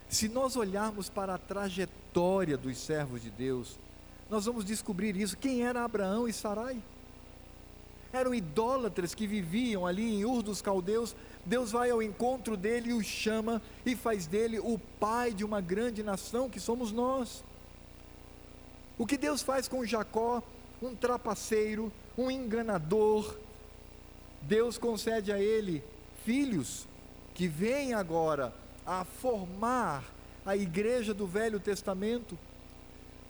Se 0.10 0.28
nós 0.28 0.56
olharmos 0.56 1.10
para 1.10 1.36
a 1.36 1.38
trajetória 1.38 2.58
dos 2.58 2.78
servos 2.80 3.22
de 3.22 3.30
Deus, 3.30 3.78
nós 4.30 4.46
vamos 4.46 4.66
descobrir 4.66 5.16
isso. 5.16 5.38
Quem 5.38 5.64
era 5.64 5.84
Abraão 5.84 6.28
e 6.28 6.34
Sarai? 6.34 6.82
Eram 8.12 8.34
idólatras 8.34 9.14
que 9.14 9.28
viviam 9.28 9.86
ali 9.86 10.16
em 10.16 10.26
Ur 10.26 10.42
dos 10.42 10.62
Caldeus, 10.62 11.16
Deus 11.46 11.72
vai 11.72 11.90
ao 11.90 12.02
encontro 12.02 12.58
dele 12.58 12.90
e 12.90 12.94
o 12.94 13.04
chama 13.04 13.62
e 13.86 13.96
faz 13.96 14.26
dele 14.26 14.60
o 14.60 14.80
pai 15.00 15.34
de 15.34 15.44
uma 15.44 15.62
grande 15.62 16.02
nação 16.02 16.50
que 16.50 16.60
somos 16.60 16.92
nós. 16.92 17.44
O 18.98 19.06
que 19.06 19.18
Deus 19.18 19.42
faz 19.42 19.68
com 19.68 19.86
Jacó, 19.86 20.44
um 20.82 20.96
trapaceiro, 20.96 21.92
um 22.18 22.30
enganador, 22.30 23.38
Deus 24.42 24.78
concede 24.78 25.32
a 25.32 25.40
ele 25.40 25.84
filhos 26.26 26.88
que 27.34 27.48
vêm 27.48 27.94
agora 27.94 28.54
a 28.86 29.06
formar 29.06 30.04
a 30.46 30.56
igreja 30.56 31.14
do 31.14 31.28
Velho 31.28 31.60
Testamento. 31.60 32.38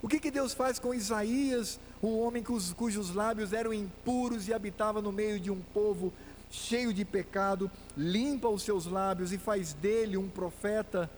O 0.02 0.08
que, 0.08 0.18
que 0.18 0.30
Deus 0.30 0.54
faz 0.54 0.78
com 0.78 0.94
Isaías, 0.94 1.78
um 2.02 2.18
homem 2.20 2.42
cujos, 2.42 3.14
lábios 3.14 3.52
eram 3.52 3.72
impuros 3.72 4.48
e 4.48 4.54
habitava 4.54 5.02
no 5.02 5.12
meio 5.12 5.38
de 5.38 5.50
um 5.50 5.60
povo 5.60 6.12
cheio 6.50 6.92
de 6.92 7.04
pecado, 7.04 7.70
limpa 7.96 8.48
os 8.48 8.62
seus 8.62 8.86
lábios 8.86 9.32
e 9.32 9.38
faz 9.38 9.72
dele 9.74 10.16
um 10.16 10.28
profeta. 10.28 11.10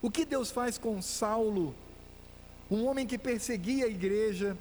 O 0.00 0.10
que 0.10 0.24
Deus 0.24 0.50
faz 0.50 0.78
com 0.78 1.02
Saulo, 1.02 1.74
um 2.70 2.86
homem 2.86 3.06
que 3.06 3.18
perseguia 3.18 3.86
a 3.86 3.88
igreja, 3.88 4.56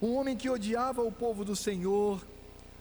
um 0.00 0.14
homem 0.14 0.36
que 0.36 0.48
odiava 0.48 1.02
o 1.02 1.12
povo 1.12 1.44
do 1.44 1.56
Senhor, 1.56 2.24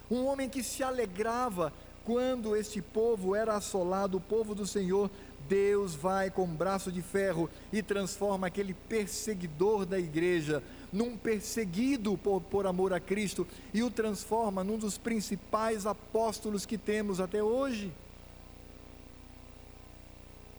um 0.09 0.25
homem 0.25 0.47
que 0.47 0.63
se 0.63 0.83
alegrava 0.83 1.73
quando 2.05 2.55
este 2.55 2.81
povo 2.81 3.35
era 3.35 3.55
assolado, 3.55 4.17
o 4.17 4.21
povo 4.21 4.55
do 4.55 4.65
Senhor, 4.65 5.12
Deus 5.47 5.95
vai 5.95 6.29
com 6.29 6.47
braço 6.47 6.91
de 6.91 7.01
ferro 7.01 7.49
e 7.73 7.81
transforma 7.81 8.47
aquele 8.47 8.73
perseguidor 8.73 9.85
da 9.85 9.99
igreja 9.99 10.63
num 10.91 11.17
perseguido 11.17 12.17
por, 12.17 12.41
por 12.41 12.65
amor 12.65 12.93
a 12.93 12.99
Cristo 12.99 13.47
e 13.73 13.84
o 13.84 13.91
transforma 13.91 14.63
num 14.63 14.78
dos 14.78 14.97
principais 14.97 15.86
apóstolos 15.86 16.65
que 16.65 16.78
temos 16.78 17.19
até 17.19 17.43
hoje. 17.43 17.91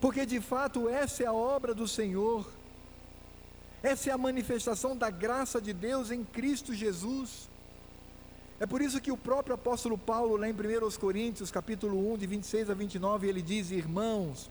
Porque 0.01 0.25
de 0.25 0.41
fato 0.41 0.89
essa 0.89 1.23
é 1.23 1.27
a 1.27 1.33
obra 1.33 1.75
do 1.75 1.87
Senhor, 1.87 2.47
essa 3.83 4.11
é 4.11 4.13
a 4.13 4.19
manifestação 4.19 4.97
da 4.97 5.11
graça 5.11 5.61
de 5.61 5.73
Deus 5.73 6.11
em 6.11 6.25
Cristo 6.25 6.75
Jesus. 6.75 7.49
É 8.59 8.67
por 8.67 8.83
isso 8.83 9.01
que 9.01 9.11
o 9.11 9.17
próprio 9.17 9.55
apóstolo 9.55 9.97
Paulo, 9.97 10.37
lá 10.37 10.49
em 10.49 10.53
1 10.53 10.57
Coríntios, 10.99 11.51
capítulo 11.51 12.13
1, 12.13 12.19
de 12.19 12.27
26 12.27 12.71
a 12.71 12.75
29, 12.75 13.27
ele 13.27 13.41
diz: 13.41 13.71
Irmãos, 13.71 14.51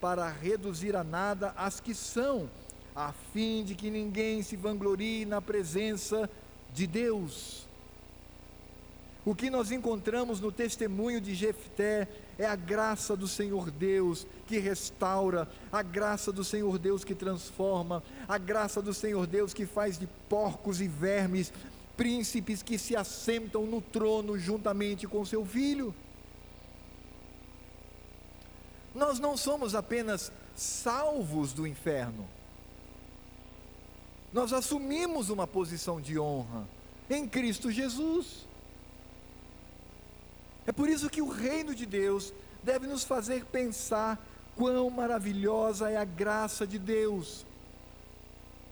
para 0.00 0.28
reduzir 0.28 0.96
a 0.96 1.04
nada 1.04 1.52
as 1.56 1.80
que 1.80 1.94
são, 1.94 2.48
a 2.94 3.12
fim 3.32 3.62
de 3.64 3.74
que 3.74 3.90
ninguém 3.90 4.42
se 4.42 4.56
vanglorie 4.56 5.24
na 5.24 5.40
presença 5.40 6.28
de 6.72 6.86
Deus. 6.86 7.68
O 9.24 9.34
que 9.34 9.50
nós 9.50 9.70
encontramos 9.70 10.40
no 10.40 10.50
testemunho 10.50 11.20
de 11.20 11.34
Jefté 11.34 12.08
é 12.38 12.46
a 12.46 12.56
graça 12.56 13.14
do 13.14 13.28
Senhor 13.28 13.70
Deus 13.70 14.26
que 14.46 14.58
restaura, 14.58 15.46
a 15.70 15.82
graça 15.82 16.32
do 16.32 16.42
Senhor 16.42 16.78
Deus 16.78 17.04
que 17.04 17.14
transforma, 17.14 18.02
a 18.26 18.38
graça 18.38 18.80
do 18.80 18.94
Senhor 18.94 19.26
Deus 19.26 19.52
que 19.52 19.66
faz 19.66 19.98
de 19.98 20.08
porcos 20.28 20.80
e 20.80 20.88
vermes 20.88 21.52
príncipes 22.00 22.62
que 22.62 22.78
se 22.78 22.96
assentam 22.96 23.66
no 23.66 23.82
trono 23.82 24.38
juntamente 24.38 25.06
com 25.06 25.22
seu 25.22 25.44
filho. 25.44 25.94
Nós 28.94 29.18
não 29.18 29.36
somos 29.36 29.74
apenas 29.74 30.32
salvos 30.56 31.52
do 31.52 31.66
inferno. 31.66 32.26
Nós 34.32 34.52
assumimos 34.52 35.28
uma 35.30 35.46
posição 35.46 36.00
de 36.00 36.18
honra 36.18 36.66
em 37.08 37.28
Cristo 37.28 37.70
Jesus. 37.70 38.46
É 40.66 40.72
por 40.72 40.88
isso 40.88 41.10
que 41.10 41.22
o 41.22 41.28
reino 41.28 41.74
de 41.74 41.84
Deus 41.86 42.32
deve 42.62 42.86
nos 42.86 43.02
fazer 43.02 43.44
pensar 43.46 44.18
quão 44.56 44.90
maravilhosa 44.90 45.90
é 45.90 45.96
a 45.96 46.04
graça 46.04 46.66
de 46.66 46.78
Deus. 46.78 47.44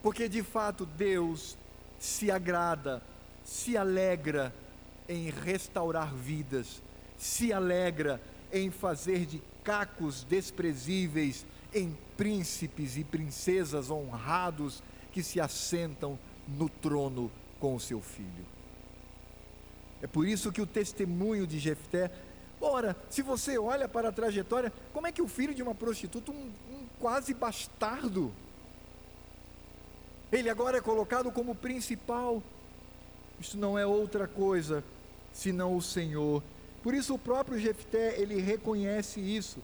Porque 0.02 0.28
de 0.28 0.42
fato 0.42 0.86
Deus 0.86 1.56
se 1.98 2.30
agrada, 2.30 3.02
se 3.44 3.76
alegra 3.76 4.54
em 5.08 5.30
restaurar 5.30 6.14
vidas, 6.14 6.80
se 7.16 7.52
alegra 7.52 8.20
em 8.52 8.70
fazer 8.70 9.26
de 9.26 9.42
macacos 9.68 10.24
desprezíveis 10.24 11.44
em 11.74 11.96
príncipes 12.16 12.96
e 12.96 13.04
princesas 13.04 13.90
honrados 13.90 14.82
que 15.12 15.22
se 15.22 15.38
assentam 15.38 16.18
no 16.48 16.68
trono 16.68 17.30
com 17.60 17.74
o 17.74 17.80
seu 17.80 18.00
filho. 18.00 18.46
É 20.00 20.06
por 20.06 20.26
isso 20.26 20.50
que 20.50 20.62
o 20.62 20.66
testemunho 20.66 21.46
de 21.46 21.58
Jefté, 21.58 22.10
ora, 22.58 22.96
se 23.10 23.20
você 23.20 23.58
olha 23.58 23.86
para 23.86 24.08
a 24.08 24.12
trajetória, 24.12 24.72
como 24.94 25.06
é 25.06 25.12
que 25.12 25.20
o 25.20 25.28
filho 25.28 25.54
de 25.54 25.62
uma 25.62 25.74
prostituta, 25.74 26.32
um, 26.32 26.50
um 26.70 26.86
quase 26.98 27.34
bastardo, 27.34 28.32
ele 30.32 30.48
agora 30.48 30.78
é 30.78 30.80
colocado 30.80 31.30
como 31.30 31.54
principal. 31.54 32.42
Isso 33.38 33.58
não 33.58 33.78
é 33.78 33.84
outra 33.84 34.26
coisa 34.26 34.82
senão 35.32 35.76
o 35.76 35.82
Senhor 35.82 36.42
por 36.88 36.94
isso 36.94 37.12
o 37.12 37.18
próprio 37.18 37.58
Jefté, 37.58 38.18
ele 38.18 38.40
reconhece 38.40 39.20
isso. 39.20 39.58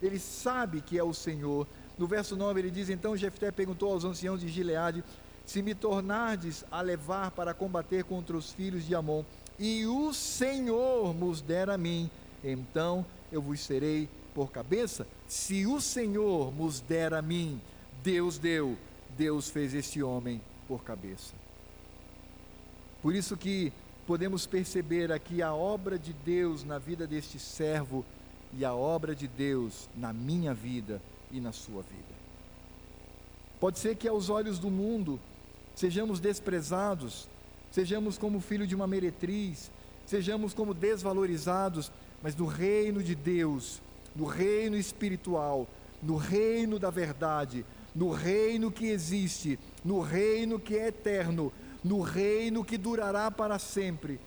Ele 0.00 0.18
sabe 0.18 0.80
que 0.80 0.96
é 0.96 1.04
o 1.04 1.12
Senhor. 1.12 1.66
No 1.98 2.06
verso 2.06 2.34
9 2.34 2.58
ele 2.58 2.70
diz: 2.70 2.88
Então 2.88 3.14
Jefté 3.14 3.50
perguntou 3.50 3.92
aos 3.92 4.02
anciãos 4.02 4.40
de 4.40 4.48
Gileade: 4.48 5.04
Se 5.44 5.60
me 5.60 5.74
tornardes 5.74 6.64
a 6.70 6.80
levar 6.80 7.32
para 7.32 7.52
combater 7.52 8.02
contra 8.04 8.34
os 8.34 8.50
filhos 8.50 8.86
de 8.86 8.94
Amon, 8.94 9.24
e 9.58 9.84
o 9.84 10.14
Senhor 10.14 11.12
nos 11.12 11.42
der 11.42 11.68
a 11.68 11.76
mim, 11.76 12.10
então 12.42 13.04
eu 13.30 13.42
vos 13.42 13.60
serei 13.60 14.08
por 14.34 14.50
cabeça. 14.50 15.06
Se 15.28 15.66
o 15.66 15.82
Senhor 15.82 16.50
nos 16.50 16.80
der 16.80 17.12
a 17.12 17.20
mim, 17.20 17.60
Deus 18.02 18.38
deu, 18.38 18.74
Deus 19.18 19.50
fez 19.50 19.74
este 19.74 20.02
homem 20.02 20.40
por 20.66 20.82
cabeça. 20.82 21.34
Por 23.02 23.14
isso 23.14 23.36
que 23.36 23.70
podemos 24.10 24.44
perceber 24.44 25.12
aqui 25.12 25.40
a 25.40 25.54
obra 25.54 25.96
de 25.96 26.12
Deus 26.12 26.64
na 26.64 26.78
vida 26.78 27.06
deste 27.06 27.38
servo 27.38 28.04
e 28.58 28.64
a 28.64 28.74
obra 28.74 29.14
de 29.14 29.28
Deus 29.28 29.88
na 29.94 30.12
minha 30.12 30.52
vida 30.52 31.00
e 31.30 31.40
na 31.40 31.52
sua 31.52 31.82
vida. 31.82 32.18
Pode 33.60 33.78
ser 33.78 33.94
que 33.94 34.08
aos 34.08 34.28
olhos 34.28 34.58
do 34.58 34.68
mundo 34.68 35.20
sejamos 35.76 36.18
desprezados, 36.18 37.28
sejamos 37.70 38.18
como 38.18 38.40
filho 38.40 38.66
de 38.66 38.74
uma 38.74 38.84
meretriz, 38.84 39.70
sejamos 40.04 40.52
como 40.52 40.74
desvalorizados, 40.74 41.92
mas 42.20 42.34
no 42.34 42.46
reino 42.46 43.04
de 43.04 43.14
Deus, 43.14 43.80
no 44.16 44.24
reino 44.24 44.76
espiritual, 44.76 45.68
no 46.02 46.16
reino 46.16 46.80
da 46.80 46.90
verdade, 46.90 47.64
no 47.94 48.10
reino 48.10 48.72
que 48.72 48.86
existe, 48.86 49.56
no 49.84 50.00
reino 50.00 50.58
que 50.58 50.76
é 50.76 50.88
eterno, 50.88 51.52
no 51.82 52.00
reino 52.00 52.64
que 52.64 52.76
durará 52.76 53.30
para 53.30 53.58
sempre, 53.58 54.20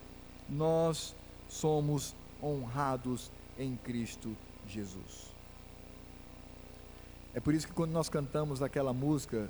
nós 0.49 1.15
somos 1.49 2.15
honrados 2.41 3.31
em 3.57 3.75
Cristo 3.75 4.35
Jesus. 4.67 5.31
É 7.33 7.39
por 7.39 7.53
isso 7.53 7.67
que 7.67 7.73
quando 7.73 7.91
nós 7.91 8.09
cantamos 8.09 8.61
aquela 8.61 8.93
música, 8.93 9.49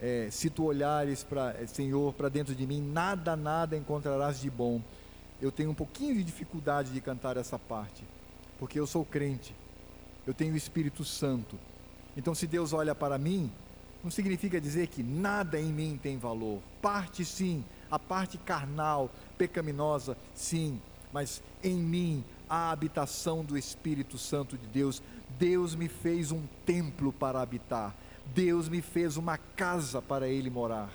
é, 0.00 0.28
se 0.30 0.48
tu 0.48 0.64
olhares 0.64 1.24
para 1.24 1.50
é, 1.60 1.66
Senhor 1.66 2.14
para 2.14 2.28
dentro 2.28 2.54
de 2.54 2.66
mim, 2.66 2.80
nada, 2.80 3.36
nada 3.36 3.76
encontrarás 3.76 4.40
de 4.40 4.48
bom. 4.48 4.80
Eu 5.40 5.52
tenho 5.52 5.70
um 5.70 5.74
pouquinho 5.74 6.14
de 6.14 6.24
dificuldade 6.24 6.90
de 6.90 7.00
cantar 7.00 7.36
essa 7.36 7.58
parte, 7.58 8.02
porque 8.58 8.78
eu 8.78 8.86
sou 8.86 9.04
crente, 9.04 9.54
eu 10.26 10.34
tenho 10.34 10.54
o 10.54 10.56
Espírito 10.56 11.04
Santo. 11.04 11.58
Então, 12.16 12.34
se 12.34 12.46
Deus 12.46 12.72
olha 12.72 12.94
para 12.94 13.18
mim, 13.18 13.50
não 14.08 14.10
significa 14.10 14.58
dizer 14.58 14.86
que 14.86 15.02
nada 15.02 15.60
em 15.60 15.70
mim 15.70 16.00
tem 16.02 16.16
valor. 16.16 16.62
Parte 16.80 17.26
sim, 17.26 17.62
a 17.90 17.98
parte 17.98 18.38
carnal, 18.38 19.10
pecaminosa, 19.36 20.16
sim, 20.34 20.80
mas 21.12 21.42
em 21.62 21.76
mim 21.76 22.24
a 22.48 22.70
habitação 22.70 23.44
do 23.44 23.58
Espírito 23.58 24.16
Santo 24.16 24.56
de 24.56 24.66
Deus. 24.66 25.02
Deus 25.38 25.74
me 25.74 25.88
fez 25.88 26.32
um 26.32 26.42
templo 26.64 27.12
para 27.12 27.42
habitar. 27.42 27.94
Deus 28.34 28.66
me 28.66 28.80
fez 28.80 29.18
uma 29.18 29.36
casa 29.36 30.00
para 30.00 30.26
ele 30.26 30.48
morar. 30.48 30.90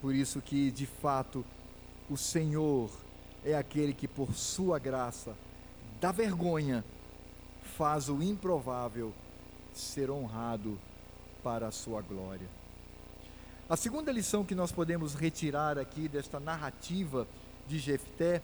Por 0.00 0.14
isso 0.14 0.40
que, 0.40 0.70
de 0.70 0.86
fato, 0.86 1.44
o 2.08 2.16
Senhor 2.16 2.88
é 3.44 3.56
aquele 3.56 3.92
que 3.92 4.06
por 4.06 4.32
sua 4.32 4.78
graça, 4.78 5.36
da 6.00 6.12
vergonha, 6.12 6.84
faz 7.76 8.08
o 8.08 8.22
improvável 8.22 9.12
ser 9.74 10.08
honrado 10.08 10.78
para 11.42 11.68
a 11.68 11.72
sua 11.72 12.02
glória. 12.02 12.46
A 13.68 13.76
segunda 13.76 14.10
lição 14.10 14.44
que 14.44 14.54
nós 14.54 14.72
podemos 14.72 15.14
retirar 15.14 15.78
aqui 15.78 16.08
desta 16.08 16.40
narrativa 16.40 17.26
de 17.66 17.78
Jefté 17.78 18.42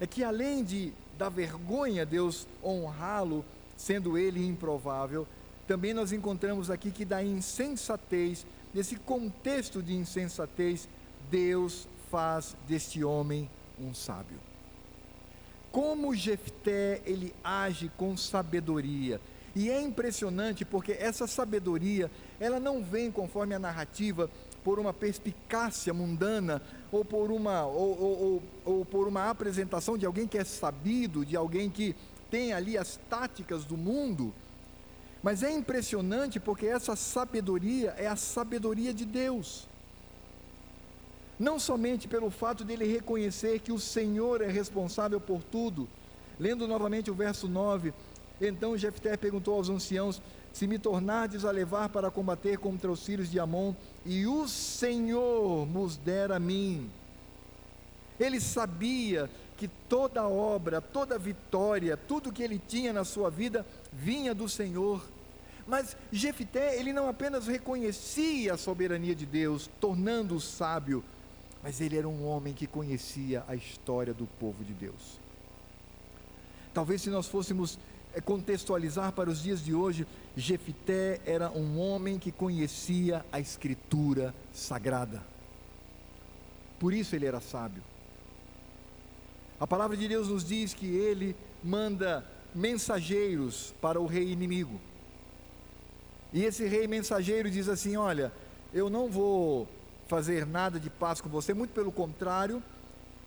é 0.00 0.06
que 0.06 0.24
além 0.24 0.64
de 0.64 0.92
da 1.16 1.28
vergonha 1.28 2.04
Deus 2.04 2.46
honrá-lo, 2.62 3.44
sendo 3.76 4.18
ele 4.18 4.44
improvável, 4.44 5.26
também 5.66 5.94
nós 5.94 6.12
encontramos 6.12 6.70
aqui 6.70 6.90
que 6.90 7.04
da 7.04 7.22
insensatez, 7.22 8.44
nesse 8.72 8.96
contexto 8.96 9.82
de 9.82 9.94
insensatez, 9.94 10.88
Deus 11.30 11.88
faz 12.10 12.56
deste 12.68 13.02
homem 13.02 13.48
um 13.80 13.94
sábio. 13.94 14.38
Como 15.72 16.14
Jefté 16.14 17.00
ele 17.04 17.34
age 17.42 17.90
com 17.96 18.16
sabedoria. 18.16 19.20
E 19.54 19.70
é 19.70 19.80
impressionante 19.80 20.64
porque 20.64 20.92
essa 20.92 21.26
sabedoria, 21.26 22.10
ela 22.40 22.58
não 22.58 22.82
vem 22.82 23.10
conforme 23.10 23.54
a 23.54 23.58
narrativa 23.58 24.28
por 24.64 24.78
uma 24.78 24.92
perspicácia 24.92 25.92
mundana 25.94 26.60
ou 26.90 27.04
por 27.04 27.30
uma, 27.30 27.64
ou, 27.66 28.00
ou, 28.00 28.22
ou, 28.22 28.42
ou 28.64 28.84
por 28.84 29.06
uma 29.06 29.30
apresentação 29.30 29.96
de 29.96 30.06
alguém 30.06 30.26
que 30.26 30.38
é 30.38 30.44
sabido, 30.44 31.24
de 31.24 31.36
alguém 31.36 31.70
que 31.70 31.94
tem 32.30 32.52
ali 32.52 32.76
as 32.76 32.98
táticas 33.08 33.64
do 33.64 33.76
mundo. 33.76 34.34
Mas 35.22 35.42
é 35.42 35.52
impressionante 35.52 36.40
porque 36.40 36.66
essa 36.66 36.96
sabedoria 36.96 37.94
é 37.96 38.06
a 38.06 38.16
sabedoria 38.16 38.92
de 38.92 39.04
Deus. 39.04 39.68
Não 41.38 41.58
somente 41.58 42.06
pelo 42.08 42.30
fato 42.30 42.64
dele 42.64 42.84
reconhecer 42.86 43.60
que 43.60 43.72
o 43.72 43.78
Senhor 43.78 44.40
é 44.40 44.48
responsável 44.48 45.20
por 45.20 45.42
tudo. 45.42 45.88
Lendo 46.38 46.66
novamente 46.66 47.10
o 47.10 47.14
verso 47.14 47.48
9, 47.48 47.92
então 48.40 48.76
Jefté 48.76 49.16
perguntou 49.16 49.54
aos 49.54 49.68
anciãos: 49.68 50.20
Se 50.52 50.66
me 50.66 50.78
tornardes 50.78 51.44
a 51.44 51.50
levar 51.50 51.88
para 51.88 52.10
combater 52.10 52.58
contra 52.58 52.90
os 52.90 53.04
filhos 53.04 53.30
de 53.30 53.38
Amon, 53.38 53.74
e 54.04 54.26
o 54.26 54.48
Senhor 54.48 55.66
nos 55.66 55.96
der 55.96 56.32
a 56.32 56.38
mim. 56.38 56.90
Ele 58.18 58.40
sabia 58.40 59.28
que 59.56 59.68
toda 59.88 60.26
obra, 60.26 60.80
toda 60.80 61.18
vitória, 61.18 61.96
tudo 61.96 62.32
que 62.32 62.42
ele 62.42 62.58
tinha 62.58 62.92
na 62.92 63.04
sua 63.04 63.30
vida 63.30 63.66
vinha 63.92 64.34
do 64.34 64.48
Senhor. 64.48 65.04
Mas 65.66 65.96
Jefté, 66.12 66.78
ele 66.78 66.92
não 66.92 67.08
apenas 67.08 67.46
reconhecia 67.46 68.54
a 68.54 68.56
soberania 68.56 69.14
de 69.14 69.24
Deus, 69.24 69.70
tornando-o 69.80 70.40
sábio, 70.40 71.02
mas 71.62 71.80
ele 71.80 71.96
era 71.96 72.08
um 72.08 72.26
homem 72.26 72.52
que 72.52 72.66
conhecia 72.66 73.42
a 73.48 73.54
história 73.54 74.12
do 74.12 74.26
povo 74.38 74.62
de 74.62 74.74
Deus. 74.74 75.18
Talvez 76.74 77.00
se 77.00 77.08
nós 77.08 77.26
fôssemos 77.28 77.78
contextualizar 78.20 79.12
para 79.12 79.30
os 79.30 79.42
dias 79.42 79.64
de 79.64 79.74
hoje, 79.74 80.06
Jefité 80.36 81.20
era 81.24 81.50
um 81.50 81.78
homem 81.78 82.18
que 82.18 82.32
conhecia 82.32 83.24
a 83.32 83.40
escritura 83.40 84.34
sagrada. 84.52 85.22
Por 86.78 86.92
isso 86.92 87.14
ele 87.16 87.26
era 87.26 87.40
sábio. 87.40 87.82
A 89.58 89.66
palavra 89.66 89.96
de 89.96 90.08
Deus 90.08 90.28
nos 90.28 90.44
diz 90.44 90.74
que 90.74 90.86
ele 90.86 91.34
manda 91.62 92.24
mensageiros 92.54 93.74
para 93.80 94.00
o 94.00 94.06
rei 94.06 94.30
inimigo. 94.30 94.80
E 96.32 96.44
esse 96.44 96.66
rei 96.66 96.86
mensageiro 96.86 97.50
diz 97.50 97.68
assim: 97.68 97.96
Olha, 97.96 98.32
eu 98.72 98.90
não 98.90 99.08
vou 99.08 99.68
fazer 100.08 100.44
nada 100.44 100.78
de 100.78 100.90
paz 100.90 101.20
com 101.20 101.28
você, 101.28 101.54
muito 101.54 101.72
pelo 101.72 101.90
contrário, 101.90 102.62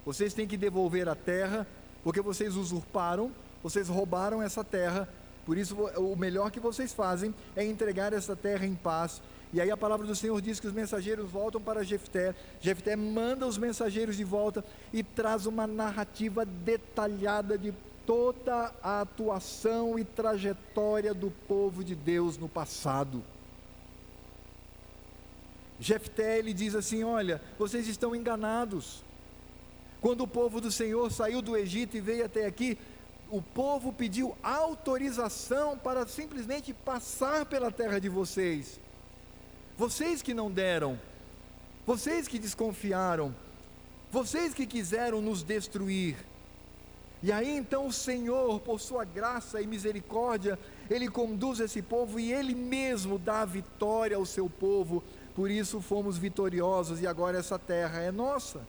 vocês 0.05 0.33
têm 0.33 0.47
que 0.47 0.57
devolver 0.57 1.09
a 1.09 1.15
terra, 1.15 1.65
porque 2.03 2.21
vocês 2.21 2.55
usurparam 2.55 3.31
vocês 3.63 3.87
roubaram 3.87 4.41
essa 4.41 4.63
terra, 4.63 5.07
por 5.45 5.57
isso 5.57 5.75
o 5.97 6.15
melhor 6.15 6.51
que 6.51 6.59
vocês 6.59 6.93
fazem 6.93 7.33
é 7.55 7.63
entregar 7.63 8.13
essa 8.13 8.35
terra 8.35 8.65
em 8.65 8.75
paz. 8.75 9.21
E 9.53 9.61
aí 9.61 9.71
a 9.71 9.77
palavra 9.77 10.05
do 10.05 10.15
Senhor 10.15 10.41
diz 10.41 10.59
que 10.59 10.67
os 10.67 10.73
mensageiros 10.73 11.29
voltam 11.29 11.61
para 11.61 11.83
Jefté. 11.83 12.35
Jefté 12.59 12.95
manda 12.95 13.47
os 13.47 13.57
mensageiros 13.57 14.17
de 14.17 14.23
volta 14.23 14.63
e 14.91 15.01
traz 15.03 15.45
uma 15.45 15.65
narrativa 15.65 16.45
detalhada 16.45 17.57
de 17.57 17.73
toda 18.05 18.73
a 18.83 19.01
atuação 19.01 19.97
e 19.97 20.03
trajetória 20.03 21.13
do 21.13 21.31
povo 21.47 21.83
de 21.83 21.95
Deus 21.95 22.37
no 22.37 22.49
passado. 22.49 23.23
Jefté 25.79 26.39
ele 26.39 26.53
diz 26.53 26.75
assim: 26.75 27.03
Olha, 27.03 27.41
vocês 27.57 27.87
estão 27.87 28.15
enganados. 28.15 29.03
Quando 30.01 30.21
o 30.21 30.27
povo 30.27 30.61
do 30.61 30.71
Senhor 30.71 31.11
saiu 31.11 31.41
do 31.41 31.57
Egito 31.57 31.97
e 31.97 32.01
veio 32.01 32.25
até 32.25 32.45
aqui, 32.45 32.77
o 33.29 33.41
povo 33.41 33.91
pediu 33.91 34.35
autorização 34.41 35.77
para 35.77 36.07
simplesmente 36.07 36.73
passar 36.73 37.45
pela 37.45 37.71
terra 37.71 37.99
de 37.99 38.09
vocês. 38.09 38.79
Vocês 39.77 40.21
que 40.21 40.33
não 40.33 40.49
deram, 40.49 40.99
vocês 41.85 42.27
que 42.27 42.39
desconfiaram, 42.39 43.35
vocês 44.11 44.53
que 44.53 44.65
quiseram 44.65 45.21
nos 45.21 45.43
destruir. 45.43 46.17
E 47.21 47.31
aí 47.31 47.57
então 47.57 47.87
o 47.87 47.93
Senhor, 47.93 48.59
por 48.59 48.79
sua 48.79 49.03
graça 49.03 49.61
e 49.61 49.67
misericórdia, 49.67 50.57
ele 50.89 51.07
conduz 51.07 51.59
esse 51.59 51.81
povo 51.81 52.19
e 52.19 52.31
ele 52.31 52.55
mesmo 52.55 53.17
dá 53.17 53.43
vitória 53.43 54.15
ao 54.15 54.25
seu 54.25 54.49
povo. 54.49 55.03
Por 55.35 55.51
isso 55.51 55.81
fomos 55.81 56.17
vitoriosos 56.17 57.01
e 57.01 57.07
agora 57.07 57.37
essa 57.37 57.59
terra 57.59 58.01
é 58.01 58.11
nossa. 58.11 58.61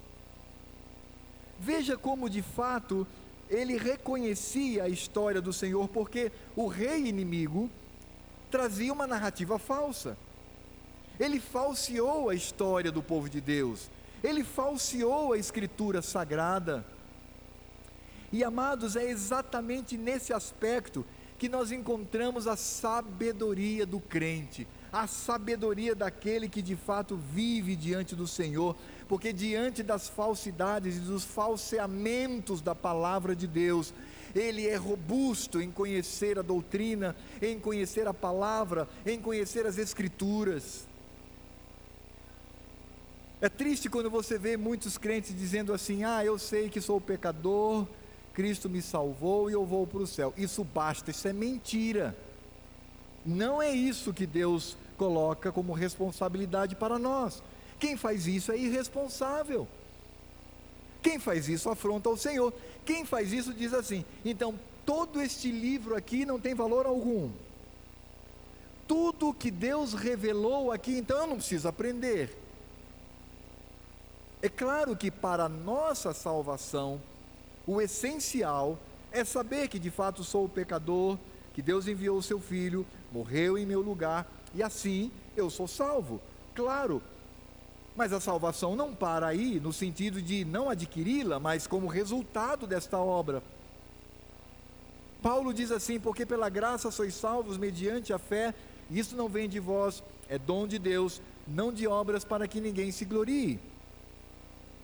Veja 1.59 1.97
como 1.97 2.29
de 2.29 2.43
fato 2.43 3.07
ele 3.51 3.77
reconhecia 3.77 4.85
a 4.85 4.89
história 4.89 5.41
do 5.41 5.53
Senhor, 5.53 5.89
porque 5.89 6.31
o 6.55 6.67
rei 6.67 7.07
inimigo 7.07 7.71
trazia 8.51 8.93
uma 8.93 9.07
narrativa 9.07 9.59
falsa. 9.59 10.17
Ele 11.19 11.41
falseou 11.41 12.29
a 12.29 12.35
história 12.35 12.93
do 12.93 13.03
povo 13.03 13.29
de 13.29 13.41
Deus, 13.41 13.91
ele 14.23 14.45
falseou 14.45 15.33
a 15.33 15.39
escritura 15.39 16.03
sagrada. 16.03 16.85
E 18.31 18.45
amados, 18.45 18.95
é 18.95 19.09
exatamente 19.09 19.97
nesse 19.97 20.33
aspecto 20.33 21.05
que 21.39 21.49
nós 21.49 21.71
encontramos 21.71 22.47
a 22.47 22.57
sabedoria 22.57 23.87
do 23.87 24.01
crente, 24.01 24.67
a 24.93 25.07
sabedoria 25.07 25.95
daquele 25.95 26.49
que 26.49 26.61
de 26.61 26.75
fato 26.75 27.17
vive 27.17 27.77
diante 27.77 28.17
do 28.17 28.27
Senhor, 28.27 28.77
porque 29.09 29.33
diante 29.33 29.83
das 29.83 30.07
falsidades 30.07 30.97
e 30.97 31.01
dos 31.01 31.25
falseamentos 31.25 32.61
da 32.61 32.75
palavra 32.75 33.35
de 33.35 33.47
Deus, 33.47 33.95
ele 34.35 34.67
é 34.69 34.77
robusto 34.77 35.61
em 35.61 35.71
conhecer 35.71 36.39
a 36.39 36.43
doutrina, 36.43 37.17
em 37.41 37.59
conhecer 37.59 38.07
a 38.07 38.13
palavra, 38.13 38.87
em 39.07 39.19
conhecer 39.19 39.67
as 39.67 39.79
Escrituras. 39.79 40.87
É 43.41 43.49
triste 43.49 43.89
quando 43.89 44.11
você 44.11 44.37
vê 44.37 44.57
muitos 44.57 44.99
crentes 44.99 45.35
dizendo 45.35 45.73
assim: 45.73 46.05
Ah, 46.05 46.25
eu 46.25 46.39
sei 46.39 46.69
que 46.69 46.81
sou 46.81 47.01
pecador, 47.01 47.87
Cristo 48.35 48.69
me 48.69 48.83
salvou 48.83 49.49
e 49.49 49.55
eu 49.55 49.65
vou 49.65 49.87
para 49.87 50.01
o 50.01 50.07
céu. 50.07 50.35
Isso 50.37 50.63
basta, 50.65 51.11
isso 51.11 51.27
é 51.27 51.33
mentira. 51.33 52.17
Não 53.25 53.63
é 53.63 53.71
isso 53.71 54.13
que 54.13 54.27
Deus 54.27 54.77
coloca 54.97 55.51
como 55.53 55.73
responsabilidade 55.73 56.75
para 56.75 56.99
nós. 56.99 57.43
Quem 57.79 57.97
faz 57.97 58.27
isso 58.27 58.53
é 58.53 58.59
irresponsável. 58.59 59.67
Quem 61.03 61.19
faz 61.19 61.49
isso 61.49 61.71
afronta 61.71 62.09
o 62.09 62.17
Senhor. 62.17 62.53
Quem 62.85 63.05
faz 63.05 63.33
isso 63.33 63.53
diz 63.53 63.73
assim: 63.73 64.05
então 64.25 64.59
todo 64.85 65.21
este 65.21 65.51
livro 65.51 65.95
aqui 65.95 66.25
não 66.25 66.41
tem 66.41 66.55
valor 66.55 66.87
algum. 66.87 67.31
Tudo 68.87 69.35
que 69.35 69.51
Deus 69.51 69.93
revelou 69.93 70.73
aqui, 70.73 70.97
então 70.97 71.19
eu 71.19 71.27
não 71.27 71.37
preciso 71.37 71.69
aprender. 71.69 72.37
É 74.41 74.49
claro 74.49 74.97
que 74.97 75.11
para 75.11 75.45
a 75.45 75.49
nossa 75.49 76.15
salvação, 76.15 77.01
o 77.67 77.81
essencial 77.81 78.79
é 79.13 79.25
saber 79.25 79.69
que 79.69 79.79
de 79.79 79.91
fato 79.91 80.25
sou 80.25 80.45
o 80.45 80.49
pecador, 80.49 81.19
que 81.53 81.61
Deus 81.61 81.87
enviou 81.87 82.17
o 82.17 82.23
seu 82.23 82.41
filho, 82.41 82.87
morreu 83.13 83.59
em 83.59 83.67
meu 83.67 83.81
lugar 83.81 84.27
e 84.55 84.63
assim 84.63 85.11
eu 85.37 85.51
sou 85.51 85.69
salvo. 85.69 86.21
Claro, 86.55 87.03
mas 87.99 88.13
a 88.13 88.21
salvação 88.21 88.77
não 88.77 88.95
para 88.95 89.27
aí, 89.27 89.59
no 89.59 89.73
sentido 89.73 90.23
de 90.23 90.45
não 90.45 90.71
adquiri-la, 90.71 91.41
mas 91.41 91.67
como 91.67 91.89
resultado 91.89 92.65
desta 92.65 92.97
obra. 92.97 93.43
Paulo 95.21 95.53
diz 95.53 95.73
assim: 95.73 95.99
Porque 95.99 96.25
pela 96.25 96.49
graça 96.49 96.93
sois 96.93 97.13
salvos 97.13 97.59
mediante 97.59 98.13
a 98.13 98.19
fé, 98.19 98.55
isso 98.89 99.17
não 99.17 99.29
vem 99.29 99.49
de 99.49 99.59
vós, 99.59 100.01
é 100.29 100.39
dom 100.39 100.65
de 100.69 100.79
Deus, 100.79 101.21
não 101.45 101.73
de 101.73 101.89
obras 101.89 102.25
para 102.25 102.47
que 102.47 102.61
ninguém 102.61 102.93
se 102.93 103.05
glorie. 103.05 103.59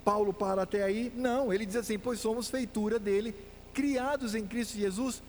Paulo 0.05 0.35
para 0.35 0.63
até 0.63 0.83
aí? 0.83 1.13
Não, 1.15 1.53
ele 1.53 1.65
diz 1.65 1.77
assim: 1.77 1.97
Pois 1.97 2.19
somos 2.19 2.51
feitura 2.51 2.99
dele, 2.99 3.33
criados 3.73 4.35
em 4.35 4.45
Cristo 4.45 4.77
Jesus 4.77 5.23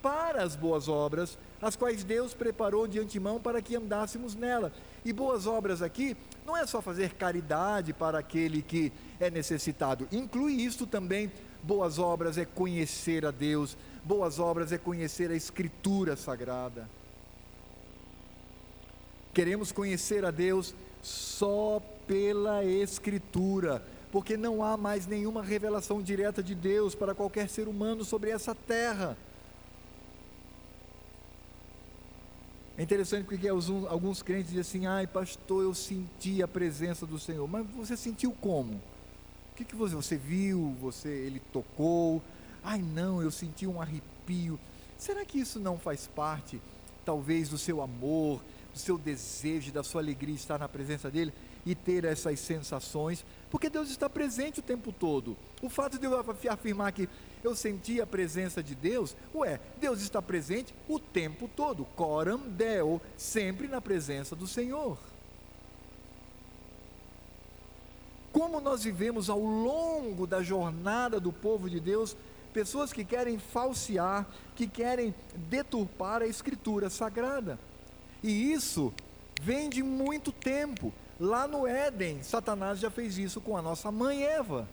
para 0.00 0.42
as 0.42 0.56
boas 0.56 0.88
obras, 0.88 1.36
as 1.60 1.76
quais 1.76 2.02
Deus 2.04 2.32
preparou 2.32 2.88
de 2.88 2.98
antemão 2.98 3.38
para 3.38 3.60
que 3.60 3.76
andássemos 3.76 4.34
nela. 4.34 4.72
E 5.04 5.12
boas 5.12 5.46
obras 5.46 5.82
aqui 5.82 6.16
não 6.46 6.56
é 6.56 6.66
só 6.66 6.80
fazer 6.80 7.14
caridade 7.14 7.92
para 7.92 8.18
aquele 8.18 8.62
que 8.62 8.92
é 9.18 9.30
necessitado, 9.30 10.06
inclui 10.12 10.54
isto 10.54 10.86
também. 10.86 11.30
Boas 11.62 11.98
obras 11.98 12.36
é 12.38 12.44
conhecer 12.44 13.24
a 13.24 13.30
Deus, 13.30 13.76
boas 14.04 14.40
obras 14.40 14.72
é 14.72 14.78
conhecer 14.78 15.30
a 15.30 15.36
Escritura 15.36 16.16
Sagrada. 16.16 16.88
Queremos 19.32 19.70
conhecer 19.70 20.24
a 20.24 20.30
Deus 20.32 20.74
só 21.00 21.80
pela 22.06 22.64
Escritura, 22.64 23.82
porque 24.10 24.36
não 24.36 24.62
há 24.62 24.76
mais 24.76 25.06
nenhuma 25.06 25.42
revelação 25.42 26.02
direta 26.02 26.42
de 26.42 26.54
Deus 26.54 26.94
para 26.94 27.14
qualquer 27.14 27.48
ser 27.48 27.68
humano 27.68 28.04
sobre 28.04 28.30
essa 28.30 28.54
terra. 28.54 29.16
É 32.76 32.82
interessante 32.82 33.26
porque 33.26 33.46
alguns 33.48 34.22
crentes 34.22 34.46
dizem 34.52 34.60
assim: 34.60 34.86
ai, 34.86 35.06
pastor, 35.06 35.62
eu 35.62 35.74
senti 35.74 36.42
a 36.42 36.48
presença 36.48 37.06
do 37.06 37.18
Senhor. 37.18 37.46
Mas 37.46 37.66
você 37.76 37.96
sentiu 37.96 38.32
como? 38.32 38.74
O 38.74 39.54
que, 39.54 39.64
que 39.64 39.76
você, 39.76 39.94
você 39.94 40.16
viu? 40.16 40.74
Você, 40.80 41.08
ele 41.08 41.40
tocou? 41.52 42.22
Ai, 42.64 42.80
não, 42.80 43.20
eu 43.20 43.30
senti 43.30 43.66
um 43.66 43.80
arrepio. 43.80 44.58
Será 44.96 45.24
que 45.24 45.38
isso 45.38 45.60
não 45.60 45.78
faz 45.78 46.06
parte, 46.06 46.60
talvez, 47.04 47.48
do 47.48 47.58
seu 47.58 47.82
amor, 47.82 48.40
do 48.72 48.78
seu 48.78 48.96
desejo, 48.96 49.72
da 49.72 49.82
sua 49.82 50.00
alegria 50.00 50.34
estar 50.34 50.58
na 50.58 50.68
presença 50.68 51.10
dele 51.10 51.32
e 51.66 51.74
ter 51.74 52.04
essas 52.04 52.40
sensações? 52.40 53.24
Porque 53.50 53.68
Deus 53.68 53.90
está 53.90 54.08
presente 54.08 54.60
o 54.60 54.62
tempo 54.62 54.92
todo. 54.92 55.36
O 55.60 55.68
fato 55.68 55.98
de 55.98 56.06
eu 56.06 56.24
afirmar 56.50 56.92
que 56.92 57.08
eu 57.42 57.54
senti 57.54 58.00
a 58.00 58.06
presença 58.06 58.62
de 58.62 58.74
Deus, 58.74 59.16
ué, 59.34 59.60
Deus 59.78 60.00
está 60.00 60.22
presente 60.22 60.74
o 60.88 60.98
tempo 60.98 61.48
todo, 61.54 61.84
coram 61.96 62.38
deo, 62.38 63.00
sempre 63.16 63.68
na 63.68 63.80
presença 63.80 64.36
do 64.36 64.46
Senhor. 64.46 64.98
Como 68.32 68.60
nós 68.60 68.84
vivemos 68.84 69.28
ao 69.28 69.40
longo 69.40 70.26
da 70.26 70.42
jornada 70.42 71.20
do 71.20 71.32
povo 71.32 71.68
de 71.68 71.78
Deus, 71.78 72.16
pessoas 72.52 72.92
que 72.92 73.04
querem 73.04 73.38
falsear, 73.38 74.26
que 74.54 74.66
querem 74.66 75.14
deturpar 75.34 76.22
a 76.22 76.26
Escritura 76.26 76.88
Sagrada. 76.88 77.58
E 78.22 78.52
isso 78.52 78.92
vem 79.40 79.68
de 79.68 79.82
muito 79.82 80.32
tempo. 80.32 80.92
Lá 81.20 81.46
no 81.46 81.66
Éden, 81.66 82.22
Satanás 82.22 82.78
já 82.78 82.90
fez 82.90 83.18
isso 83.18 83.40
com 83.40 83.56
a 83.56 83.62
nossa 83.62 83.90
mãe 83.90 84.24
Eva. 84.24 84.68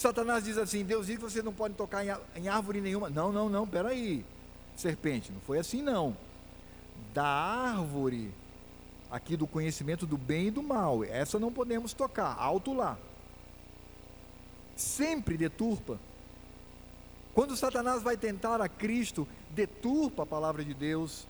Satanás 0.00 0.44
diz 0.44 0.56
assim: 0.56 0.82
Deus 0.82 1.08
diz 1.08 1.16
que 1.16 1.22
você 1.22 1.42
não 1.42 1.52
pode 1.52 1.74
tocar 1.74 2.02
em 2.34 2.48
árvore 2.48 2.80
nenhuma. 2.80 3.10
Não, 3.10 3.30
não, 3.30 3.50
não, 3.50 3.68
peraí, 3.68 4.24
serpente, 4.74 5.30
não 5.30 5.42
foi 5.42 5.58
assim 5.58 5.82
não. 5.82 6.16
Da 7.12 7.26
árvore, 7.26 8.32
aqui 9.10 9.36
do 9.36 9.46
conhecimento 9.46 10.06
do 10.06 10.16
bem 10.16 10.46
e 10.46 10.50
do 10.50 10.62
mal, 10.62 11.04
essa 11.04 11.38
não 11.38 11.52
podemos 11.52 11.92
tocar, 11.92 12.34
alto 12.38 12.72
lá. 12.72 12.96
Sempre 14.74 15.36
deturpa. 15.36 16.00
Quando 17.34 17.54
Satanás 17.54 18.02
vai 18.02 18.16
tentar 18.16 18.58
a 18.62 18.70
Cristo, 18.70 19.28
deturpa 19.50 20.22
a 20.22 20.26
palavra 20.26 20.64
de 20.64 20.72
Deus, 20.72 21.26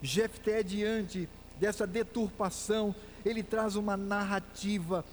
Jefté, 0.00 0.62
diante 0.62 1.28
dessa 1.60 1.86
deturpação, 1.86 2.94
ele 3.22 3.42
traz 3.42 3.76
uma 3.76 3.98
narrativa 3.98 5.04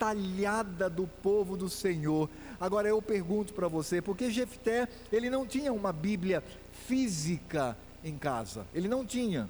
detalhada 0.00 0.88
do 0.88 1.06
povo 1.06 1.56
do 1.58 1.68
Senhor. 1.68 2.28
Agora 2.58 2.88
eu 2.88 3.02
pergunto 3.02 3.52
para 3.52 3.68
você, 3.68 4.00
porque 4.00 4.30
Jefté, 4.30 4.88
ele 5.12 5.28
não 5.28 5.46
tinha 5.46 5.72
uma 5.72 5.92
Bíblia 5.92 6.42
física 6.86 7.76
em 8.02 8.16
casa, 8.16 8.66
ele 8.74 8.88
não 8.88 9.04
tinha. 9.04 9.48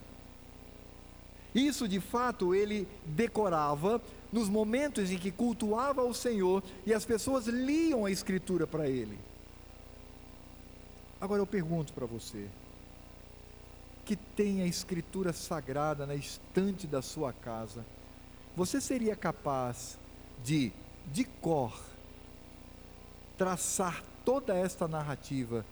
Isso 1.54 1.86
de 1.86 2.00
fato 2.00 2.54
ele 2.54 2.86
decorava 3.06 4.02
nos 4.32 4.48
momentos 4.48 5.10
em 5.10 5.18
que 5.18 5.30
cultuava 5.30 6.02
o 6.02 6.14
Senhor 6.14 6.62
e 6.84 6.92
as 6.92 7.04
pessoas 7.04 7.46
liam 7.46 8.04
a 8.04 8.10
Escritura 8.10 8.66
para 8.66 8.88
ele. 8.88 9.18
Agora 11.20 11.40
eu 11.40 11.46
pergunto 11.46 11.92
para 11.92 12.06
você, 12.06 12.48
que 14.04 14.16
tem 14.16 14.62
a 14.62 14.66
escritura 14.66 15.32
sagrada 15.32 16.06
na 16.06 16.14
estante 16.14 16.86
da 16.86 17.02
sua 17.02 17.32
casa, 17.32 17.84
você 18.56 18.80
seria 18.80 19.14
capaz 19.14 19.99
de, 20.44 20.72
de 21.06 21.24
cor, 21.24 21.78
traçar 23.36 24.02
toda 24.24 24.54
esta 24.54 24.86
narrativa 24.86 25.64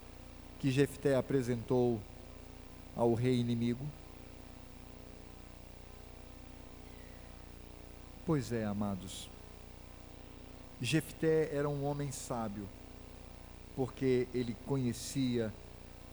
que 0.59 0.71
Jefté 0.71 1.17
apresentou 1.17 2.01
ao 2.97 3.15
rei 3.15 3.39
inimigo? 3.39 3.85
Pois 8.27 8.53
é, 8.53 8.65
amados. 8.65 9.29
Jefté 10.81 11.55
era 11.55 11.69
um 11.69 11.85
homem 11.85 12.13
sábio, 12.13 12.69
porque 13.75 14.29
ele 14.35 14.55
conhecia 14.67 15.53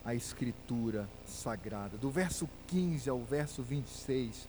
a 0.03 0.13
Escritura 0.15 1.09
Sagrada. 1.25 1.97
Do 1.97 2.09
verso 2.09 2.47
15 2.67 3.09
ao 3.09 3.19
verso 3.19 3.61
26, 3.63 4.47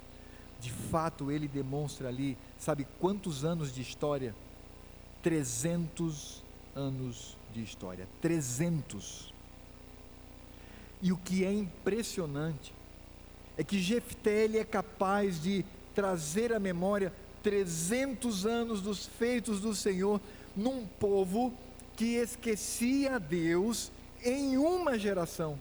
de 0.61 0.71
fato 0.71 1.31
ele 1.31 1.47
demonstra 1.47 2.09
ali, 2.09 2.37
sabe 2.59 2.87
quantos 3.01 3.45
anos 3.45 3.75
de 3.75 3.83
história? 3.83 4.35
300 5.23 6.43
anos 6.75 7.37
de 7.53 7.63
história. 7.63 8.09
300. 8.21 9.33
E 11.03 11.13
o 11.13 11.17
que 11.17 11.45
é 11.45 11.53
impressionante 11.53 12.73
é 13.57 13.65
que 13.65 13.81
Jefté 13.81 14.45
ele 14.45 14.59
é 14.59 14.65
capaz 14.65 15.41
de 15.41 15.65
trazer 15.95 16.53
à 16.53 16.59
memória 16.59 17.13
300 17.43 18.45
anos 18.45 18.83
dos 18.83 19.07
feitos 19.07 19.61
do 19.61 19.75
Senhor 19.75 20.21
num 20.55 20.87
povo 20.87 21.53
que 21.97 22.17
esquecia 22.17 23.19
Deus 23.19 23.91
em 24.23 24.59
uma 24.59 24.99
geração. 24.99 25.59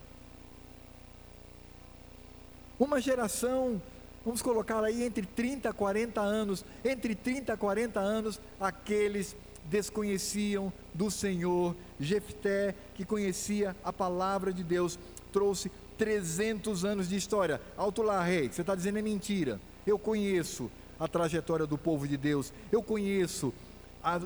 Uma 2.77 2.99
geração, 2.99 3.81
vamos 4.25 4.41
colocar 4.41 4.83
aí 4.83 5.03
entre 5.03 5.25
30 5.25 5.69
a 5.69 5.73
40 5.73 6.19
anos, 6.19 6.65
entre 6.83 7.13
30 7.13 7.53
a 7.53 7.57
40 7.57 7.99
anos, 7.99 8.41
aqueles 8.59 9.35
desconheciam 9.65 10.73
do 10.93 11.11
Senhor. 11.11 11.75
Jefté, 11.99 12.75
que 12.95 13.05
conhecia 13.05 13.75
a 13.83 13.93
palavra 13.93 14.51
de 14.51 14.63
Deus, 14.63 14.99
trouxe 15.31 15.71
300 15.97 16.83
anos 16.83 17.07
de 17.07 17.15
história. 17.15 17.61
Alto 17.77 18.01
lá, 18.01 18.21
rei, 18.23 18.49
você 18.49 18.61
está 18.61 18.75
dizendo 18.75 18.99
é 18.99 19.01
mentira. 19.01 19.59
Eu 19.85 19.99
conheço 19.99 20.69
a 20.99 21.07
trajetória 21.07 21.67
do 21.67 21.77
povo 21.77 22.07
de 22.07 22.17
Deus, 22.17 22.51
eu 22.71 22.81
conheço 22.81 23.53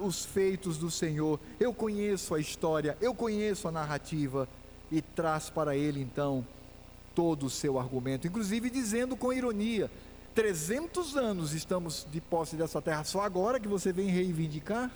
os 0.02 0.26
feitos 0.26 0.78
do 0.78 0.90
Senhor, 0.92 1.40
eu 1.60 1.74
conheço 1.74 2.36
a 2.36 2.40
história, 2.40 2.98
eu 3.02 3.14
conheço 3.14 3.68
a 3.68 3.72
narrativa, 3.72 4.48
e 4.92 5.02
traz 5.02 5.50
para 5.50 5.76
ele 5.76 6.02
então 6.02 6.46
todo 7.20 7.48
o 7.48 7.50
seu 7.50 7.78
argumento, 7.78 8.28
inclusive 8.28 8.70
dizendo 8.70 9.18
com 9.18 9.34
ironia: 9.34 9.92
300 10.34 11.18
anos 11.18 11.52
estamos 11.52 12.08
de 12.10 12.22
posse 12.22 12.56
dessa 12.56 12.82
terra, 12.82 13.04
só 13.04 13.20
agora 13.20 13.60
que 13.60 13.68
você 13.68 13.92
vem 13.92 14.08
reivindicar? 14.08 14.90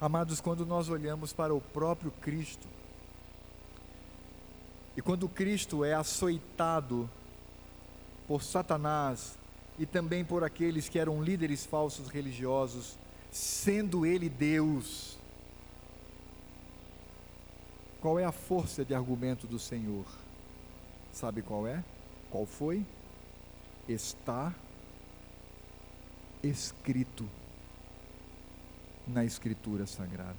Amados, 0.00 0.40
quando 0.40 0.64
nós 0.64 0.88
olhamos 0.88 1.32
para 1.32 1.52
o 1.52 1.60
próprio 1.60 2.12
Cristo, 2.20 2.68
e 4.96 5.02
quando 5.02 5.28
Cristo 5.28 5.84
é 5.84 5.92
açoitado 5.92 7.10
por 8.28 8.44
Satanás 8.44 9.36
e 9.76 9.84
também 9.84 10.24
por 10.24 10.44
aqueles 10.44 10.88
que 10.88 11.00
eram 11.00 11.20
líderes 11.20 11.66
falsos 11.66 12.06
religiosos, 12.06 12.96
sendo 13.32 14.06
ele 14.06 14.28
Deus. 14.28 15.13
Qual 18.04 18.18
é 18.18 18.24
a 18.26 18.32
força 18.32 18.84
de 18.84 18.94
argumento 18.94 19.46
do 19.46 19.58
Senhor? 19.58 20.04
Sabe 21.10 21.40
qual 21.40 21.66
é? 21.66 21.82
Qual 22.30 22.44
foi? 22.44 22.84
Está 23.88 24.54
escrito 26.42 27.26
na 29.06 29.24
Escritura 29.24 29.86
Sagrada. 29.86 30.36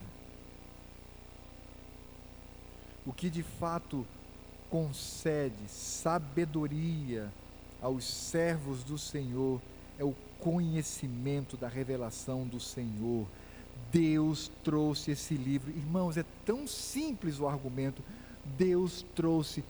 O 3.03 3.11
que 3.11 3.31
de 3.31 3.41
fato 3.41 4.05
concede 4.69 5.67
sabedoria 5.67 7.33
aos 7.81 8.05
servos 8.05 8.83
do 8.83 8.99
Senhor 8.99 9.59
é 9.97 10.03
o 10.03 10.13
conhecimento 10.39 11.57
da 11.57 11.67
revelação 11.67 12.45
do 12.45 12.59
Senhor. 12.59 13.25
Deus 13.91 14.51
trouxe 14.63 15.11
esse 15.11 15.35
livro. 15.35 15.71
Irmãos, 15.71 16.17
é 16.17 16.25
tão 16.45 16.67
simples 16.67 17.39
o 17.39 17.47
argumento. 17.47 18.01
Deus 18.57 19.05
trouxe 19.15 19.63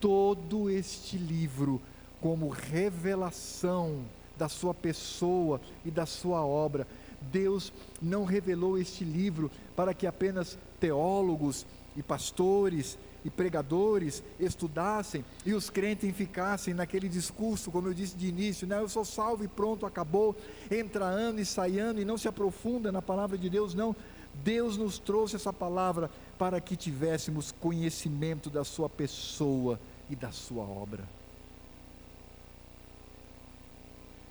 todo 0.00 0.68
este 0.68 1.16
livro 1.16 1.80
como 2.20 2.48
revelação 2.48 4.04
da 4.36 4.48
sua 4.48 4.74
pessoa 4.74 5.60
e 5.84 5.90
da 5.90 6.06
sua 6.06 6.44
obra. 6.44 6.86
Deus 7.20 7.72
não 8.00 8.24
revelou 8.24 8.78
este 8.78 9.04
livro 9.04 9.50
para 9.76 9.94
que 9.94 10.06
apenas 10.06 10.58
teólogos 10.80 11.66
e 11.96 12.02
pastores 12.02 12.98
e 13.24 13.30
pregadores 13.30 14.22
estudassem 14.38 15.24
e 15.46 15.54
os 15.54 15.70
crentes 15.70 16.14
ficassem 16.16 16.74
naquele 16.74 17.08
discurso, 17.08 17.70
como 17.70 17.88
eu 17.88 17.94
disse 17.94 18.16
de 18.16 18.26
início, 18.26 18.66
né? 18.66 18.78
eu 18.78 18.88
sou 18.88 19.04
salvo 19.04 19.44
e 19.44 19.48
pronto, 19.48 19.86
acabou, 19.86 20.36
entra 20.70 21.04
ano 21.04 21.40
e 21.40 21.44
sai 21.44 21.78
ano 21.78 22.00
e 22.00 22.04
não 22.04 22.18
se 22.18 22.28
aprofunda 22.28 22.90
na 22.90 23.02
palavra 23.02 23.38
de 23.38 23.48
Deus, 23.48 23.74
não. 23.74 23.94
Deus 24.42 24.76
nos 24.76 24.98
trouxe 24.98 25.36
essa 25.36 25.52
palavra 25.52 26.10
para 26.38 26.60
que 26.60 26.76
tivéssemos 26.76 27.52
conhecimento 27.52 28.48
da 28.48 28.64
Sua 28.64 28.88
pessoa 28.88 29.78
e 30.08 30.16
da 30.16 30.32
Sua 30.32 30.64
obra. 30.64 31.04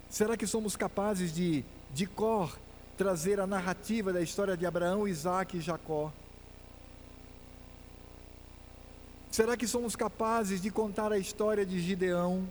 Será 0.09 0.35
que 0.35 0.45
somos 0.45 0.75
capazes 0.75 1.33
de, 1.33 1.63
de 1.93 2.05
cor, 2.05 2.57
trazer 2.97 3.39
a 3.39 3.47
narrativa 3.47 4.11
da 4.11 4.21
história 4.21 4.57
de 4.57 4.65
Abraão, 4.65 5.07
Isaac 5.07 5.57
e 5.57 5.61
Jacó? 5.61 6.11
Será 9.31 9.55
que 9.55 9.65
somos 9.65 9.95
capazes 9.95 10.61
de 10.61 10.69
contar 10.69 11.13
a 11.13 11.17
história 11.17 11.65
de 11.65 11.79
Gideão? 11.79 12.45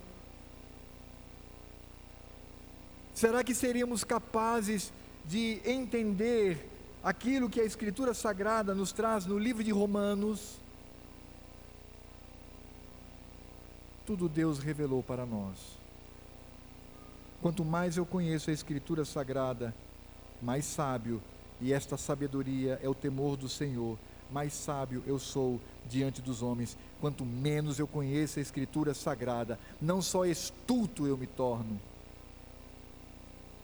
Será 3.15 3.45
que 3.45 3.55
seríamos 3.55 4.03
capazes 4.03 4.91
de 5.27 5.61
entender 5.67 6.67
aquilo 7.05 7.51
que 7.51 7.61
a 7.61 7.65
Escritura 7.65 8.15
Sagrada 8.15 8.75
nos 8.75 8.93
traz 8.93 9.27
no 9.27 9.39
livro 9.39 9.63
de 9.63 9.71
Romanos? 9.71 10.57
Tudo 14.07 14.27
Deus 14.27 14.59
revelou 14.59 15.03
para 15.03 15.27
nós. 15.27 15.59
Quanto 17.43 17.63
mais 17.63 17.99
eu 17.99 18.07
conheço 18.07 18.49
a 18.49 18.55
Escritura 18.55 19.05
Sagrada, 19.05 19.75
mais 20.41 20.65
sábio, 20.65 21.23
e 21.61 21.75
esta 21.75 21.99
sabedoria 21.99 22.81
é 22.83 22.89
o 22.89 22.95
temor 22.95 23.37
do 23.37 23.51
Senhor 23.51 23.99
mais 24.33 24.53
sábio 24.53 25.03
eu 25.07 25.19
sou 25.19 25.61
diante 25.89 26.21
dos 26.23 26.43
homens, 26.43 26.77
quanto 27.01 27.25
menos 27.25 27.79
eu 27.79 27.87
conheço 27.87 28.39
a 28.39 28.43
Escritura 28.43 28.95
Sagrada, 28.95 29.59
não 29.81 30.01
só 30.01 30.25
estulto 30.25 31.07
eu 31.07 31.17
me 31.17 31.27
torno, 31.27 31.81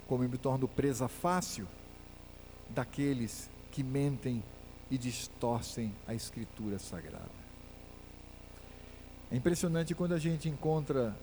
como 0.08 0.24
eu 0.24 0.28
me 0.28 0.38
torno 0.38 0.66
presa 0.66 1.08
fácil 1.08 1.66
daqueles 2.70 3.48
que 3.72 3.82
mentem 3.82 4.42
e 4.90 4.96
distorcem 4.96 5.92
a 6.06 6.14
Escritura 6.14 6.78
Sagrada. 6.78 7.36
É 9.30 9.36
impressionante 9.36 9.94
quando 9.94 10.12
a 10.12 10.18
gente 10.18 10.48
encontra 10.48 11.16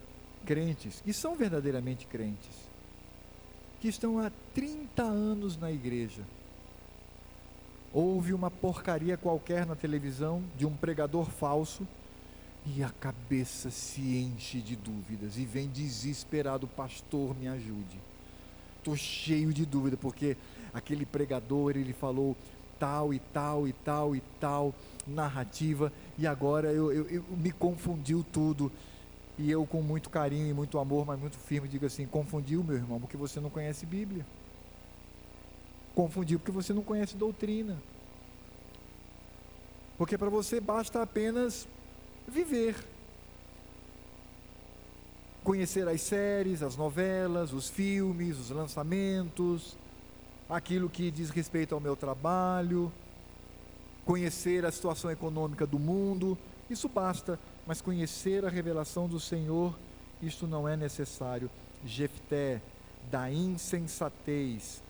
crentes, 0.46 1.02
que 1.02 1.14
são 1.14 1.36
verdadeiramente 1.36 2.06
crentes, 2.06 2.56
que 3.80 3.88
estão 3.88 4.20
há 4.20 4.32
30 4.54 5.04
anos 5.04 5.58
na 5.58 5.72
igreja, 5.72 6.24
Houve 7.94 8.34
uma 8.34 8.50
porcaria 8.50 9.16
qualquer 9.16 9.66
na 9.66 9.76
televisão 9.76 10.42
de 10.58 10.66
um 10.66 10.76
pregador 10.76 11.30
falso 11.30 11.88
e 12.66 12.82
a 12.82 12.90
cabeça 12.90 13.70
se 13.70 14.02
enche 14.02 14.60
de 14.60 14.76
dúvidas 14.76 15.38
e 15.38 15.46
vem 15.46 15.68
desesperado, 15.68 16.68
pastor, 16.68 17.36
me 17.38 17.48
ajude. 17.48 18.00
Estou 18.78 18.96
cheio 18.96 19.54
de 19.54 19.66
dúvida 19.66 19.96
porque 19.96 20.36
aquele 20.74 21.06
pregador 21.06 21.78
ele 21.78 21.94
falou 21.94 22.36
tal 22.80 23.14
e 23.14 23.20
tal 23.20 23.68
e 23.68 23.74
tal 23.74 24.16
e 24.16 24.22
tal 24.40 24.74
narrativa 25.06 25.94
e 26.18 26.26
agora 26.26 26.72
eu, 26.72 26.92
eu, 26.92 27.08
eu 27.10 27.24
me 27.38 27.52
confundiu 27.52 28.26
tudo 28.34 28.72
e 29.38 29.50
eu 29.52 29.66
com 29.66 29.82
muito 29.82 30.10
carinho 30.10 30.48
e 30.48 30.54
muito 30.54 30.80
amor, 30.80 31.06
mas 31.06 31.20
muito 31.20 31.38
firme 31.38 31.68
digo 31.68 31.86
assim, 31.86 32.06
confundiu 32.06 32.64
meu 32.64 32.76
irmão 32.76 33.00
porque 33.00 33.18
você 33.18 33.40
não 33.40 33.50
conhece 33.50 33.86
Bíblia. 33.86 34.26
Confundiu 35.96 36.40
porque 36.40 36.52
você 36.52 36.74
não 36.74 36.84
conhece 36.84 37.16
doutrina. 37.16 37.78
Porque 39.98 40.18
para 40.18 40.30
você 40.30 40.60
basta 40.60 41.02
apenas 41.02 41.68
viver. 42.28 42.76
Conhecer 45.44 45.88
as 45.88 46.02
séries, 46.02 46.64
as 46.64 46.76
novelas, 46.76 47.54
os 47.54 47.70
filmes, 47.70 48.40
os 48.40 48.50
lançamentos, 48.50 49.76
aquilo 50.50 50.90
que 50.90 51.12
diz 51.12 51.30
respeito 51.30 51.76
ao 51.76 51.82
meu 51.82 51.96
trabalho, 51.96 52.92
conhecer 54.06 54.66
a 54.66 54.72
situação 54.72 55.12
econômica 55.12 55.66
do 55.66 55.78
mundo, 55.78 56.38
isso 56.70 56.88
basta, 56.88 57.40
mas 57.68 57.82
conhecer 57.82 58.46
a 58.46 58.50
revelação 58.50 59.08
do 59.08 59.20
Senhor, 59.20 59.78
isto 60.22 60.48
não 60.48 60.68
é 60.68 60.76
necessário. 60.76 61.50
Jefté, 61.86 62.62
da 63.12 63.32
insensatez, 63.32 64.82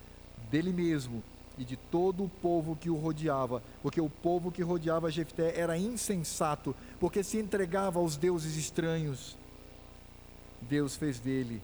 dele 0.53 0.71
mesmo 0.71 1.23
e 1.57 1.65
de 1.65 1.75
todo 1.75 2.23
o 2.23 2.29
povo 2.29 2.75
que 2.75 2.87
o 2.87 2.95
rodeava, 2.95 3.63
porque 3.81 3.99
o 3.99 4.07
povo 4.07 4.51
que 4.51 4.61
rodeava 4.61 5.09
Jefté 5.09 5.59
era 5.59 5.75
insensato, 5.75 6.75
porque 6.99 7.23
se 7.23 7.39
entregava 7.39 7.97
aos 7.97 8.15
deuses 8.15 8.55
estranhos. 8.55 9.35
Deus 10.61 10.95
fez 10.95 11.19
dele 11.19 11.59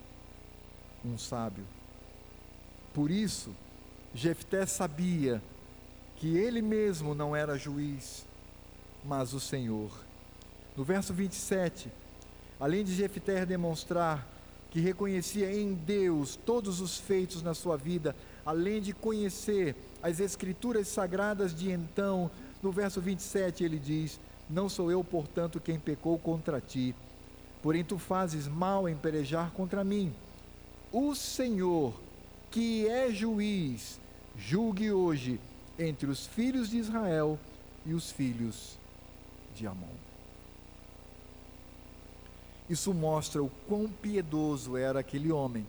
um 1.05 1.19
sábio. 1.19 1.63
Por 2.91 3.11
isso, 3.11 3.55
Jefté 4.13 4.65
sabia 4.65 5.39
que 6.15 6.35
ele 6.35 6.61
mesmo 6.61 7.13
não 7.13 7.35
era 7.35 7.59
juiz, 7.59 8.25
mas 9.05 9.33
o 9.33 9.39
Senhor. 9.39 9.91
No 10.75 10.83
verso 10.83 11.13
27, 11.13 11.91
além 12.59 12.83
de 12.83 12.95
Jefté 12.95 13.45
demonstrar 13.45 14.27
que 14.71 14.79
reconhecia 14.79 15.51
em 15.51 15.73
Deus 15.73 16.35
todos 16.35 16.79
os 16.79 16.97
feitos 16.97 17.41
na 17.41 17.53
sua 17.53 17.75
vida, 17.75 18.15
além 18.45 18.81
de 18.81 18.93
conhecer 18.93 19.75
as 20.01 20.19
escrituras 20.19 20.87
sagradas 20.87 21.53
de 21.53 21.71
então, 21.71 22.29
no 22.61 22.71
verso 22.71 23.01
27 23.01 23.63
ele 23.63 23.79
diz: 23.79 24.19
Não 24.49 24.69
sou 24.69 24.91
eu, 24.91 25.03
portanto, 25.03 25.59
quem 25.59 25.79
pecou 25.79 26.17
contra 26.17 26.61
ti, 26.61 26.95
porém 27.61 27.83
tu 27.83 27.97
fazes 27.97 28.47
mal 28.47 28.87
em 28.87 28.95
pelejar 28.95 29.51
contra 29.51 29.83
mim. 29.83 30.13
O 30.91 31.13
Senhor, 31.13 31.93
que 32.49 32.87
é 32.87 33.11
juiz, 33.11 33.99
julgue 34.37 34.91
hoje 34.91 35.39
entre 35.77 36.09
os 36.09 36.25
filhos 36.25 36.69
de 36.69 36.77
Israel 36.77 37.37
e 37.85 37.93
os 37.93 38.11
filhos 38.11 38.77
de 39.55 39.67
Amon. 39.67 39.87
Isso 42.69 42.93
mostra 42.93 43.41
o 43.41 43.49
quão 43.67 43.87
piedoso 43.87 44.77
era 44.77 44.99
aquele 44.99 45.31
homem 45.31 45.65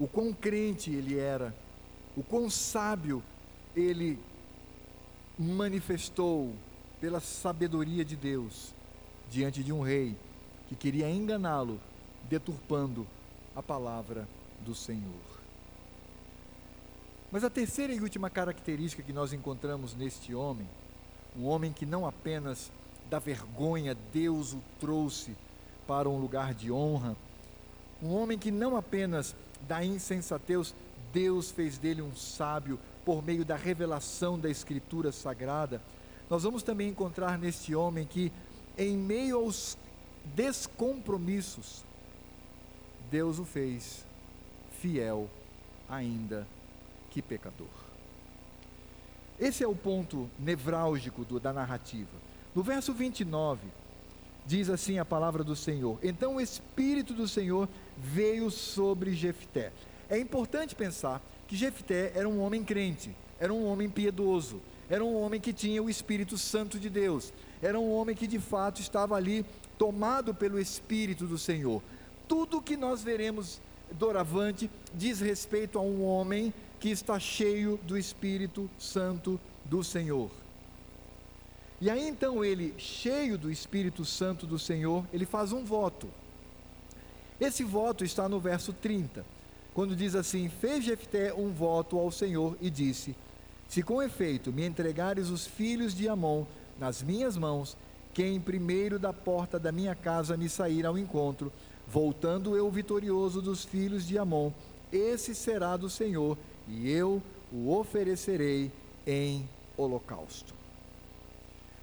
o 0.00 0.08
quão 0.08 0.32
crente 0.32 0.90
ele 0.90 1.18
era, 1.18 1.54
o 2.16 2.22
quão 2.22 2.48
sábio 2.48 3.22
ele 3.76 4.18
manifestou 5.38 6.54
pela 6.98 7.20
sabedoria 7.20 8.02
de 8.02 8.16
Deus 8.16 8.74
diante 9.30 9.62
de 9.62 9.72
um 9.72 9.82
rei 9.82 10.16
que 10.68 10.74
queria 10.74 11.08
enganá-lo, 11.10 11.78
deturpando 12.30 13.06
a 13.54 13.62
palavra 13.62 14.26
do 14.64 14.74
Senhor. 14.74 15.40
Mas 17.30 17.44
a 17.44 17.50
terceira 17.50 17.92
e 17.92 18.00
última 18.00 18.30
característica 18.30 19.02
que 19.02 19.12
nós 19.12 19.34
encontramos 19.34 19.94
neste 19.94 20.34
homem, 20.34 20.66
um 21.36 21.44
homem 21.44 21.72
que 21.72 21.84
não 21.84 22.06
apenas 22.06 22.72
da 23.10 23.18
vergonha 23.18 23.96
Deus 24.12 24.54
o 24.54 24.62
trouxe 24.80 25.36
para 25.86 26.08
um 26.08 26.18
lugar 26.18 26.54
de 26.54 26.72
honra, 26.72 27.16
um 28.02 28.14
homem 28.14 28.38
que 28.38 28.50
não 28.50 28.76
apenas 28.76 29.36
da 29.66 29.84
insensatez, 29.84 30.74
Deus 31.12 31.50
fez 31.50 31.78
dele 31.78 32.02
um 32.02 32.14
sábio 32.14 32.78
por 33.04 33.24
meio 33.24 33.44
da 33.44 33.56
revelação 33.56 34.38
da 34.38 34.48
Escritura 34.48 35.12
Sagrada. 35.12 35.80
Nós 36.28 36.42
vamos 36.42 36.62
também 36.62 36.88
encontrar 36.88 37.38
neste 37.38 37.74
homem 37.74 38.06
que, 38.06 38.32
em 38.78 38.96
meio 38.96 39.36
aos 39.36 39.76
descompromissos, 40.34 41.84
Deus 43.10 43.38
o 43.38 43.44
fez 43.44 44.04
fiel, 44.80 45.28
ainda 45.88 46.46
que 47.10 47.20
pecador. 47.20 47.66
Esse 49.38 49.64
é 49.64 49.68
o 49.68 49.74
ponto 49.74 50.30
nevrálgico 50.38 51.24
do, 51.24 51.40
da 51.40 51.52
narrativa. 51.52 52.10
No 52.54 52.62
verso 52.62 52.92
29, 52.92 53.66
diz 54.46 54.68
assim 54.68 54.98
a 54.98 55.04
palavra 55.04 55.42
do 55.42 55.56
Senhor: 55.56 55.98
Então 56.02 56.36
o 56.36 56.40
Espírito 56.40 57.14
do 57.14 57.26
Senhor 57.26 57.68
veio 58.00 58.50
sobre 58.50 59.14
Jefté. 59.14 59.72
É 60.08 60.18
importante 60.18 60.74
pensar 60.74 61.22
que 61.46 61.56
Jefté 61.56 62.12
era 62.14 62.28
um 62.28 62.40
homem 62.40 62.64
crente, 62.64 63.14
era 63.38 63.52
um 63.52 63.66
homem 63.66 63.88
piedoso, 63.88 64.60
era 64.88 65.04
um 65.04 65.14
homem 65.14 65.40
que 65.40 65.52
tinha 65.52 65.82
o 65.82 65.90
Espírito 65.90 66.36
Santo 66.36 66.78
de 66.78 66.90
Deus, 66.90 67.32
era 67.62 67.78
um 67.78 67.92
homem 67.92 68.16
que 68.16 68.26
de 68.26 68.38
fato 68.38 68.80
estava 68.80 69.14
ali 69.14 69.44
tomado 69.78 70.34
pelo 70.34 70.58
Espírito 70.58 71.26
do 71.26 71.38
Senhor. 71.38 71.82
Tudo 72.26 72.60
que 72.60 72.76
nós 72.76 73.02
veremos 73.02 73.60
doravante 73.92 74.70
diz 74.94 75.20
respeito 75.20 75.78
a 75.78 75.82
um 75.82 76.04
homem 76.04 76.52
que 76.78 76.90
está 76.90 77.18
cheio 77.18 77.78
do 77.84 77.96
Espírito 77.98 78.70
Santo 78.78 79.38
do 79.64 79.84
Senhor. 79.84 80.30
E 81.80 81.88
aí 81.88 82.06
então 82.06 82.44
ele, 82.44 82.74
cheio 82.76 83.38
do 83.38 83.50
Espírito 83.50 84.04
Santo 84.04 84.46
do 84.46 84.58
Senhor, 84.58 85.04
ele 85.12 85.24
faz 85.24 85.52
um 85.52 85.64
voto. 85.64 86.08
Esse 87.40 87.64
voto 87.64 88.04
está 88.04 88.28
no 88.28 88.38
verso 88.38 88.72
30, 88.72 89.24
quando 89.72 89.96
diz 89.96 90.14
assim: 90.14 90.48
Fez 90.48 90.84
Jefté 90.84 91.32
um 91.32 91.50
voto 91.50 91.98
ao 91.98 92.10
Senhor 92.10 92.56
e 92.60 92.68
disse: 92.68 93.16
Se 93.68 93.82
com 93.82 94.02
efeito 94.02 94.52
me 94.52 94.66
entregares 94.66 95.30
os 95.30 95.46
filhos 95.46 95.94
de 95.94 96.06
Amon 96.06 96.44
nas 96.78 97.02
minhas 97.02 97.36
mãos, 97.36 97.76
quem 98.12 98.40
primeiro 98.40 98.98
da 98.98 99.12
porta 99.12 99.58
da 99.58 99.72
minha 99.72 99.94
casa 99.94 100.36
me 100.36 100.48
sair 100.48 100.84
ao 100.84 100.98
encontro, 100.98 101.50
voltando 101.88 102.56
eu 102.56 102.70
vitorioso 102.70 103.40
dos 103.40 103.64
filhos 103.64 104.06
de 104.06 104.18
Amon, 104.18 104.52
esse 104.92 105.34
será 105.34 105.76
do 105.76 105.88
Senhor, 105.88 106.36
e 106.68 106.90
eu 106.90 107.22
o 107.52 107.72
oferecerei 107.72 108.70
em 109.06 109.48
holocausto. 109.76 110.54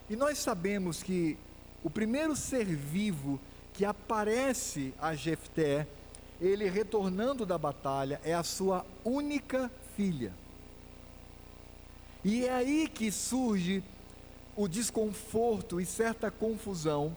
E 0.09 0.15
nós 0.15 0.37
sabemos 0.37 1.01
que 1.01 1.37
o 1.83 1.89
primeiro 1.89 2.35
ser 2.35 2.65
vivo 2.65 3.39
que 3.77 3.85
aparece 3.85 4.91
a 4.99 5.13
Jefté, 5.13 5.87
ele 6.41 6.67
retornando 6.67 7.45
da 7.45 7.59
batalha, 7.59 8.19
é 8.23 8.33
a 8.33 8.41
sua 8.41 8.83
única 9.05 9.71
filha. 9.95 10.33
E 12.25 12.43
é 12.43 12.53
aí 12.53 12.87
que 12.87 13.11
surge 13.11 13.83
o 14.55 14.67
desconforto 14.67 15.79
e 15.79 15.85
certa 15.85 16.31
confusão, 16.31 17.15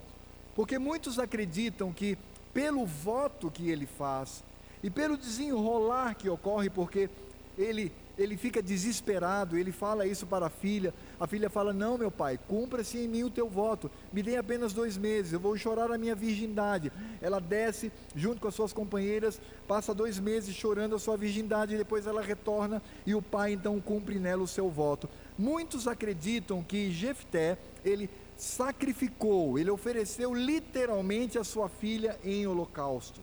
porque 0.55 0.79
muitos 0.79 1.19
acreditam 1.19 1.95
que 1.95 2.19
pelo 2.53 2.85
voto 2.85 3.51
que 3.51 3.71
ele 3.71 3.87
faz 3.87 4.45
e 4.83 4.91
pelo 4.91 5.17
desenrolar 5.17 6.15
que 6.15 6.29
ocorre, 6.29 6.69
porque 6.69 7.09
ele 7.57 7.91
ele 8.21 8.37
fica 8.37 8.63
desesperado, 8.63 9.57
ele 9.57 9.73
fala 9.73 10.07
isso 10.07 10.27
para 10.27 10.47
a 10.47 10.51
filha. 10.51 10.93
A 11.19 11.27
filha 11.27 11.49
fala: 11.49 11.73
Não, 11.73 11.97
meu 11.97 12.11
pai, 12.11 12.39
cumpra-se 12.47 12.99
em 12.99 13.09
mim 13.09 13.25
o 13.25 13.31
teu 13.31 13.49
voto, 13.49 13.91
me 14.13 14.23
dê 14.23 14.37
apenas 14.37 14.75
dois 14.75 14.99
meses, 14.99 15.33
eu 15.33 15.41
vou 15.41 15.57
chorar 15.57 15.91
a 15.91 15.97
minha 15.97 16.15
virgindade. 16.15 16.93
Ela 17.23 17.41
desce 17.41 17.91
junto 18.15 18.39
com 18.39 18.49
as 18.49 18.55
suas 18.55 18.75
companheiras, 18.75 19.41
passa 19.67 19.95
dois 19.95 20.19
meses 20.19 20.55
chorando 20.55 20.95
a 20.95 20.99
sua 20.99 21.17
virgindade, 21.17 21.75
e 21.75 21.79
depois 21.79 22.07
ela 22.07 22.21
retorna 22.21 22.83
e 23.07 23.15
o 23.15 23.23
pai 23.23 23.53
então 23.53 23.81
cumpre 23.81 24.19
nela 24.19 24.43
o 24.43 24.49
seu 24.49 24.69
voto. 24.69 25.09
Muitos 25.39 25.89
acreditam 25.89 26.63
que 26.63 26.91
Jefté, 26.91 27.57
ele 27.83 28.11
sacrificou, 28.37 29.59
ele 29.59 29.71
ofereceu 29.71 30.35
literalmente 30.35 31.39
a 31.39 31.45
sua 31.45 31.71
filha 31.71 32.19
em 32.23 32.47
holocausto. 32.47 33.21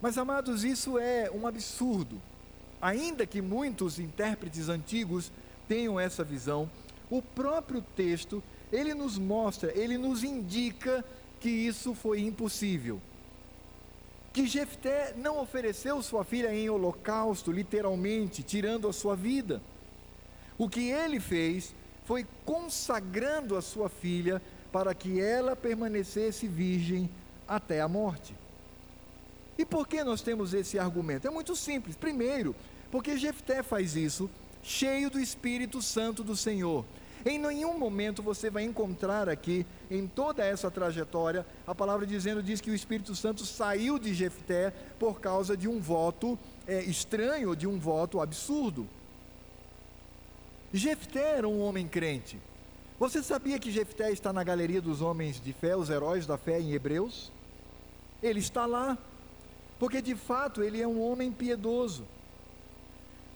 Mas 0.00 0.16
amados, 0.16 0.64
isso 0.64 0.98
é 0.98 1.30
um 1.30 1.46
absurdo 1.46 2.18
ainda 2.80 3.26
que 3.26 3.40
muitos 3.40 3.98
intérpretes 3.98 4.68
antigos 4.68 5.30
tenham 5.68 5.98
essa 6.00 6.24
visão, 6.24 6.70
o 7.10 7.20
próprio 7.20 7.82
texto, 7.96 8.42
ele 8.72 8.94
nos 8.94 9.18
mostra, 9.18 9.72
ele 9.76 9.98
nos 9.98 10.22
indica 10.22 11.04
que 11.40 11.48
isso 11.48 11.94
foi 11.94 12.20
impossível. 12.20 13.00
Que 14.32 14.46
Jefté 14.46 15.12
não 15.16 15.40
ofereceu 15.40 16.00
sua 16.02 16.24
filha 16.24 16.54
em 16.54 16.70
holocausto, 16.70 17.50
literalmente, 17.50 18.42
tirando 18.42 18.86
a 18.86 18.92
sua 18.92 19.16
vida. 19.16 19.60
O 20.56 20.68
que 20.68 20.90
ele 20.90 21.18
fez 21.18 21.74
foi 22.04 22.26
consagrando 22.44 23.56
a 23.56 23.62
sua 23.62 23.88
filha 23.88 24.40
para 24.70 24.94
que 24.94 25.20
ela 25.20 25.56
permanecesse 25.56 26.46
virgem 26.46 27.10
até 27.48 27.80
a 27.80 27.88
morte. 27.88 28.34
E 29.60 29.64
por 29.66 29.86
que 29.86 30.02
nós 30.02 30.22
temos 30.22 30.54
esse 30.54 30.78
argumento? 30.78 31.28
É 31.28 31.30
muito 31.30 31.54
simples. 31.54 31.94
Primeiro, 31.94 32.56
porque 32.90 33.18
Jefté 33.18 33.62
faz 33.62 33.94
isso 33.94 34.30
cheio 34.62 35.10
do 35.10 35.20
Espírito 35.20 35.82
Santo 35.82 36.24
do 36.24 36.34
Senhor. 36.34 36.82
Em 37.26 37.38
nenhum 37.38 37.78
momento 37.78 38.22
você 38.22 38.48
vai 38.48 38.62
encontrar 38.62 39.28
aqui, 39.28 39.66
em 39.90 40.06
toda 40.06 40.42
essa 40.42 40.70
trajetória, 40.70 41.44
a 41.66 41.74
palavra 41.74 42.06
dizendo 42.06 42.42
diz 42.42 42.58
que 42.58 42.70
o 42.70 42.74
Espírito 42.74 43.14
Santo 43.14 43.44
saiu 43.44 43.98
de 43.98 44.14
Jefté 44.14 44.70
por 44.98 45.20
causa 45.20 45.54
de 45.54 45.68
um 45.68 45.78
voto 45.78 46.38
é, 46.66 46.82
estranho, 46.84 47.54
de 47.54 47.66
um 47.66 47.78
voto 47.78 48.18
absurdo. 48.18 48.88
Jefté 50.72 51.36
era 51.36 51.46
um 51.46 51.60
homem 51.60 51.86
crente. 51.86 52.38
Você 52.98 53.22
sabia 53.22 53.58
que 53.58 53.70
Jefté 53.70 54.10
está 54.10 54.32
na 54.32 54.42
galeria 54.42 54.80
dos 54.80 55.02
homens 55.02 55.38
de 55.38 55.52
fé, 55.52 55.76
os 55.76 55.90
heróis 55.90 56.26
da 56.26 56.38
fé 56.38 56.58
em 56.58 56.72
Hebreus? 56.72 57.30
Ele 58.22 58.40
está 58.40 58.64
lá, 58.64 58.96
porque 59.80 60.02
de 60.02 60.14
fato 60.14 60.62
ele 60.62 60.80
é 60.80 60.86
um 60.86 61.00
homem 61.00 61.32
piedoso. 61.32 62.04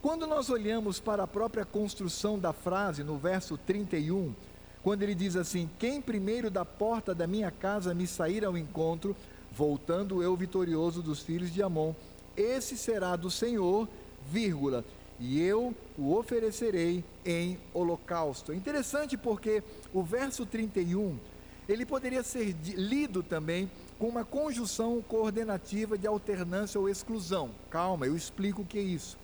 Quando 0.03 0.27
nós 0.27 0.51
olhamos 0.51 1.01
para 1.01 1.23
a 1.23 1.27
própria 1.27 1.65
construção 1.65 2.39
da 2.39 2.53
frase, 2.53 3.03
no 3.03 3.17
verso 3.17 3.57
31, 3.57 4.35
quando 4.83 5.03
ele 5.03 5.15
diz 5.15 5.37
assim: 5.37 5.71
Quem 5.79 6.03
primeiro 6.03 6.51
da 6.51 6.63
porta 6.63 7.15
da 7.15 7.27
minha 7.27 7.51
casa 7.51 7.95
me 7.95 8.07
sair 8.07 8.45
ao 8.45 8.59
encontro, 8.59 9.17
voltando 9.51 10.23
eu 10.23 10.37
vitorioso 10.37 11.01
dos 11.03 11.21
filhos 11.21 11.51
de 11.51 11.63
Amon, 11.63 11.95
esse 12.37 12.77
será 12.77 13.17
do 13.17 13.31
Senhor, 13.31 13.89
vírgula, 14.31 14.85
e 15.19 15.41
eu 15.41 15.75
o 15.97 16.15
oferecerei 16.15 17.03
em 17.25 17.59
holocausto. 17.73 18.53
É 18.53 18.55
interessante 18.55 19.17
porque 19.17 19.63
o 19.95 20.03
verso 20.03 20.45
31, 20.45 21.17
ele 21.67 21.87
poderia 21.87 22.23
ser 22.23 22.55
lido 22.77 23.23
também 23.23 23.71
com 24.05 24.11
uma 24.11 24.23
conjunção 24.23 25.01
coordenativa 25.01 25.97
de 25.97 26.07
alternância 26.07 26.79
ou 26.79 26.91
exclusão. 26.91 27.51
Calma, 27.71 28.05
eu 28.05 28.15
explico 28.15 28.61
o 28.61 28.67
que 28.67 28.79
é 28.79 28.83
isso 28.83 29.17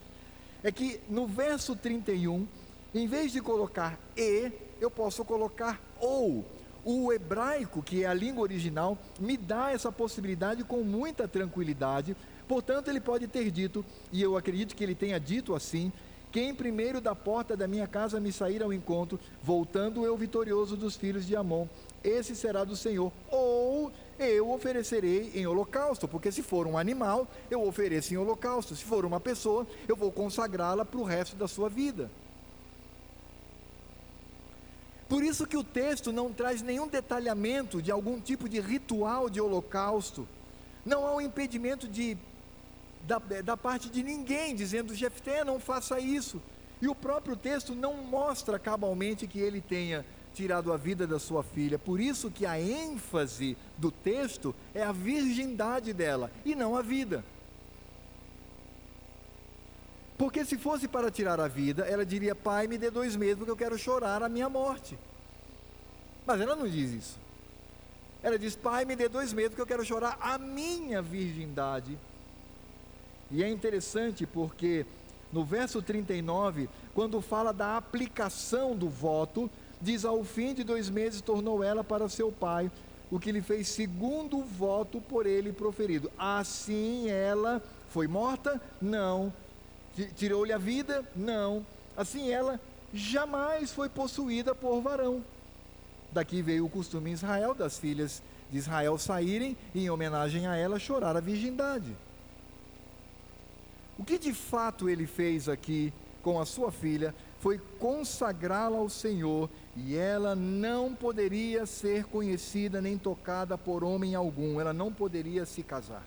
é 0.62 0.72
que 0.72 1.01
no 1.09 1.26
verso 1.26 1.76
31, 1.76 2.47
em 2.95 3.07
vez 3.07 3.31
de 3.31 3.41
colocar 3.41 3.99
e, 4.16 4.51
eu 4.81 4.91
posso 4.91 5.22
colocar 5.22 5.81
ou. 6.01 6.45
O 6.83 7.12
hebraico, 7.12 7.83
que 7.83 8.05
é 8.05 8.07
a 8.07 8.14
língua 8.14 8.43
original, 8.43 8.97
me 9.18 9.37
dá 9.37 9.70
essa 9.70 9.93
possibilidade 9.93 10.64
com 10.64 10.83
muita 10.83 11.28
tranquilidade. 11.28 12.16
Portanto, 12.49 12.89
ele 12.89 13.01
pode 13.01 13.28
ter 13.28 13.51
dito, 13.51 13.85
e 14.11 14.22
eu 14.22 14.35
acredito 14.35 14.74
que 14.74 14.83
ele 14.83 14.95
tenha 14.95 15.20
dito 15.20 15.55
assim: 15.55 15.93
quem 16.33 16.55
primeiro 16.55 16.99
da 16.99 17.14
porta 17.14 17.55
da 17.55 17.68
minha 17.68 17.87
casa 17.87 18.18
me 18.18 18.33
sair 18.33 18.62
ao 18.62 18.72
encontro, 18.72 19.20
voltando 19.43 20.07
eu 20.07 20.16
vitorioso 20.16 20.74
dos 20.74 20.97
filhos 20.97 21.26
de 21.26 21.37
Amon, 21.37 21.66
esse 22.03 22.35
será 22.35 22.64
do 22.64 22.74
Senhor. 22.74 23.12
Ou 23.31 23.93
eu 24.29 24.51
oferecerei 24.51 25.33
em 25.35 25.47
holocausto, 25.47 26.07
porque 26.07 26.31
se 26.31 26.43
for 26.43 26.66
um 26.66 26.77
animal, 26.77 27.27
eu 27.51 27.66
ofereço 27.66 28.12
em 28.12 28.16
holocausto, 28.16 28.77
se 28.77 28.85
for 28.85 29.05
uma 29.05 29.21
pessoa, 29.21 29.66
eu 29.89 29.97
vou 29.97 30.12
consagrá-la 30.12 30.85
para 30.85 31.01
o 31.01 31.05
resto 31.05 31.37
da 31.37 31.49
sua 31.49 31.68
vida. 31.68 32.11
Por 35.09 35.25
isso 35.25 35.45
que 35.45 35.57
o 35.57 35.64
texto 35.64 36.12
não 36.12 36.33
traz 36.33 36.62
nenhum 36.62 36.87
detalhamento 36.87 37.83
de 37.83 37.91
algum 37.91 38.21
tipo 38.21 38.49
de 38.49 38.61
ritual 38.61 39.29
de 39.29 39.41
holocausto. 39.41 40.29
Não 40.85 41.05
há 41.05 41.16
um 41.16 41.21
impedimento 41.21 41.89
de, 41.89 42.16
da, 43.03 43.18
da 43.18 43.57
parte 43.57 43.91
de 43.91 44.05
ninguém 44.05 44.55
dizendo, 44.55 44.95
Jefté, 44.95 45.45
não 45.45 45.59
faça 45.59 45.99
isso. 45.99 46.41
E 46.81 46.87
o 46.87 46.95
próprio 46.95 47.37
texto 47.37 47.75
não 47.75 47.95
mostra 47.97 48.59
cabalmente 48.59 49.27
que 49.27 49.41
ele 49.41 49.61
tenha 49.61 50.07
tirado 50.35 50.72
a 50.72 50.76
vida 50.76 51.07
da 51.07 51.18
sua 51.18 51.43
filha. 51.43 51.78
Por 51.78 52.01
isso 52.01 52.31
que 52.31 52.47
a 52.47 52.61
ênfase 52.61 53.57
do 53.76 53.91
texto 53.91 54.55
é 54.74 54.83
a 54.83 54.93
virgindade 54.93 55.93
dela 55.93 56.31
e 56.45 56.55
não 56.55 56.76
a 56.76 56.83
vida. 56.83 57.24
Porque 60.16 60.45
se 60.45 60.59
fosse 60.59 60.87
para 60.87 61.11
tirar 61.11 61.41
a 61.41 61.49
vida, 61.49 61.85
ela 61.85 62.05
diria: 62.05 62.35
Pai, 62.35 62.66
me 62.66 62.76
dê 62.76 62.91
dois 62.91 63.16
meses, 63.16 63.37
porque 63.37 63.51
eu 63.51 63.57
quero 63.57 63.78
chorar 63.78 64.22
a 64.22 64.28
minha 64.28 64.49
morte. 64.49 64.99
Mas 66.26 66.41
ela 66.41 66.55
não 66.55 66.68
diz 66.68 66.93
isso. 66.93 67.18
Ela 68.22 68.39
diz: 68.39 68.55
Pai, 68.55 68.85
me 68.85 68.95
dê 68.95 69.09
dois 69.09 69.33
meses, 69.33 69.51
porque 69.51 69.62
eu 69.62 69.66
quero 69.66 69.85
chorar 69.85 70.18
a 70.20 70.37
minha 70.37 71.01
virgindade. 71.01 71.99
E 73.31 73.43
é 73.43 73.49
interessante 73.49 74.26
porque 74.26 74.85
no 75.33 75.45
verso 75.45 75.81
39, 75.81 76.68
quando 76.93 77.20
fala 77.20 77.53
da 77.53 77.76
aplicação 77.76 78.76
do 78.76 78.89
voto, 78.89 79.51
diz: 79.81 80.05
Ao 80.05 80.22
fim 80.24 80.55
de 80.55 80.64
dois 80.64 80.91
meses 80.91 81.20
tornou 81.20 81.62
ela 81.62 81.83
para 81.83 82.09
seu 82.09 82.31
pai, 82.31 82.70
o 83.11 83.18
que 83.18 83.33
lhe 83.33 83.43
fez 83.43 83.68
segundo 83.68 84.39
o 84.39 84.45
voto 84.45 85.01
por 85.01 85.26
ele 85.26 85.53
proferido. 85.53 86.11
Assim 86.18 87.11
ela 87.11 87.62
foi 87.89 88.07
morta? 88.07 88.61
Não. 88.81 89.33
Tirou-lhe 90.16 90.53
a 90.53 90.59
vida? 90.59 91.05
Não. 91.14 91.66
Assim 91.97 92.31
ela 92.31 92.61
jamais 92.95 93.72
foi 93.72 93.89
possuída 93.89 94.55
por 94.55 94.81
varão. 94.81 95.24
Daqui 96.12 96.43
veio 96.43 96.66
o 96.66 96.70
costume 96.70 97.11
em 97.11 97.14
Israel 97.14 97.55
das 97.55 97.78
filhas 97.78 98.22
de 98.51 98.59
Israel 98.59 98.99
saírem 98.99 99.57
e, 99.74 99.85
em 99.85 99.91
homenagem 99.91 100.47
a 100.47 100.57
ela, 100.57 100.78
chorar 100.78 101.16
a 101.16 101.20
virgindade. 101.20 101.97
O 103.99 104.05
que 104.05 104.18
de 104.18 104.33
fato 104.33 104.89
ele 104.89 105.07
fez 105.07 105.49
aqui 105.49 105.93
com 106.22 106.41
a 106.41 106.47
sua 106.47 106.72
filha 106.72 107.14
foi 107.41 107.59
consagrá-la 107.78 108.78
ao 108.78 108.88
Senhor 108.88 109.49
e 109.76 109.97
ela 109.97 110.36
não 110.36 110.95
poderia 110.95 111.64
ser 111.66 112.05
conhecida 112.05 112.80
nem 112.80 112.99
tocada 112.99 113.57
por 113.57 113.82
homem 113.82 114.14
algum, 114.14 114.61
ela 114.61 114.72
não 114.72 114.93
poderia 114.93 115.47
se 115.47 115.62
casar. 115.62 116.05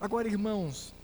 Agora, 0.00 0.28
irmãos, 0.28 0.94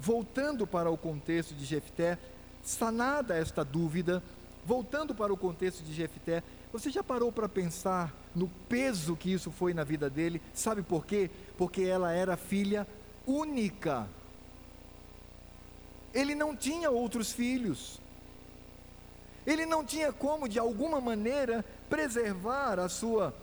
voltando 0.00 0.66
para 0.66 0.90
o 0.90 0.96
contexto 0.96 1.54
de 1.54 1.66
Jefté, 1.66 2.18
sanada 2.62 3.36
esta 3.36 3.62
dúvida, 3.62 4.22
voltando 4.64 5.14
para 5.14 5.32
o 5.32 5.36
contexto 5.36 5.82
de 5.82 5.92
Jefté, 5.92 6.42
você 6.72 6.90
já 6.90 7.04
parou 7.04 7.30
para 7.30 7.46
pensar 7.46 8.14
no 8.34 8.48
peso 8.68 9.14
que 9.14 9.30
isso 9.30 9.50
foi 9.50 9.74
na 9.74 9.84
vida 9.84 10.08
dele? 10.08 10.40
Sabe 10.54 10.82
por 10.82 11.04
quê? 11.04 11.30
Porque 11.58 11.82
ela 11.82 12.10
era 12.12 12.38
filha 12.38 12.86
única. 13.26 14.08
Ele 16.14 16.34
não 16.34 16.54
tinha 16.54 16.90
outros 16.90 17.32
filhos. 17.32 18.00
Ele 19.46 19.66
não 19.66 19.84
tinha 19.84 20.12
como, 20.12 20.48
de 20.48 20.58
alguma 20.58 21.00
maneira, 21.00 21.64
preservar 21.88 22.78
a 22.78 22.88
sua 22.88 23.34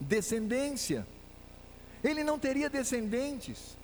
descendência. 0.00 1.06
Ele 2.02 2.24
não 2.24 2.38
teria 2.38 2.68
descendentes. 2.68 3.76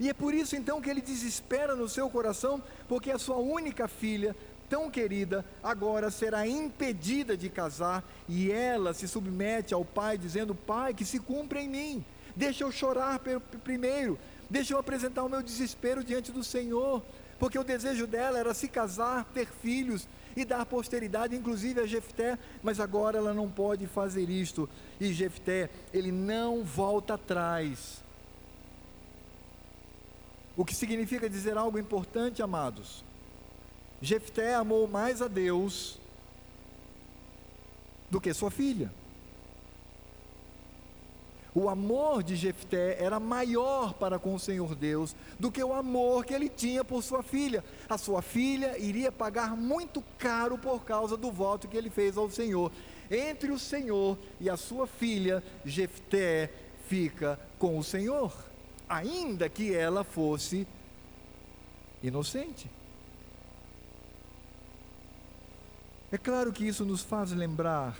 E 0.00 0.08
é 0.08 0.14
por 0.14 0.34
isso 0.34 0.56
então 0.56 0.80
que 0.80 0.90
ele 0.90 1.00
desespera 1.00 1.76
no 1.76 1.88
seu 1.88 2.10
coração, 2.10 2.60
porque 2.88 3.10
a 3.10 3.18
sua 3.18 3.36
única 3.36 3.86
filha, 3.86 4.34
tão 4.68 4.90
querida, 4.90 5.44
agora 5.62 6.10
será 6.10 6.46
impedida 6.46 7.36
de 7.36 7.48
casar, 7.48 8.02
e 8.28 8.50
ela 8.50 8.92
se 8.92 9.06
submete 9.06 9.72
ao 9.72 9.84
pai, 9.84 10.18
dizendo: 10.18 10.54
Pai, 10.54 10.92
que 10.92 11.04
se 11.04 11.20
cumpra 11.20 11.60
em 11.60 11.68
mim, 11.68 12.04
deixa 12.34 12.64
eu 12.64 12.72
chorar 12.72 13.20
primeiro, 13.62 14.18
deixa 14.54 14.72
eu 14.72 14.78
apresentar 14.78 15.24
o 15.24 15.28
meu 15.28 15.42
desespero 15.42 16.04
diante 16.04 16.30
do 16.30 16.44
Senhor, 16.44 17.02
porque 17.40 17.58
o 17.58 17.64
desejo 17.64 18.06
dela 18.06 18.38
era 18.38 18.54
se 18.54 18.68
casar, 18.68 19.24
ter 19.34 19.48
filhos 19.48 20.06
e 20.36 20.44
dar 20.44 20.64
posteridade, 20.64 21.34
inclusive 21.34 21.80
a 21.80 21.86
Jefté, 21.86 22.38
mas 22.62 22.78
agora 22.78 23.18
ela 23.18 23.34
não 23.34 23.50
pode 23.50 23.88
fazer 23.88 24.30
isto, 24.30 24.68
e 25.00 25.12
Jefté, 25.12 25.68
ele 25.92 26.12
não 26.12 26.62
volta 26.62 27.14
atrás. 27.14 28.00
O 30.56 30.64
que 30.64 30.72
significa 30.72 31.28
dizer 31.28 31.58
algo 31.58 31.76
importante, 31.76 32.40
amados. 32.40 33.04
Jefté 34.00 34.54
amou 34.54 34.86
mais 34.86 35.20
a 35.20 35.26
Deus 35.26 35.98
do 38.08 38.20
que 38.20 38.32
sua 38.32 38.52
filha. 38.52 38.88
O 41.54 41.68
amor 41.68 42.24
de 42.24 42.34
Jefté 42.34 42.96
era 43.00 43.20
maior 43.20 43.94
para 43.94 44.18
com 44.18 44.34
o 44.34 44.40
Senhor 44.40 44.74
Deus 44.74 45.14
do 45.38 45.52
que 45.52 45.62
o 45.62 45.72
amor 45.72 46.24
que 46.24 46.34
ele 46.34 46.48
tinha 46.48 46.84
por 46.84 47.00
sua 47.00 47.22
filha. 47.22 47.62
A 47.88 47.96
sua 47.96 48.22
filha 48.22 48.76
iria 48.76 49.12
pagar 49.12 49.56
muito 49.56 50.02
caro 50.18 50.58
por 50.58 50.84
causa 50.84 51.16
do 51.16 51.30
voto 51.30 51.68
que 51.68 51.76
ele 51.76 51.90
fez 51.90 52.16
ao 52.16 52.28
Senhor. 52.28 52.72
Entre 53.08 53.52
o 53.52 53.58
Senhor 53.58 54.18
e 54.40 54.50
a 54.50 54.56
sua 54.56 54.86
filha, 54.88 55.44
Jefté 55.64 56.50
fica 56.88 57.38
com 57.56 57.78
o 57.78 57.84
Senhor 57.84 58.32
ainda 58.88 59.48
que 59.48 59.72
ela 59.72 60.02
fosse 60.02 60.66
inocente. 62.02 62.68
É 66.10 66.18
claro 66.18 66.52
que 66.52 66.66
isso 66.66 66.84
nos 66.84 67.02
faz 67.02 67.32
lembrar 67.32 67.96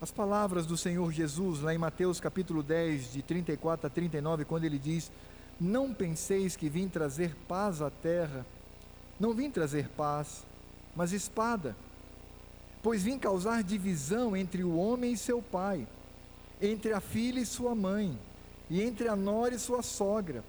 as 0.00 0.10
palavras 0.12 0.64
do 0.64 0.76
Senhor 0.76 1.10
Jesus 1.12 1.60
lá 1.60 1.74
em 1.74 1.78
Mateus 1.78 2.20
capítulo 2.20 2.62
10, 2.62 3.12
de 3.12 3.22
34 3.22 3.88
a 3.88 3.90
39, 3.90 4.44
quando 4.44 4.64
ele 4.64 4.78
diz: 4.78 5.10
Não 5.60 5.92
penseis 5.92 6.54
que 6.56 6.68
vim 6.68 6.88
trazer 6.88 7.34
paz 7.48 7.82
à 7.82 7.90
terra, 7.90 8.46
não 9.18 9.34
vim 9.34 9.50
trazer 9.50 9.88
paz, 9.88 10.44
mas 10.94 11.12
espada, 11.12 11.76
pois 12.80 13.02
vim 13.02 13.18
causar 13.18 13.64
divisão 13.64 14.36
entre 14.36 14.62
o 14.62 14.76
homem 14.76 15.14
e 15.14 15.18
seu 15.18 15.42
pai, 15.42 15.86
entre 16.62 16.92
a 16.92 17.00
filha 17.00 17.40
e 17.40 17.46
sua 17.46 17.74
mãe 17.74 18.16
e 18.70 18.80
entre 18.80 19.08
a 19.08 19.16
nora 19.16 19.54
e 19.54 19.58
sua 19.58 19.82
sogra. 19.82 20.44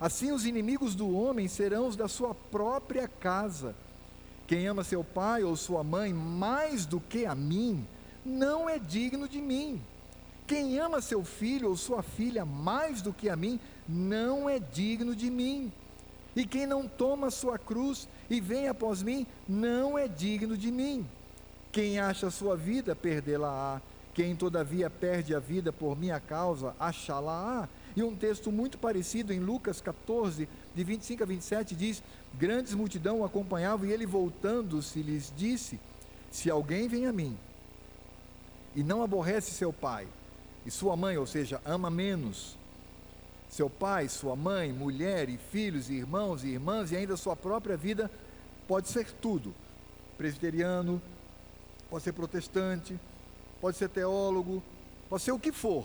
Assim 0.00 0.32
os 0.32 0.46
inimigos 0.46 0.94
do 0.94 1.14
homem 1.14 1.46
serão 1.46 1.88
os 1.88 1.96
da 1.96 2.08
sua 2.08 2.34
própria 2.34 3.06
casa. 3.06 3.74
Quem 4.46 4.66
ama 4.66 4.82
seu 4.82 5.04
pai 5.04 5.44
ou 5.44 5.54
sua 5.56 5.84
mãe 5.84 6.14
mais 6.14 6.86
do 6.86 7.00
que 7.00 7.26
a 7.26 7.34
mim, 7.34 7.86
não 8.28 8.68
é 8.68 8.78
digno 8.78 9.28
de 9.28 9.40
mim. 9.40 9.80
Quem 10.46 10.78
ama 10.78 11.00
seu 11.00 11.24
filho 11.24 11.68
ou 11.68 11.76
sua 11.76 12.02
filha 12.02 12.44
mais 12.44 13.02
do 13.02 13.12
que 13.12 13.28
a 13.28 13.36
mim, 13.36 13.58
não 13.88 14.48
é 14.48 14.58
digno 14.58 15.14
de 15.14 15.30
mim. 15.30 15.72
E 16.36 16.46
quem 16.46 16.66
não 16.66 16.86
toma 16.86 17.30
sua 17.30 17.58
cruz 17.58 18.08
e 18.30 18.40
vem 18.40 18.68
após 18.68 19.02
mim, 19.02 19.26
não 19.48 19.98
é 19.98 20.06
digno 20.06 20.56
de 20.56 20.70
mim. 20.70 21.06
Quem 21.72 21.98
acha 21.98 22.30
sua 22.30 22.56
vida, 22.56 22.94
perdê-la-á 22.94 23.80
quem 24.18 24.34
todavia 24.34 24.90
perde 24.90 25.32
a 25.32 25.38
vida 25.38 25.72
por 25.72 25.96
minha 25.96 26.18
causa, 26.18 26.74
achá-la-á. 26.80 27.68
E 27.94 28.02
um 28.02 28.16
texto 28.16 28.50
muito 28.50 28.76
parecido 28.76 29.32
em 29.32 29.38
Lucas 29.38 29.80
14, 29.80 30.48
de 30.74 30.82
25 30.82 31.22
a 31.22 31.26
27, 31.26 31.76
diz: 31.76 32.02
Grandes 32.34 32.74
multidão 32.74 33.20
o 33.20 33.24
acompanhavam, 33.24 33.86
e 33.86 33.92
ele 33.92 34.04
voltando-se 34.04 35.02
lhes 35.02 35.32
disse: 35.36 35.78
Se 36.32 36.50
alguém 36.50 36.88
vem 36.88 37.06
a 37.06 37.12
mim 37.12 37.36
e 38.78 38.84
não 38.84 39.02
aborrece 39.02 39.50
seu 39.50 39.72
pai 39.72 40.06
e 40.64 40.70
sua 40.70 40.96
mãe, 40.96 41.18
ou 41.18 41.26
seja, 41.26 41.60
ama 41.64 41.90
menos 41.90 42.56
seu 43.50 43.68
pai, 43.68 44.08
sua 44.08 44.36
mãe, 44.36 44.72
mulher 44.72 45.28
e 45.28 45.36
filhos, 45.36 45.90
e 45.90 45.94
irmãos 45.94 46.44
e 46.44 46.50
irmãs, 46.50 46.92
e 46.92 46.96
ainda 46.96 47.16
sua 47.16 47.34
própria 47.34 47.76
vida, 47.76 48.08
pode 48.68 48.86
ser 48.86 49.10
tudo: 49.10 49.52
presbiteriano, 50.16 51.02
pode 51.90 52.04
ser 52.04 52.12
protestante, 52.12 52.96
pode 53.60 53.76
ser 53.76 53.88
teólogo, 53.88 54.62
pode 55.08 55.24
ser 55.24 55.32
o 55.32 55.40
que 55.40 55.50
for, 55.50 55.84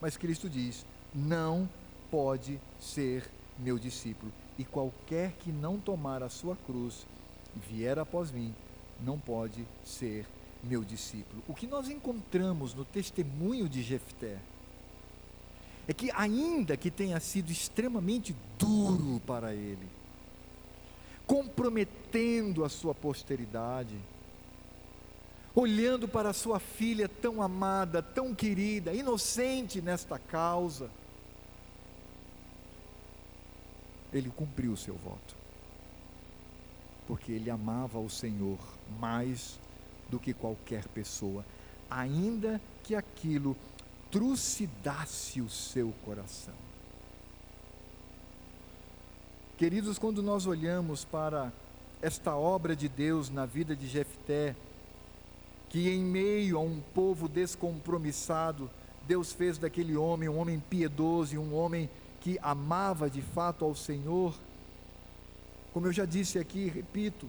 mas 0.00 0.16
Cristo 0.16 0.48
diz: 0.48 0.86
não 1.14 1.68
pode 2.10 2.58
ser 2.80 3.28
meu 3.58 3.78
discípulo. 3.78 4.32
E 4.56 4.64
qualquer 4.64 5.32
que 5.32 5.52
não 5.52 5.78
tomar 5.78 6.22
a 6.22 6.30
sua 6.30 6.56
cruz 6.56 7.06
e 7.54 7.58
vier 7.58 7.98
após 7.98 8.30
mim, 8.30 8.54
não 8.98 9.18
pode 9.18 9.66
ser 9.84 10.24
meu 10.62 10.84
discípulo. 10.84 11.42
O 11.48 11.54
que 11.54 11.66
nós 11.66 11.88
encontramos 11.88 12.74
no 12.74 12.84
testemunho 12.84 13.68
de 13.68 13.82
Jefté 13.82 14.38
é 15.88 15.92
que, 15.92 16.10
ainda 16.12 16.76
que 16.76 16.90
tenha 16.90 17.18
sido 17.18 17.50
extremamente 17.50 18.34
duro 18.58 19.20
para 19.26 19.54
ele, 19.54 19.88
comprometendo 21.26 22.64
a 22.64 22.68
sua 22.68 22.94
posteridade, 22.94 23.96
olhando 25.54 26.06
para 26.06 26.32
sua 26.32 26.60
filha 26.60 27.08
tão 27.08 27.42
amada, 27.42 28.02
tão 28.02 28.34
querida, 28.34 28.92
inocente 28.92 29.80
nesta 29.80 30.18
causa, 30.18 30.90
ele 34.12 34.30
cumpriu 34.30 34.72
o 34.72 34.76
seu 34.76 34.94
voto. 34.94 35.36
Porque 37.06 37.32
ele 37.32 37.50
amava 37.50 37.98
o 37.98 38.08
Senhor 38.08 38.58
mais 38.98 39.58
do 40.10 40.18
que 40.18 40.34
qualquer 40.34 40.86
pessoa, 40.88 41.44
ainda 41.90 42.60
que 42.82 42.94
aquilo 42.94 43.56
trucidasse 44.10 45.40
o 45.40 45.48
seu 45.48 45.92
coração. 46.04 46.54
Queridos, 49.56 49.98
quando 49.98 50.22
nós 50.22 50.46
olhamos 50.46 51.04
para 51.04 51.52
esta 52.02 52.34
obra 52.34 52.74
de 52.74 52.88
Deus 52.88 53.28
na 53.28 53.44
vida 53.44 53.76
de 53.76 53.86
Jefté, 53.86 54.56
que 55.68 55.88
em 55.88 56.02
meio 56.02 56.56
a 56.56 56.60
um 56.60 56.80
povo 56.94 57.28
descompromissado, 57.28 58.70
Deus 59.06 59.32
fez 59.32 59.58
daquele 59.58 59.96
homem 59.96 60.28
um 60.28 60.38
homem 60.38 60.58
piedoso 60.58 61.34
e 61.34 61.38
um 61.38 61.54
homem 61.54 61.88
que 62.20 62.38
amava 62.42 63.08
de 63.08 63.22
fato 63.22 63.64
ao 63.64 63.74
Senhor. 63.74 64.34
Como 65.72 65.86
eu 65.86 65.92
já 65.92 66.04
disse 66.04 66.38
aqui, 66.38 66.66
repito, 66.68 67.28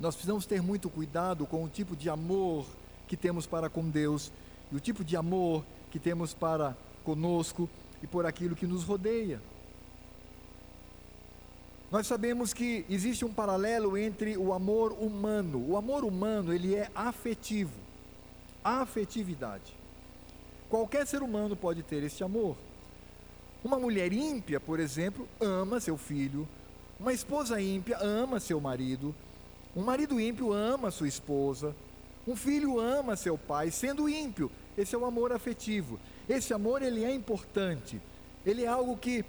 nós 0.00 0.14
precisamos 0.14 0.46
ter 0.46 0.62
muito 0.62 0.88
cuidado 0.88 1.46
com 1.46 1.64
o 1.64 1.68
tipo 1.68 1.96
de 1.96 2.08
amor 2.08 2.64
que 3.06 3.16
temos 3.16 3.46
para 3.46 3.68
com 3.68 3.88
Deus 3.88 4.30
e 4.70 4.76
o 4.76 4.80
tipo 4.80 5.02
de 5.02 5.16
amor 5.16 5.64
que 5.90 5.98
temos 5.98 6.32
para 6.34 6.76
conosco 7.02 7.68
e 8.02 8.06
por 8.06 8.26
aquilo 8.26 8.54
que 8.54 8.66
nos 8.66 8.84
rodeia. 8.84 9.40
Nós 11.90 12.06
sabemos 12.06 12.52
que 12.52 12.84
existe 12.88 13.24
um 13.24 13.32
paralelo 13.32 13.96
entre 13.96 14.36
o 14.36 14.52
amor 14.52 14.92
humano. 14.92 15.64
O 15.66 15.76
amor 15.76 16.04
humano, 16.04 16.52
ele 16.52 16.74
é 16.74 16.90
afetivo. 16.94 17.72
afetividade. 18.62 19.72
Qualquer 20.68 21.06
ser 21.06 21.22
humano 21.22 21.56
pode 21.56 21.82
ter 21.82 22.02
este 22.02 22.22
amor. 22.22 22.56
Uma 23.64 23.78
mulher 23.78 24.12
ímpia, 24.12 24.60
por 24.60 24.78
exemplo, 24.78 25.26
ama 25.40 25.80
seu 25.80 25.96
filho. 25.96 26.46
Uma 27.00 27.14
esposa 27.14 27.58
ímpia 27.58 27.96
ama 27.98 28.38
seu 28.38 28.60
marido. 28.60 29.14
Um 29.76 29.82
marido 29.82 30.20
ímpio 30.20 30.52
ama 30.52 30.90
sua 30.90 31.08
esposa. 31.08 31.74
Um 32.26 32.36
filho 32.36 32.78
ama 32.78 33.16
seu 33.16 33.38
pai, 33.38 33.70
sendo 33.70 34.08
ímpio. 34.08 34.50
Esse 34.76 34.94
é 34.94 34.98
o 34.98 35.04
amor 35.04 35.32
afetivo. 35.32 35.98
Esse 36.28 36.52
amor 36.52 36.82
ele 36.82 37.04
é 37.04 37.12
importante. 37.12 38.00
Ele 38.44 38.64
é 38.64 38.68
algo 38.68 38.96
que 38.96 39.24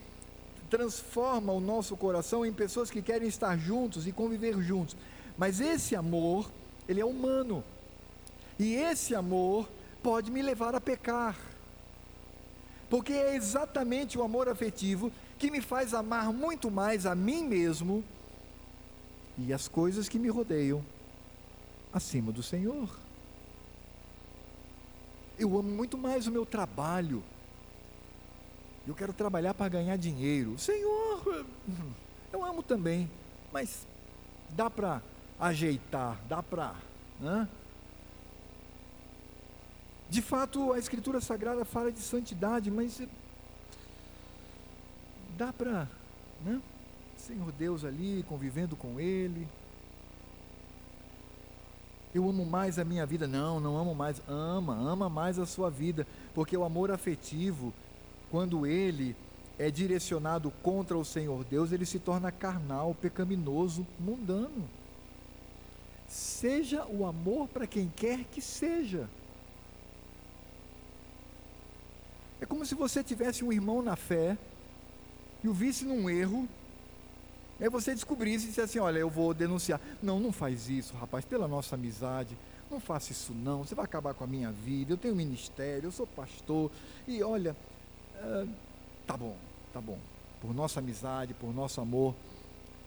transforma 0.69 1.51
o 1.51 1.59
nosso 1.59 1.97
coração 1.97 2.45
em 2.45 2.53
pessoas 2.53 2.91
que 2.91 3.01
querem 3.01 3.27
estar 3.27 3.57
juntos 3.57 4.05
e 4.05 4.11
conviver 4.11 4.61
juntos. 4.61 4.95
Mas 5.37 5.59
esse 5.59 5.95
amor, 5.95 6.49
ele 6.87 6.99
é 7.01 7.05
humano. 7.05 7.63
E 8.57 8.75
esse 8.75 9.15
amor 9.15 9.67
pode 10.03 10.29
me 10.29 10.41
levar 10.41 10.75
a 10.75 10.81
pecar. 10.81 11.35
Porque 12.89 13.13
é 13.13 13.35
exatamente 13.35 14.17
o 14.17 14.23
amor 14.23 14.49
afetivo 14.49 15.11
que 15.37 15.49
me 15.49 15.61
faz 15.61 15.93
amar 15.93 16.33
muito 16.33 16.69
mais 16.69 17.05
a 17.05 17.15
mim 17.15 17.43
mesmo 17.43 18.03
e 19.45 19.53
as 19.53 19.67
coisas 19.67 20.09
que 20.09 20.19
me 20.19 20.27
rodeiam 20.29 20.83
acima 21.93 22.31
do 22.31 22.43
Senhor. 22.43 22.89
Eu 25.37 25.57
amo 25.57 25.69
muito 25.69 25.97
mais 25.97 26.27
o 26.27 26.31
meu 26.31 26.45
trabalho. 26.45 27.23
Eu 28.85 28.93
quero 28.93 29.13
trabalhar 29.13 29.53
para 29.53 29.69
ganhar 29.69 29.97
dinheiro. 29.97 30.57
Senhor, 30.57 31.45
eu 32.33 32.43
amo 32.43 32.61
também, 32.61 33.09
mas 33.51 33.87
dá 34.49 34.69
para 34.69 35.01
ajeitar, 35.39 36.19
dá 36.27 36.43
para. 36.43 36.75
Né? 37.19 37.47
De 40.09 40.21
fato, 40.21 40.73
a 40.73 40.79
Escritura 40.79 41.21
Sagrada 41.21 41.63
fala 41.63 41.91
de 41.91 41.99
santidade, 41.99 42.69
mas 42.69 43.01
dá 45.37 45.53
para, 45.53 45.87
né? 46.43 46.61
Senhor 47.19 47.51
Deus 47.51 47.83
ali, 47.83 48.23
convivendo 48.27 48.75
com 48.75 48.99
Ele. 48.99 49.47
Eu 52.13 52.27
amo 52.27 52.45
mais 52.45 52.79
a 52.79 52.85
minha 52.85 53.05
vida. 53.05 53.27
Não, 53.27 53.59
não 53.59 53.77
amo 53.77 53.93
mais. 53.93 54.21
Ama, 54.27 54.73
ama 54.75 55.09
mais 55.09 55.37
a 55.37 55.45
sua 55.45 55.69
vida. 55.69 56.07
Porque 56.33 56.57
o 56.57 56.63
amor 56.63 56.89
afetivo, 56.89 57.73
quando 58.31 58.65
ele 58.65 59.15
é 59.59 59.69
direcionado 59.69 60.49
contra 60.63 60.97
o 60.97 61.05
Senhor 61.05 61.43
Deus, 61.43 61.71
ele 61.71 61.85
se 61.85 61.99
torna 61.99 62.31
carnal, 62.31 62.95
pecaminoso, 62.95 63.85
mundano. 63.99 64.67
Seja 66.07 66.85
o 66.87 67.05
amor 67.05 67.47
para 67.47 67.67
quem 67.67 67.91
quer 67.95 68.23
que 68.23 68.41
seja. 68.41 69.07
É 72.41 72.45
como 72.45 72.65
se 72.65 72.73
você 72.73 73.03
tivesse 73.03 73.43
um 73.43 73.51
irmão 73.51 73.81
na 73.83 73.95
fé 73.95 74.35
e 75.43 75.47
o 75.47 75.53
visse 75.53 75.85
num 75.85 76.09
erro, 76.09 76.47
aí 77.63 77.69
você 77.69 77.93
descobrisse 77.93 78.45
e 78.45 78.47
disse 78.49 78.61
assim: 78.61 78.79
Olha, 78.79 78.99
eu 78.99 79.09
vou 79.09 79.33
denunciar. 79.33 79.79
Não, 80.01 80.19
não 80.19 80.31
faz 80.31 80.69
isso, 80.69 80.93
rapaz, 80.95 81.25
pela 81.25 81.47
nossa 81.47 81.75
amizade. 81.75 82.37
Não 82.69 82.79
faça 82.79 83.11
isso, 83.11 83.33
não. 83.33 83.63
Você 83.63 83.73
vai 83.73 83.85
acabar 83.85 84.13
com 84.13 84.23
a 84.23 84.27
minha 84.27 84.51
vida. 84.51 84.93
Eu 84.93 84.97
tenho 84.97 85.15
ministério, 85.15 85.87
eu 85.87 85.91
sou 85.91 86.05
pastor. 86.05 86.69
E 87.07 87.23
olha, 87.23 87.55
uh, 88.15 88.47
tá 89.07 89.17
bom, 89.17 89.35
tá 89.73 89.81
bom. 89.81 89.97
Por 90.39 90.53
nossa 90.53 90.79
amizade, 90.79 91.33
por 91.33 91.53
nosso 91.53 91.81
amor, 91.81 92.13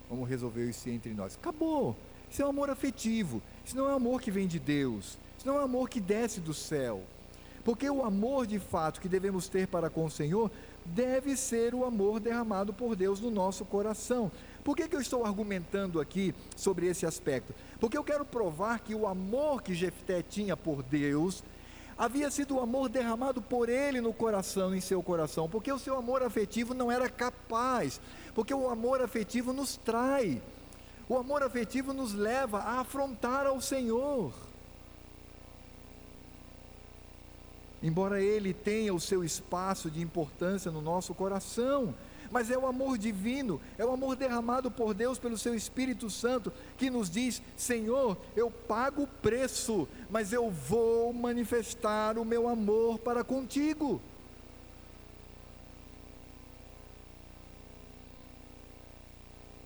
vamos 0.09 0.29
resolver 0.29 0.68
isso 0.68 0.89
entre 0.89 1.12
nós. 1.12 1.35
Acabou. 1.35 1.97
Isso 2.31 2.41
é 2.41 2.47
um 2.47 2.51
amor 2.51 2.70
afetivo. 2.70 3.43
Isso 3.64 3.77
não 3.77 3.89
é 3.89 3.93
um 3.93 3.97
amor 3.97 4.23
que 4.23 4.31
vem 4.31 4.47
de 4.47 4.59
Deus. 4.59 5.18
Isso 5.37 5.47
não 5.47 5.57
é 5.57 5.61
um 5.61 5.64
amor 5.64 5.89
que 5.89 6.01
desce 6.01 6.41
do 6.41 6.55
céu. 6.55 7.03
Porque 7.64 7.89
o 7.89 8.05
amor 8.05 8.47
de 8.47 8.59
fato 8.59 9.01
que 9.01 9.09
devemos 9.09 9.49
ter 9.49 9.66
para 9.66 9.91
com 9.91 10.05
o 10.05 10.11
Senhor 10.11 10.51
deve 10.85 11.37
ser 11.37 11.75
o 11.75 11.85
amor 11.85 12.20
derramado 12.20 12.73
por 12.73 12.97
Deus 12.97 13.20
no 13.20 13.31
nosso 13.31 13.64
coração. 13.64 14.31
Por 14.64 14.76
que, 14.76 14.88
que 14.88 14.94
eu 14.94 15.00
estou 15.00 15.24
argumentando 15.24 16.00
aqui 16.00 16.34
sobre 16.56 16.86
esse 16.86 17.04
aspecto? 17.04 17.54
Porque 17.80 17.98
eu 17.98 18.04
quero 18.04 18.24
provar 18.24 18.80
que 18.80 18.94
o 18.94 19.06
amor 19.06 19.62
que 19.62 19.74
Jefté 19.74 20.22
tinha 20.22 20.56
por 20.56 20.82
Deus 20.82 21.42
havia 21.98 22.30
sido 22.30 22.56
o 22.56 22.60
amor 22.60 22.88
derramado 22.88 23.42
por 23.42 23.68
ele 23.68 24.00
no 24.00 24.12
coração, 24.12 24.74
em 24.74 24.80
seu 24.80 25.02
coração, 25.02 25.48
porque 25.48 25.72
o 25.72 25.78
seu 25.78 25.96
amor 25.96 26.22
afetivo 26.22 26.74
não 26.74 26.90
era 26.90 27.08
capaz, 27.08 28.00
porque 28.34 28.54
o 28.54 28.68
amor 28.68 29.02
afetivo 29.02 29.52
nos 29.52 29.76
trai, 29.76 30.40
o 31.08 31.18
amor 31.18 31.42
afetivo 31.42 31.92
nos 31.92 32.14
leva 32.14 32.58
a 32.58 32.80
afrontar 32.80 33.46
ao 33.46 33.60
Senhor. 33.60 34.32
embora 37.82 38.22
ele 38.22 38.54
tenha 38.54 38.94
o 38.94 39.00
seu 39.00 39.24
espaço 39.24 39.90
de 39.90 40.00
importância 40.00 40.70
no 40.70 40.80
nosso 40.80 41.12
coração, 41.14 41.92
mas 42.33 42.51
é 42.51 42.59
o 42.59 42.66
amor 42.66 42.99
divino, 42.99 43.61
é 43.78 43.85
o 43.85 43.93
amor 43.93 44.16
derramado 44.16 44.70
por 44.70 44.93
Deus 44.95 45.18
pelo 45.18 45.39
seu 45.39 45.55
Espírito 45.55 46.11
Santo 46.11 46.53
que 46.76 46.91
nos 46.91 47.09
diz: 47.09 47.41
Senhor, 47.57 48.16
eu 48.35 48.51
pago 48.51 49.03
o 49.03 49.07
preço, 49.07 49.87
mas 50.11 50.33
eu 50.33 50.51
vou 50.51 51.12
manifestar 51.12 52.18
o 52.18 52.24
meu 52.24 52.49
amor 52.49 52.99
para 52.99 53.22
contigo. 53.22 54.01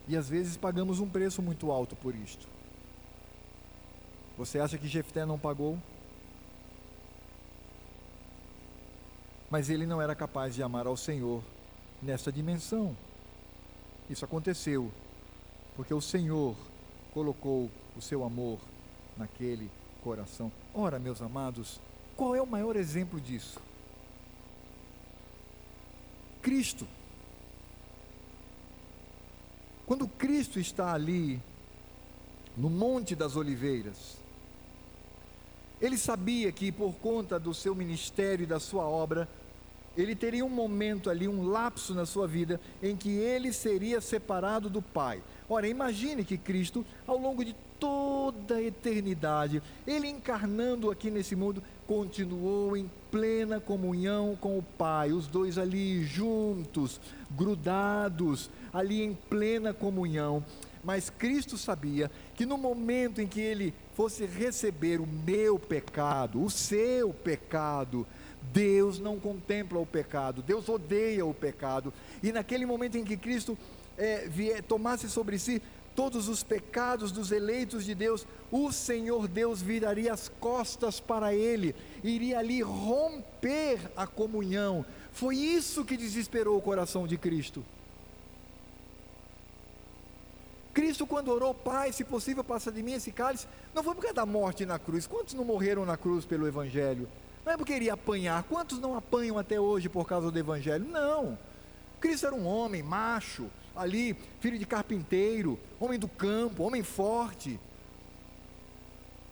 E 0.09 0.17
às 0.17 0.29
vezes 0.29 0.57
pagamos 0.57 1.01
um 1.01 1.09
preço 1.09 1.41
muito 1.41 1.73
alto 1.73 1.97
por 1.97 2.15
isto. 2.15 2.47
Você 4.37 4.59
acha 4.59 4.77
que 4.77 4.87
Jefté 4.87 5.25
não 5.25 5.39
pagou? 5.39 5.79
mas 9.51 9.71
ele 9.71 9.87
não 9.87 10.03
era 10.03 10.15
capaz 10.15 10.55
de 10.55 10.63
amar 10.63 10.87
ao 10.87 10.97
Senhor 10.97 11.43
nessa 12.03 12.31
dimensão. 12.31 12.97
Isso 14.09 14.25
aconteceu 14.25 14.91
porque 15.77 15.93
o 15.93 16.01
Senhor 16.01 16.57
colocou 17.13 17.71
o 17.97 18.01
seu 18.01 18.25
amor 18.25 18.59
naquele 19.17 19.71
coração. 20.03 20.51
Ora, 20.75 20.99
meus 20.99 21.21
amados, 21.21 21.81
qual 22.17 22.35
é 22.35 22.41
o 22.41 22.47
maior 22.47 22.77
exemplo 22.77 23.21
disso? 23.21 23.61
Cristo. 26.41 26.87
Quando 29.85 30.09
Cristo 30.09 30.59
está 30.59 30.93
ali, 30.93 31.41
no 32.57 32.71
Monte 32.71 33.15
das 33.15 33.37
Oliveiras, 33.37 34.17
ele 35.81 35.99
sabia 35.99 36.51
que 36.51 36.73
por 36.73 36.95
conta 36.95 37.39
do 37.39 37.53
seu 37.53 37.75
ministério 37.75 38.45
e 38.45 38.47
da 38.47 38.59
sua 38.59 38.85
obra, 38.85 39.29
ele 39.97 40.15
teria 40.15 40.45
um 40.45 40.51
momento 40.51 41.09
ali, 41.09 41.27
um 41.27 41.49
lapso 41.49 41.95
na 41.95 42.05
sua 42.05 42.27
vida, 42.27 42.61
em 42.83 42.97
que 42.97 43.11
ele 43.11 43.53
seria 43.53 44.01
separado 44.01 44.69
do 44.69 44.83
Pai. 44.83 45.23
Ora, 45.49 45.69
imagine 45.69 46.25
que 46.25 46.37
Cristo, 46.37 46.85
ao 47.07 47.17
longo 47.17 47.45
de 47.45 47.55
toda 47.79 48.57
a 48.57 48.63
eternidade, 48.63 49.63
ele 49.87 50.09
encarnando 50.09 50.91
aqui 50.91 51.11
nesse 51.11 51.37
mundo, 51.37 51.63
continuou 51.87 52.77
em 52.77 52.91
plena 53.11 53.61
comunhão 53.61 54.37
com 54.41 54.59
o 54.59 54.63
Pai, 54.63 55.13
os 55.13 55.27
dois 55.27 55.57
ali 55.57 56.05
juntos, 56.05 57.01
grudados, 57.31 58.51
ali 58.73 59.03
em 59.03 59.15
plena 59.15 59.73
comunhão. 59.73 60.45
Mas 60.83 61.11
Cristo 61.11 61.59
sabia 61.59 62.11
que 62.35 62.47
no 62.47 62.57
momento 62.57 63.21
em 63.21 63.27
que 63.27 63.41
ele 63.41 63.75
fosse 63.95 64.25
receber 64.25 65.01
o 65.01 65.07
meu 65.07 65.59
pecado, 65.59 66.43
o 66.43 66.51
seu 66.51 67.13
pecado, 67.13 68.07
Deus 68.53 68.99
não 68.99 69.19
contempla 69.19 69.79
o 69.79 69.87
pecado, 69.87 70.43
Deus 70.43 70.69
odeia 70.69 71.25
o 71.25 71.35
pecado. 71.35 71.93
E 72.23 72.33
naquele 72.33 72.67
momento 72.67 72.97
em 72.97 73.05
que 73.05 73.17
Cristo 73.17 73.57
é, 73.97 74.27
vier, 74.29 74.63
tomasse 74.63 75.09
sobre 75.09 75.39
si 75.39 75.61
todos 75.95 76.29
os 76.29 76.43
pecados 76.43 77.11
dos 77.11 77.33
eleitos 77.33 77.85
de 77.85 77.95
Deus, 77.95 78.27
o 78.53 78.71
Senhor 78.71 79.27
Deus 79.27 79.63
viraria 79.63 80.13
as 80.13 80.29
costas 80.29 81.01
para 81.01 81.35
ele, 81.35 81.75
iria 82.05 82.39
ali 82.39 82.61
romper 82.61 83.81
a 83.97 84.07
comunhão. 84.07 84.85
Foi 85.11 85.37
isso 85.37 85.85
que 85.85 85.97
desesperou 85.97 86.59
o 86.59 86.63
coração 86.63 87.07
de 87.07 87.17
Cristo. 87.17 87.65
Cristo, 90.75 91.07
quando 91.07 91.33
orou, 91.33 91.55
Pai, 91.55 91.91
se 91.91 92.05
possível, 92.05 92.45
passa 92.45 92.71
de 92.71 92.83
mim 92.83 92.93
esse 92.93 93.11
cálice, 93.11 93.47
não 93.75 93.83
foi 93.83 93.95
por 93.95 94.03
causa 94.03 94.17
da 94.17 94.27
morte 94.27 94.67
na 94.67 94.79
cruz. 94.79 95.07
Quantos 95.07 95.33
não 95.33 95.43
morreram 95.43 95.87
na 95.87 95.97
cruz 95.97 96.27
pelo 96.27 96.47
Evangelho? 96.47 97.09
Não 97.47 97.53
é 97.53 97.57
porque 97.57 97.75
iria 97.75 97.95
apanhar. 97.95 98.43
Quantos 98.43 98.81
não 98.81 98.97
apanham 98.97 99.39
até 99.39 99.61
hoje 99.61 99.89
por 99.89 100.05
causa 100.05 100.33
do 100.33 100.39
Evangelho? 100.39 100.85
Não. 100.85 101.39
Cristo 102.01 102.27
era 102.27 102.35
um 102.35 102.45
homem, 102.45 102.83
macho, 102.83 103.47
ali, 103.77 104.17
filho 104.41 104.59
de 104.59 104.67
carpinteiro, 104.67 105.57
homem 105.79 105.97
do 105.97 106.09
campo, 106.09 106.65
homem 106.65 106.83
forte. 106.83 107.61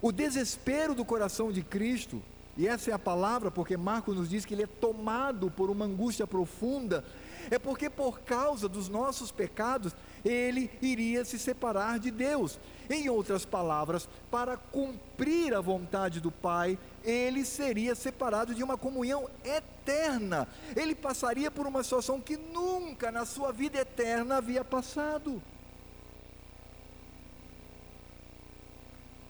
O 0.01 0.13
desespero 0.13 0.95
do 0.95 1.05
coração 1.05 1.51
de 1.51 1.61
Cristo, 1.61 2.23
e 2.57 2.69
essa 2.69 2.93
é 2.93 2.95
a 2.95 2.99
palavra, 3.01 3.51
porque 3.51 3.77
Marcos 3.77 4.17
nos 4.17 4.29
diz 4.29 4.45
que 4.45 4.55
ele 4.55 4.63
é 4.63 4.69
tomado 4.69 5.51
por 5.51 5.69
uma 5.69 5.85
angústia 5.85 6.25
profunda, 6.25 7.05
é 7.51 7.59
porque 7.59 7.91
por 7.91 8.21
causa 8.21 8.69
dos 8.69 8.89
nossos 8.89 9.33
pecados, 9.33 9.93
ele 10.25 10.71
iria 10.81 11.25
se 11.25 11.37
separar 11.37 11.99
de 11.99 12.13
Deus. 12.13 12.61
Em 12.89 13.09
outras 13.09 13.45
palavras, 13.45 14.09
para 14.31 14.57
cumprir 14.57 15.53
a 15.53 15.61
vontade 15.61 16.21
do 16.21 16.31
Pai, 16.31 16.79
ele 17.05 17.45
seria 17.45 17.95
separado 17.95 18.55
de 18.55 18.63
uma 18.65 18.79
comunhão 18.79 19.29
eterna. 19.45 20.49
Ele 20.75 20.95
passaria 20.95 21.51
por 21.51 21.67
uma 21.67 21.83
situação 21.83 22.21
que 22.21 22.37
nunca 22.37 23.13
na 23.13 23.27
sua 23.27 23.53
vida 23.53 23.79
eterna 23.79 24.39
havia 24.39 24.65
passado. 24.65 25.41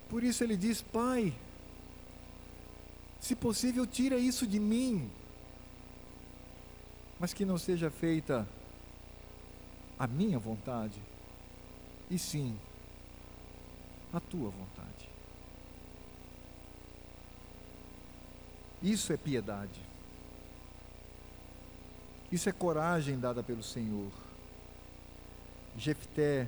Por 0.09 0.23
isso 0.23 0.45
ele 0.45 0.57
diz: 0.57 0.81
Pai, 0.81 1.35
se 3.21 3.35
possível, 3.35 3.85
tira 3.85 4.17
isso 4.17 4.47
de 4.47 4.61
mim, 4.61 5.11
mas 7.19 7.35
que 7.35 7.45
não 7.45 7.59
seja 7.59 7.91
feita 7.91 8.47
a 9.99 10.07
minha 10.07 10.39
vontade, 10.39 11.01
e 12.09 12.19
sim 12.19 12.57
a 14.13 14.21
tua 14.21 14.51
vontade. 14.51 15.14
Isso 18.85 19.15
é 19.15 19.17
piedade. 19.17 19.81
Isso 22.31 22.51
é 22.51 22.53
coragem 22.53 23.19
dada 23.19 23.43
pelo 23.43 23.63
Senhor. 23.63 24.11
Jefté, 25.79 26.47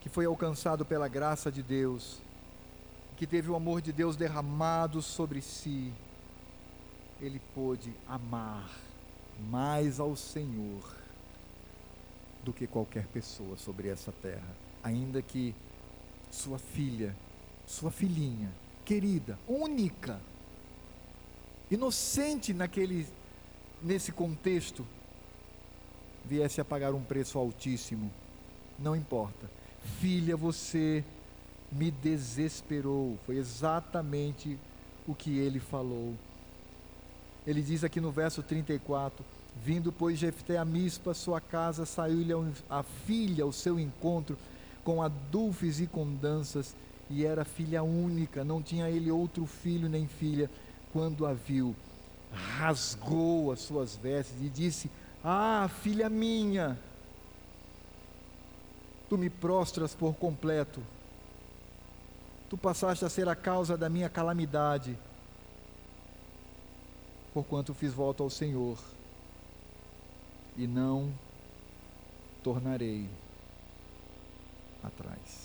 que 0.00 0.08
foi 0.08 0.26
alcançado 0.26 0.84
pela 0.84 1.08
graça 1.08 1.50
de 1.50 1.60
Deus, 1.60 2.20
que 3.16 3.26
teve 3.26 3.50
o 3.50 3.56
amor 3.56 3.80
de 3.80 3.92
Deus 3.92 4.14
derramado 4.14 5.02
sobre 5.02 5.40
si, 5.42 5.92
ele 7.20 7.40
pôde 7.52 7.92
amar 8.06 8.70
mais 9.50 9.98
ao 9.98 10.14
Senhor 10.14 10.82
do 12.44 12.52
que 12.52 12.68
qualquer 12.68 13.08
pessoa 13.08 13.56
sobre 13.56 13.88
essa 13.88 14.12
terra, 14.12 14.56
ainda 14.84 15.20
que 15.20 15.52
sua 16.30 16.60
filha, 16.60 17.16
sua 17.66 17.90
filhinha, 17.90 18.52
querida, 18.84 19.36
única, 19.48 20.20
inocente 21.74 22.52
naquele 22.52 23.06
nesse 23.82 24.10
contexto, 24.10 24.86
viesse 26.24 26.60
a 26.60 26.64
pagar 26.64 26.94
um 26.94 27.02
preço 27.02 27.38
altíssimo. 27.38 28.10
Não 28.78 28.96
importa. 28.96 29.50
Filha, 30.00 30.36
você 30.36 31.04
me 31.70 31.90
desesperou. 31.90 33.18
Foi 33.26 33.36
exatamente 33.36 34.58
o 35.06 35.14
que 35.14 35.38
ele 35.38 35.60
falou. 35.60 36.14
Ele 37.46 37.60
diz 37.60 37.84
aqui 37.84 38.00
no 38.00 38.10
verso 38.10 38.42
34: 38.42 39.24
Vindo, 39.62 39.92
pois, 39.92 40.18
Jefté 40.18 40.56
a 40.56 40.64
Mispa, 40.64 41.12
sua 41.12 41.40
casa, 41.40 41.84
saiu-lhe 41.84 42.32
a 42.70 42.82
filha 42.82 43.44
ao 43.44 43.52
seu 43.52 43.78
encontro, 43.78 44.38
com 44.82 45.02
adulfes 45.02 45.78
e 45.80 45.86
com 45.86 46.10
danças, 46.14 46.74
e 47.10 47.24
era 47.24 47.44
filha 47.44 47.82
única, 47.82 48.44
não 48.44 48.62
tinha 48.62 48.88
ele 48.88 49.10
outro 49.10 49.44
filho 49.46 49.88
nem 49.88 50.06
filha. 50.08 50.50
Quando 50.94 51.26
a 51.26 51.32
viu, 51.32 51.74
rasgou 52.32 53.50
as 53.50 53.58
suas 53.58 53.96
vestes 53.96 54.40
e 54.40 54.48
disse: 54.48 54.88
Ah, 55.24 55.68
filha 55.82 56.08
minha, 56.08 56.78
tu 59.08 59.18
me 59.18 59.28
prostras 59.28 59.92
por 59.92 60.14
completo, 60.14 60.80
tu 62.48 62.56
passaste 62.56 63.04
a 63.04 63.10
ser 63.10 63.28
a 63.28 63.34
causa 63.34 63.76
da 63.76 63.88
minha 63.88 64.08
calamidade, 64.08 64.96
porquanto 67.32 67.74
fiz 67.74 67.92
voto 67.92 68.22
ao 68.22 68.30
Senhor, 68.30 68.78
e 70.56 70.64
não 70.64 71.12
tornarei 72.40 73.10
atrás. 74.80 75.43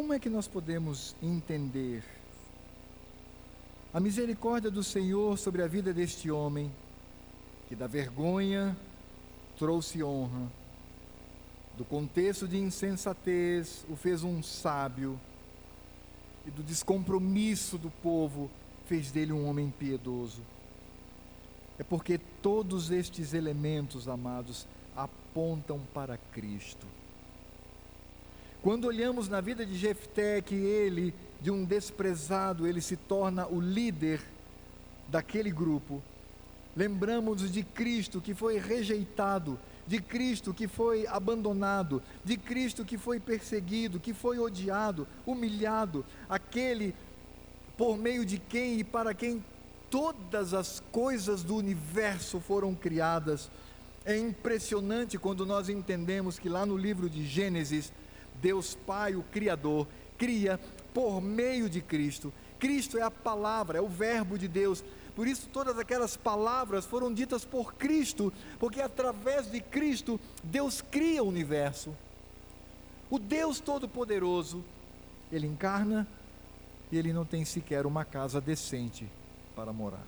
Como 0.00 0.14
é 0.14 0.18
que 0.18 0.30
nós 0.30 0.48
podemos 0.48 1.14
entender 1.22 2.02
a 3.92 4.00
misericórdia 4.00 4.70
do 4.70 4.82
Senhor 4.82 5.36
sobre 5.36 5.62
a 5.62 5.66
vida 5.66 5.92
deste 5.92 6.30
homem, 6.30 6.72
que 7.68 7.76
da 7.76 7.86
vergonha 7.86 8.74
trouxe 9.58 10.02
honra, 10.02 10.50
do 11.76 11.84
contexto 11.84 12.48
de 12.48 12.56
insensatez 12.56 13.84
o 13.90 13.94
fez 13.94 14.24
um 14.24 14.42
sábio, 14.42 15.20
e 16.46 16.50
do 16.50 16.62
descompromisso 16.62 17.76
do 17.76 17.90
povo 17.90 18.50
fez 18.86 19.10
dele 19.12 19.34
um 19.34 19.46
homem 19.46 19.70
piedoso? 19.78 20.40
É 21.78 21.84
porque 21.84 22.18
todos 22.40 22.90
estes 22.90 23.34
elementos, 23.34 24.08
amados, 24.08 24.66
apontam 24.96 25.78
para 25.92 26.16
Cristo. 26.32 26.86
Quando 28.62 28.84
olhamos 28.84 29.26
na 29.26 29.40
vida 29.40 29.64
de 29.64 29.74
Jefté 29.74 30.42
que 30.42 30.54
ele, 30.54 31.14
de 31.40 31.50
um 31.50 31.64
desprezado, 31.64 32.66
ele 32.66 32.82
se 32.82 32.94
torna 32.94 33.46
o 33.46 33.58
líder 33.58 34.20
daquele 35.08 35.50
grupo, 35.50 36.02
lembramos 36.76 37.50
de 37.50 37.62
Cristo 37.62 38.20
que 38.20 38.34
foi 38.34 38.58
rejeitado, 38.58 39.58
de 39.86 39.98
Cristo 39.98 40.52
que 40.52 40.68
foi 40.68 41.06
abandonado, 41.06 42.02
de 42.22 42.36
Cristo 42.36 42.84
que 42.84 42.98
foi 42.98 43.18
perseguido, 43.18 43.98
que 43.98 44.12
foi 44.12 44.38
odiado, 44.38 45.08
humilhado, 45.26 46.04
aquele 46.28 46.94
por 47.78 47.96
meio 47.96 48.26
de 48.26 48.38
quem 48.38 48.80
e 48.80 48.84
para 48.84 49.14
quem 49.14 49.42
todas 49.88 50.52
as 50.52 50.80
coisas 50.92 51.42
do 51.42 51.56
universo 51.56 52.38
foram 52.40 52.74
criadas. 52.74 53.50
É 54.04 54.16
impressionante 54.16 55.16
quando 55.18 55.46
nós 55.46 55.70
entendemos 55.70 56.38
que 56.38 56.48
lá 56.48 56.66
no 56.66 56.76
livro 56.76 57.08
de 57.08 57.26
Gênesis, 57.26 57.90
Deus 58.40 58.74
Pai, 58.74 59.14
o 59.14 59.22
Criador, 59.22 59.86
cria 60.18 60.58
por 60.92 61.20
meio 61.20 61.68
de 61.68 61.80
Cristo. 61.80 62.32
Cristo 62.58 62.98
é 62.98 63.02
a 63.02 63.10
palavra, 63.10 63.78
é 63.78 63.80
o 63.80 63.88
Verbo 63.88 64.38
de 64.38 64.46
Deus. 64.46 64.84
Por 65.16 65.26
isso, 65.26 65.48
todas 65.48 65.78
aquelas 65.78 66.16
palavras 66.16 66.84
foram 66.84 67.12
ditas 67.12 67.44
por 67.44 67.74
Cristo, 67.74 68.32
porque 68.58 68.80
através 68.80 69.50
de 69.50 69.60
Cristo, 69.60 70.20
Deus 70.42 70.82
cria 70.82 71.22
o 71.22 71.28
universo. 71.28 71.94
O 73.10 73.18
Deus 73.18 73.58
Todo-Poderoso, 73.60 74.64
Ele 75.32 75.46
encarna 75.46 76.06
e 76.92 76.96
Ele 76.96 77.12
não 77.12 77.24
tem 77.24 77.44
sequer 77.44 77.86
uma 77.86 78.04
casa 78.04 78.40
decente 78.40 79.08
para 79.56 79.72
morar. 79.72 80.06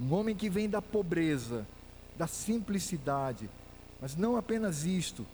Um 0.00 0.12
homem 0.12 0.34
que 0.34 0.48
vem 0.48 0.68
da 0.68 0.80
pobreza, 0.80 1.66
da 2.16 2.26
simplicidade, 2.26 3.48
mas 4.00 4.16
não 4.16 4.36
apenas 4.36 4.84
isto, 4.84 5.26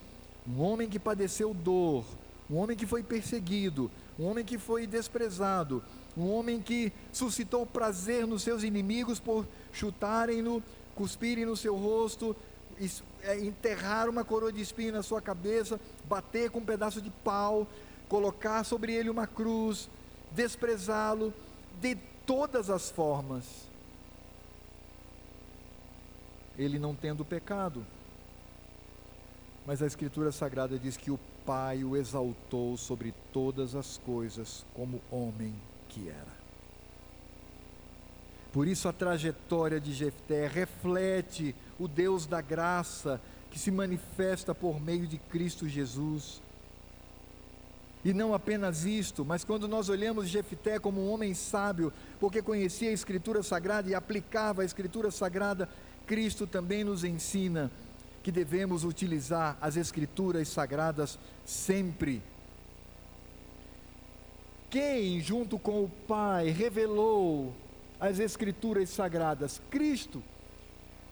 um 0.47 0.61
homem 0.61 0.89
que 0.89 0.99
padeceu 0.99 1.55
dor, 1.55 2.05
um 2.51 2.57
homem 2.57 2.77
que 2.77 2.87
foi 2.87 3.03
perseguido, 3.03 3.91
um 4.19 4.25
homem 4.27 4.45
que 4.45 4.59
foi 4.59 4.87
desprezado, 4.87 5.83
um 6.17 6.31
homem 6.31 6.61
que 6.61 6.93
suscitou 7.13 7.67
prazer 7.67 8.27
nos 8.27 8.43
seus 8.43 8.63
inimigos 8.63 9.19
por 9.19 9.47
chutarem-no, 9.73 10.63
cuspirem 10.95 11.45
no 11.45 11.57
seu 11.57 11.75
rosto, 11.75 12.37
é, 13.23 13.39
enterrar 13.39 14.09
uma 14.09 14.25
coroa 14.25 14.53
de 14.53 14.61
espinho 14.61 14.93
na 14.93 15.03
sua 15.03 15.21
cabeça, 15.21 15.81
bater 16.07 16.51
com 16.51 16.59
um 16.59 16.65
pedaço 16.65 17.01
de 17.01 17.11
pau, 17.11 17.67
colocar 18.09 18.65
sobre 18.65 18.93
ele 18.93 19.09
uma 19.09 19.27
cruz, 19.27 19.89
desprezá-lo, 20.33 21.33
de 21.81 21.97
todas 22.27 22.71
as 22.71 22.91
formas. 22.91 23.45
Ele 26.57 26.79
não 26.79 26.95
tendo 26.95 27.25
pecado. 27.25 27.85
Mas 29.67 29.83
a 29.83 29.87
Escritura 29.87 30.31
Sagrada 30.31 30.79
diz 30.79 30.97
que 30.97 31.11
o 31.11 31.19
Pai 31.47 31.85
o 31.85 31.97
exaltou 31.97 32.77
sobre 32.77 33.15
todas 33.33 33.75
as 33.75 33.99
coisas 33.99 34.65
como 34.75 35.01
homem 35.11 35.55
que 35.89 36.09
era. 36.09 36.45
Por 38.53 38.69
isso 38.69 38.89
a 38.89 38.93
trajetória 38.93 39.81
de 39.81 39.93
Jefté 39.93 40.47
reflete 40.47 41.55
o 41.79 41.89
Deus 41.89 42.25
da 42.25 42.41
graça 42.41 43.21
que 43.51 43.59
se 43.59 43.71
manifesta 43.71 44.55
por 44.55 44.81
meio 44.81 45.07
de 45.07 45.19
Cristo 45.19 45.69
Jesus. 45.69 46.41
E 48.05 48.13
não 48.13 48.35
apenas 48.35 48.85
isto, 48.85 49.25
mas 49.25 49.45
quando 49.45 49.67
nós 49.67 49.89
olhamos 49.89 50.29
Jefté 50.29 50.79
como 50.79 51.01
um 51.01 51.11
homem 51.11 51.35
sábio, 51.35 51.93
porque 52.21 52.43
conhecia 52.43 52.91
a 52.91 52.93
Escritura 52.93 53.43
Sagrada 53.43 53.91
e 53.91 53.95
aplicava 53.95 54.63
a 54.63 54.65
Escritura 54.65 55.11
Sagrada, 55.11 55.69
Cristo 56.07 56.47
também 56.47 56.85
nos 56.85 57.03
ensina 57.03 57.71
que 58.25 58.33
devemos 58.33 58.83
utilizar 58.83 59.57
as 59.61 59.77
Escrituras 59.77 60.49
Sagradas 60.49 61.17
sempre. 61.45 62.21
Quem, 64.69 65.21
junto 65.21 65.57
com 65.57 65.85
o 65.85 65.89
Pai, 65.89 66.49
revelou 66.49 67.55
as 68.01 68.19
Escrituras 68.19 68.91
Sagradas? 68.91 69.63
Cristo. 69.71 70.21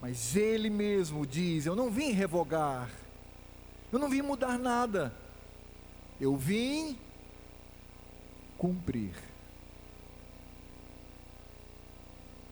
Mas 0.01 0.35
Ele 0.35 0.69
mesmo 0.69 1.25
diz: 1.25 1.65
Eu 1.65 1.75
não 1.75 1.89
vim 1.89 2.11
revogar, 2.11 2.89
eu 3.89 3.97
não 3.97 4.09
vim 4.09 4.21
mudar 4.21 4.59
nada 4.59 5.13
eu 6.19 6.37
vim 6.37 6.97
cumprir. 8.57 9.13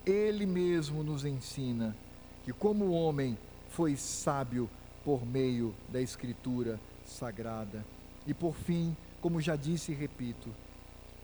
ele 0.04 0.48
mesmo 0.48 1.04
nos 1.04 1.24
ensina 1.24 1.96
que, 2.44 2.52
como 2.52 2.92
homem 2.92 3.38
foi 3.72 3.96
sábio 3.96 4.70
por 5.04 5.26
meio 5.26 5.74
da 5.90 6.02
Escritura 6.02 6.80
sagrada. 7.06 7.86
E 8.28 8.34
por 8.34 8.56
fim, 8.56 8.96
como 9.22 9.42
já 9.42 9.56
disse 9.56 9.92
e 9.92 9.96
repito, 9.96 10.50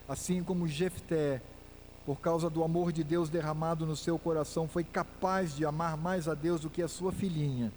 assim 0.08 0.44
como 0.44 0.68
Jefté, 0.68 1.42
por 2.06 2.20
causa 2.20 2.50
do 2.50 2.64
amor 2.64 2.92
de 2.92 3.04
Deus 3.04 3.30
derramado 3.30 3.86
no 3.86 3.96
seu 3.96 4.18
coração, 4.18 4.68
foi 4.68 4.84
capaz 4.84 5.56
de 5.56 5.66
amar 5.66 5.98
mais 5.98 6.28
a 6.28 6.34
Deus 6.34 6.62
do 6.62 6.70
que 6.70 6.82
a 6.82 6.88
sua 6.88 7.12
filhinha, 7.12 7.72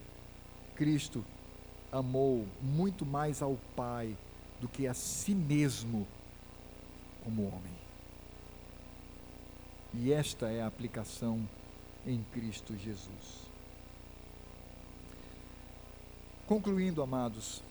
Cristo 0.76 1.24
amou 1.92 2.46
muito 2.62 3.04
mais 3.04 3.42
ao 3.42 3.58
Pai 3.74 4.16
do 4.60 4.68
que 4.68 4.86
a 4.86 4.94
si 4.94 5.34
mesmo 5.34 6.06
como 7.24 7.46
homem. 7.48 7.80
E 9.92 10.12
esta 10.12 10.48
é 10.48 10.62
a 10.62 10.66
aplicação 10.66 11.46
em 12.06 12.24
Cristo 12.32 12.76
Jesus. 12.76 13.49
Concluindo, 16.50 17.00
amados, 17.00 17.62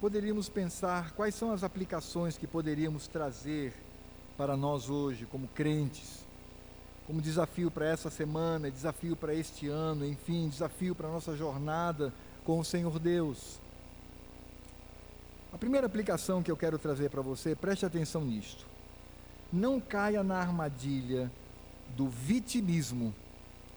poderíamos 0.00 0.48
pensar 0.48 1.12
quais 1.12 1.36
são 1.36 1.52
as 1.52 1.62
aplicações 1.62 2.36
que 2.36 2.48
poderíamos 2.48 3.06
trazer 3.06 3.72
para 4.36 4.56
nós 4.56 4.90
hoje, 4.90 5.24
como 5.26 5.46
crentes, 5.46 6.24
como 7.06 7.22
desafio 7.22 7.70
para 7.70 7.86
essa 7.86 8.10
semana, 8.10 8.68
desafio 8.68 9.14
para 9.14 9.32
este 9.32 9.68
ano, 9.68 10.04
enfim, 10.04 10.48
desafio 10.48 10.96
para 10.96 11.06
a 11.06 11.12
nossa 11.12 11.36
jornada 11.36 12.12
com 12.44 12.58
o 12.58 12.64
Senhor 12.64 12.98
Deus. 12.98 13.60
A 15.52 15.56
primeira 15.56 15.86
aplicação 15.86 16.42
que 16.42 16.50
eu 16.50 16.56
quero 16.56 16.76
trazer 16.76 17.08
para 17.08 17.22
você, 17.22 17.54
preste 17.54 17.86
atenção 17.86 18.24
nisto. 18.24 18.66
Não 19.52 19.80
caia 19.80 20.24
na 20.24 20.40
armadilha 20.40 21.30
do 21.96 22.08
vitimismo, 22.08 23.14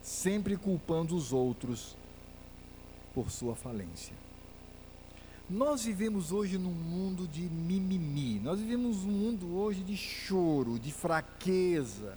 sempre 0.02 0.56
culpando 0.56 1.14
os 1.14 1.32
outros 1.32 1.96
por 3.18 3.32
sua 3.32 3.56
falência. 3.56 4.14
Nós 5.50 5.84
vivemos 5.84 6.30
hoje 6.30 6.56
num 6.56 6.70
mundo 6.70 7.26
de 7.26 7.40
mimimi, 7.40 8.38
nós 8.38 8.60
vivemos 8.60 8.98
um 8.98 9.10
mundo 9.10 9.56
hoje 9.56 9.82
de 9.82 9.96
choro, 9.96 10.78
de 10.78 10.92
fraqueza. 10.92 12.16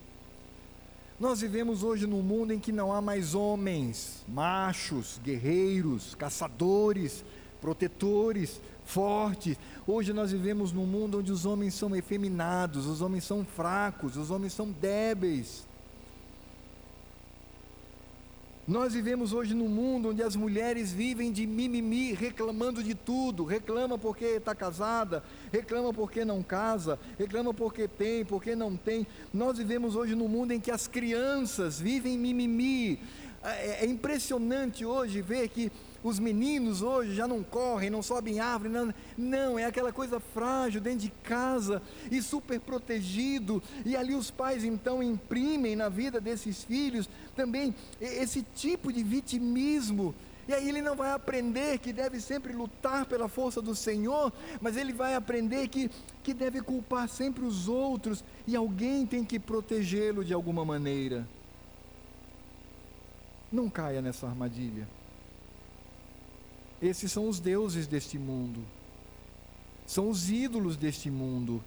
Nós 1.20 1.42
vivemos 1.42 1.82
hoje 1.82 2.06
num 2.06 2.22
mundo 2.22 2.54
em 2.54 2.60
que 2.60 2.72
não 2.72 2.94
há 2.94 3.02
mais 3.02 3.34
homens, 3.34 4.24
machos, 4.28 5.20
guerreiros, 5.24 6.14
caçadores, 6.14 7.26
protetores, 7.60 8.62
fortes. 8.86 9.58
Hoje 9.88 10.14
nós 10.14 10.32
vivemos 10.32 10.72
num 10.72 10.86
mundo 10.86 11.18
onde 11.18 11.32
os 11.32 11.48
homens 11.48 11.74
são 11.74 11.96
efeminados, 11.96 12.86
os 12.86 13.02
homens 13.02 13.24
são 13.24 13.44
fracos, 13.44 14.18
os 14.18 14.30
homens 14.30 14.54
são 14.54 14.70
débeis. 14.70 15.66
Nós 18.68 18.94
vivemos 18.94 19.34
hoje 19.34 19.56
num 19.56 19.68
mundo 19.68 20.10
onde 20.10 20.22
as 20.22 20.36
mulheres 20.36 20.94
vivem 20.94 21.32
de 21.32 21.48
mimimi, 21.48 22.14
reclamando 22.14 22.84
de 22.84 22.94
tudo, 22.94 23.44
reclama 23.44 23.98
porque 23.98 24.24
está 24.26 24.54
casada, 24.54 25.24
reclama 25.52 25.92
porque 25.92 26.24
não 26.24 26.44
casa, 26.44 27.00
reclama 27.18 27.56
porque 27.56 27.88
tem, 27.88 28.24
porque 28.24 28.56
não 28.56 28.78
tem. 28.78 29.08
Nós 29.34 29.58
vivemos 29.58 29.96
hoje 29.96 30.14
num 30.14 30.28
mundo 30.28 30.52
em 30.52 30.60
que 30.60 30.70
as 30.70 30.88
crianças 30.88 31.80
vivem 31.80 32.20
mimimi. 32.20 33.00
É, 33.44 33.84
é 33.84 33.86
impressionante 33.88 34.86
hoje 34.86 35.24
ver 35.24 35.48
que 35.50 35.72
os 36.04 36.20
meninos 36.20 36.82
hoje 36.82 37.14
já 37.14 37.28
não 37.28 37.44
correm, 37.44 37.90
não 37.90 38.02
sobem 38.02 38.40
árvore, 38.40 38.70
não, 38.70 38.94
não, 39.18 39.60
é 39.60 39.66
aquela 39.66 39.92
coisa 39.92 40.20
frágil 40.20 40.82
dentro 40.82 41.00
de 41.00 41.10
casa 41.24 41.82
e 42.10 42.22
super 42.22 42.60
protegido, 42.60 43.62
e 43.86 43.96
ali 43.96 44.16
os 44.16 44.32
pais 44.32 44.64
então 44.64 45.02
imprimem 45.02 45.76
na 45.76 45.90
vida 45.90 46.20
desses 46.20 46.64
filhos 46.64 47.10
também 47.36 47.74
esse 48.00 48.42
tipo 48.56 48.92
de 48.92 49.04
vitimismo. 49.04 50.14
E 50.48 50.54
aí 50.54 50.68
ele 50.68 50.82
não 50.82 50.96
vai 50.96 51.12
aprender 51.12 51.78
que 51.78 51.94
deve 51.94 52.20
sempre 52.20 52.52
lutar 52.52 53.06
pela 53.06 53.30
força 53.30 53.62
do 53.62 53.76
Senhor, 53.76 54.34
mas 54.60 54.76
ele 54.76 54.92
vai 54.92 55.16
aprender 55.16 55.68
que, 55.68 55.90
que 56.24 56.34
deve 56.34 56.62
culpar 56.62 57.08
sempre 57.08 57.46
os 57.46 57.68
outros 57.68 58.24
e 58.48 58.56
alguém 58.56 59.06
tem 59.06 59.24
que 59.24 59.40
protegê-lo 59.40 60.26
de 60.26 60.34
alguma 60.34 60.66
maneira. 60.66 61.28
Não 63.52 63.70
caia 63.70 64.02
nessa 64.02 64.28
armadilha. 64.28 64.88
Esses 66.82 67.12
são 67.12 67.30
os 67.30 67.40
deuses 67.40 67.86
deste 67.86 68.18
mundo, 68.18 68.60
são 69.86 70.10
os 70.10 70.32
ídolos 70.32 70.76
deste 70.76 71.12
mundo. 71.12 71.64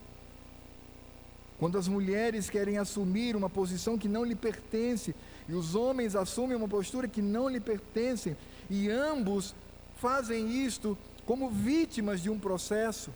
Quando 1.57 1.79
as 1.79 1.87
mulheres 1.87 2.51
querem 2.51 2.79
assumir 2.79 3.37
uma 3.37 3.49
posição 3.49 3.97
que 3.97 4.09
não 4.09 4.25
lhe 4.25 4.35
pertence, 4.35 5.15
e 5.49 5.53
os 5.53 5.77
homens 5.77 6.17
assumem 6.17 6.57
uma 6.57 6.67
postura 6.67 7.07
que 7.07 7.23
não 7.23 7.49
lhe 7.49 7.61
pertence, 7.61 8.37
e 8.69 8.91
ambos 8.91 9.55
fazem 9.97 10.51
isto 10.65 10.99
como 11.25 11.49
vítimas 11.49 12.21
de 12.21 12.29
um 12.29 12.39
processo. 12.39 13.13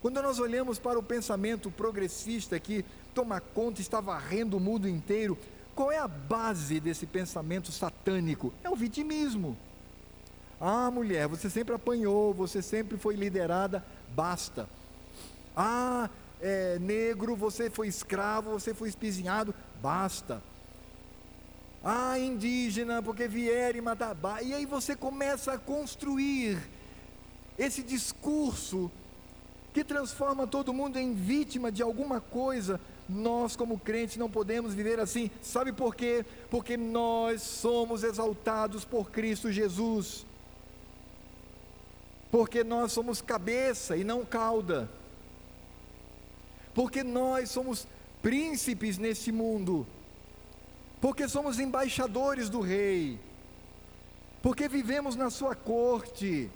Quando 0.00 0.22
nós 0.22 0.38
olhamos 0.38 0.78
para 0.78 0.98
o 0.98 1.02
pensamento 1.02 1.70
progressista 1.70 2.58
que 2.60 2.84
toma 3.12 3.40
conta, 3.40 3.80
está 3.80 4.00
varrendo 4.00 4.56
o 4.56 4.60
mundo 4.60 4.88
inteiro, 4.88 5.36
qual 5.74 5.90
é 5.90 5.98
a 5.98 6.08
base 6.08 6.78
desse 6.78 7.06
pensamento 7.06 7.72
satânico? 7.72 8.52
É 8.62 8.70
o 8.70 8.76
vitimismo. 8.76 9.56
Ah, 10.60 10.90
mulher, 10.90 11.26
você 11.26 11.48
sempre 11.48 11.74
apanhou, 11.74 12.34
você 12.34 12.60
sempre 12.60 12.98
foi 12.98 13.16
liderada, 13.16 13.82
basta. 14.14 14.68
Ah, 15.56 16.10
é, 16.38 16.78
negro, 16.78 17.34
você 17.34 17.70
foi 17.70 17.88
escravo, 17.88 18.50
você 18.50 18.74
foi 18.74 18.90
espizinhado, 18.90 19.54
basta. 19.80 20.42
Ah, 21.82 22.18
indígena, 22.18 23.02
porque 23.02 23.26
vieram 23.26 23.82
matar. 23.82 24.14
E 24.42 24.52
aí 24.52 24.66
você 24.66 24.94
começa 24.94 25.54
a 25.54 25.58
construir 25.58 26.58
esse 27.58 27.82
discurso 27.82 28.90
que 29.72 29.82
transforma 29.82 30.46
todo 30.46 30.74
mundo 30.74 30.98
em 30.98 31.14
vítima 31.14 31.72
de 31.72 31.82
alguma 31.82 32.20
coisa. 32.20 32.78
Nós, 33.08 33.56
como 33.56 33.78
crentes, 33.78 34.18
não 34.18 34.30
podemos 34.30 34.74
viver 34.74 35.00
assim. 35.00 35.30
Sabe 35.40 35.72
por 35.72 35.94
quê? 35.94 36.22
Porque 36.50 36.76
nós 36.76 37.40
somos 37.40 38.04
exaltados 38.04 38.84
por 38.84 39.10
Cristo 39.10 39.50
Jesus 39.50 40.26
porque 42.30 42.62
nós 42.62 42.92
somos 42.92 43.20
cabeça 43.20 43.96
e 43.96 44.04
não 44.04 44.24
cauda, 44.24 44.88
porque 46.72 47.02
nós 47.02 47.50
somos 47.50 47.86
príncipes 48.22 48.98
neste 48.98 49.32
mundo, 49.32 49.86
porque 51.00 51.28
somos 51.28 51.58
embaixadores 51.58 52.48
do 52.48 52.60
Rei, 52.60 53.18
porque 54.40 54.68
vivemos 54.68 55.16
na 55.16 55.28
Sua 55.28 55.56
corte, 55.56 56.48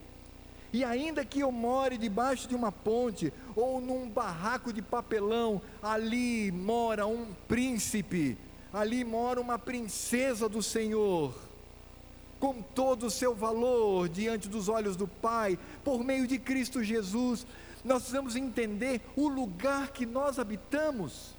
e 0.72 0.85
ainda 0.85 1.25
que 1.25 1.41
eu 1.41 1.51
more 1.51 1.99
debaixo 1.99 2.49
de 2.49 2.55
uma 2.55 2.70
ponte 2.70 3.33
ou 3.55 3.81
num 3.81 4.09
barraco 4.09 4.72
de 4.72 4.83
papelão, 4.83 5.61
ali 5.83 6.53
mora 6.53 7.07
um 7.07 7.33
príncipe, 7.49 8.39
ali 8.72 9.05
mora 9.05 9.41
uma 9.41 9.59
princesa 9.59 10.49
do 10.49 10.62
Senhor 10.62 11.35
com 12.45 12.61
todo 12.61 13.07
o 13.07 13.11
seu 13.11 13.34
valor 13.34 14.07
diante 14.07 14.51
dos 14.51 14.68
olhos 14.68 14.97
do 14.97 15.09
Pai, 15.09 15.59
por 15.82 16.05
meio 16.05 16.26
de 16.26 16.38
Cristo 16.38 16.84
Jesus, 16.84 17.47
nós 17.82 18.03
precisamos 18.03 18.36
entender 18.36 19.01
o 19.16 19.28
lugar 19.28 19.92
que 19.92 20.05
nós 20.05 20.38
habitamos. 20.38 21.30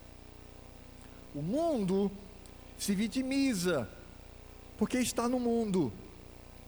O 1.35 1.43
mundo 1.43 2.11
se 2.75 2.95
vitimiza, 2.95 3.87
porque 4.79 4.97
está 4.97 5.29
no 5.29 5.39
mundo. 5.39 5.93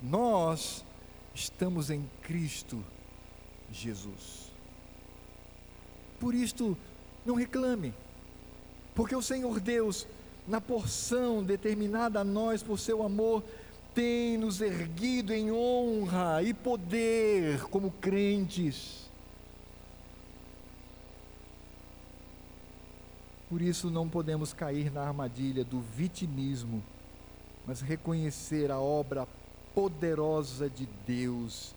Nós 0.04 0.86
estamos 1.34 1.90
em 1.90 2.08
Cristo 2.22 2.86
Jesus. 3.72 4.52
Por 6.20 6.36
isto, 6.36 6.78
não 7.26 7.34
reclame, 7.34 7.92
porque 8.94 9.16
o 9.16 9.22
Senhor 9.24 9.60
Deus, 9.60 10.06
na 10.48 10.62
porção 10.62 11.44
determinada 11.44 12.20
a 12.20 12.24
nós 12.24 12.62
por 12.62 12.78
seu 12.78 13.02
amor, 13.02 13.44
tem 13.98 14.38
nos 14.38 14.62
erguido 14.62 15.34
em 15.34 15.52
honra 15.52 16.44
e 16.44 16.54
poder 16.54 17.64
como 17.64 17.90
crentes. 17.90 19.10
Por 23.50 23.60
isso 23.60 23.90
não 23.90 24.08
podemos 24.08 24.54
cair 24.54 24.92
na 24.92 25.02
armadilha 25.02 25.64
do 25.64 25.82
vitimismo, 25.82 26.84
mas 27.66 27.82
reconhecer 27.82 28.70
a 28.70 28.80
obra 28.80 29.28
poderosa 29.74 30.70
de 30.70 30.88
Deus 31.08 31.74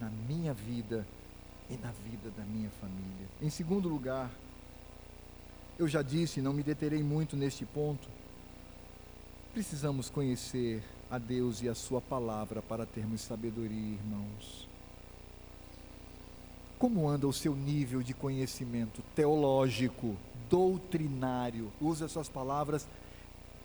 na 0.00 0.08
minha 0.26 0.54
vida 0.54 1.06
e 1.68 1.76
na 1.76 1.90
vida 1.90 2.30
da 2.34 2.44
minha 2.44 2.70
família. 2.80 3.28
Em 3.42 3.50
segundo 3.50 3.90
lugar, 3.90 4.30
eu 5.78 5.86
já 5.86 6.00
disse, 6.00 6.40
não 6.40 6.54
me 6.54 6.62
deterei 6.62 7.02
muito 7.02 7.36
neste 7.36 7.66
ponto, 7.66 8.08
precisamos 9.52 10.08
conhecer 10.08 10.82
a 11.10 11.18
Deus 11.18 11.62
e 11.62 11.68
a 11.68 11.74
Sua 11.74 12.00
palavra 12.00 12.60
para 12.60 12.84
termos 12.84 13.20
sabedoria, 13.20 13.94
irmãos. 13.94 14.68
Como 16.78 17.08
anda 17.08 17.26
o 17.26 17.32
seu 17.32 17.56
nível 17.56 18.02
de 18.02 18.14
conhecimento 18.14 19.02
teológico, 19.14 20.16
doutrinário? 20.48 21.72
Usa 21.80 22.04
essas 22.04 22.28
palavras 22.28 22.86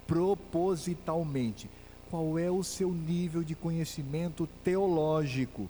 propositalmente. 0.07 1.69
Qual 2.09 2.39
é 2.39 2.49
o 2.49 2.63
seu 2.63 2.91
nível 2.91 3.43
de 3.43 3.55
conhecimento 3.55 4.47
teológico, 4.63 5.69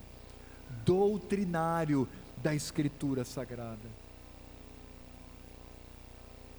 doutrinário 0.85 2.07
da 2.37 2.53
Escritura 2.53 3.25
Sagrada? 3.25 4.03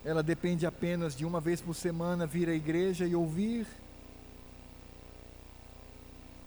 Ela 0.04 0.22
depende 0.22 0.66
apenas 0.66 1.16
de 1.16 1.24
uma 1.24 1.40
vez 1.40 1.62
por 1.62 1.74
semana 1.74 2.26
vir 2.26 2.48
à 2.48 2.54
igreja 2.54 3.06
e 3.06 3.14
ouvir? 3.14 3.66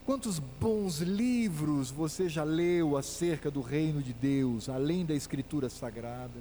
Quantos 0.08 0.40
bons 0.40 1.00
livros 1.00 1.92
você 1.92 2.30
já 2.30 2.46
leu 2.46 2.96
acerca 2.96 3.52
do 3.52 3.60
reino 3.60 4.02
de 4.02 4.14
Deus, 4.14 4.70
além 4.70 5.06
da 5.06 5.14
Escritura 5.14 5.70
Sagrada? 5.70 6.40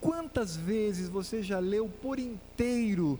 Quantas 0.00 0.56
vezes 0.56 1.08
você 1.08 1.40
já 1.40 1.60
leu 1.60 1.88
por 1.88 2.18
inteiro 2.18 3.16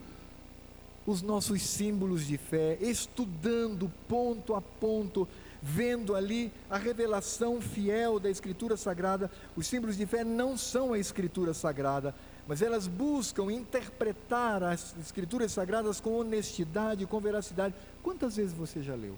os 1.07 1.22
nossos 1.22 1.62
símbolos 1.62 2.26
de 2.26 2.36
fé, 2.36 2.76
estudando 2.80 3.88
ponto 4.09 4.57
a 4.57 4.61
ponto 4.61 5.28
vendo 5.62 6.16
ali 6.16 6.53
a 6.68 6.76
revelação 6.76 7.61
fiel 7.61 8.18
da 8.18 8.28
Escritura 8.28 8.76
Sagrada. 8.76 9.30
Os 9.55 9.68
símbolos 9.68 9.97
de 9.97 10.05
fé 10.05 10.24
não 10.24 10.57
são 10.57 10.93
a 10.93 10.99
Escritura 10.99 11.55
Sagrada, 11.55 12.12
mas 12.47 12.62
elas 12.62 12.86
buscam 12.86 13.51
interpretar 13.53 14.62
as 14.62 14.97
Escrituras 14.99 15.53
Sagradas 15.53 16.01
com 16.01 16.18
honestidade, 16.18 17.07
com 17.07 17.20
veracidade. 17.20 17.74
Quantas 18.03 18.36
vezes 18.36 18.53
você 18.53 18.82
já 18.82 18.95
leu? 18.95 19.14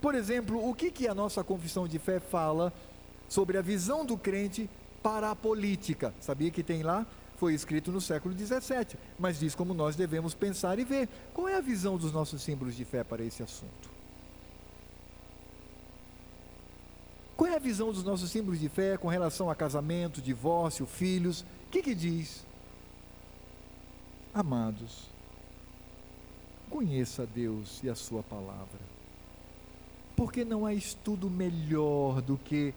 Por 0.00 0.14
exemplo, 0.14 0.68
o 0.68 0.74
que, 0.74 0.90
que 0.90 1.08
a 1.08 1.14
nossa 1.14 1.42
confissão 1.42 1.88
de 1.88 1.98
fé 1.98 2.20
fala 2.20 2.72
sobre 3.28 3.58
a 3.58 3.62
visão 3.62 4.04
do 4.04 4.16
crente 4.16 4.70
para 5.02 5.30
a 5.30 5.36
política? 5.36 6.14
Sabia 6.20 6.50
que 6.50 6.62
tem 6.62 6.82
lá? 6.82 7.06
foi 7.36 7.54
escrito 7.54 7.92
no 7.92 8.00
século 8.00 8.34
XVII, 8.34 8.98
mas 9.18 9.38
diz 9.38 9.54
como 9.54 9.74
nós 9.74 9.94
devemos 9.94 10.34
pensar 10.34 10.78
e 10.78 10.84
ver. 10.84 11.08
Qual 11.32 11.48
é 11.48 11.54
a 11.54 11.60
visão 11.60 11.96
dos 11.96 12.12
nossos 12.12 12.42
símbolos 12.42 12.74
de 12.74 12.84
fé 12.84 13.04
para 13.04 13.22
esse 13.22 13.42
assunto? 13.42 13.95
Qual 17.36 17.50
é 17.50 17.54
a 17.54 17.58
visão 17.58 17.92
dos 17.92 18.02
nossos 18.02 18.30
símbolos 18.30 18.58
de 18.58 18.68
fé 18.68 18.96
com 18.96 19.08
relação 19.08 19.50
a 19.50 19.54
casamento, 19.54 20.22
divórcio, 20.22 20.86
filhos? 20.86 21.42
O 21.66 21.70
que, 21.70 21.82
que 21.82 21.94
diz? 21.94 22.46
Amados, 24.32 25.08
conheça 26.70 27.26
Deus 27.26 27.80
e 27.82 27.90
a 27.90 27.94
Sua 27.94 28.22
palavra, 28.22 28.80
porque 30.14 30.44
não 30.44 30.64
há 30.64 30.72
estudo 30.72 31.28
melhor 31.28 32.22
do 32.22 32.38
que 32.38 32.74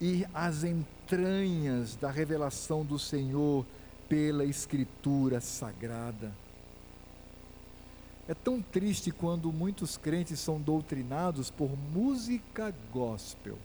ir 0.00 0.28
às 0.32 0.64
entranhas 0.64 1.96
da 1.96 2.10
revelação 2.10 2.84
do 2.84 2.98
Senhor 2.98 3.64
pela 4.08 4.44
Escritura 4.44 5.40
Sagrada. 5.40 6.32
É 8.28 8.34
tão 8.34 8.62
triste 8.62 9.10
quando 9.10 9.52
muitos 9.52 9.96
crentes 9.96 10.40
são 10.40 10.60
doutrinados 10.60 11.50
por 11.50 11.70
música 11.92 12.74
gospel. 12.92 13.58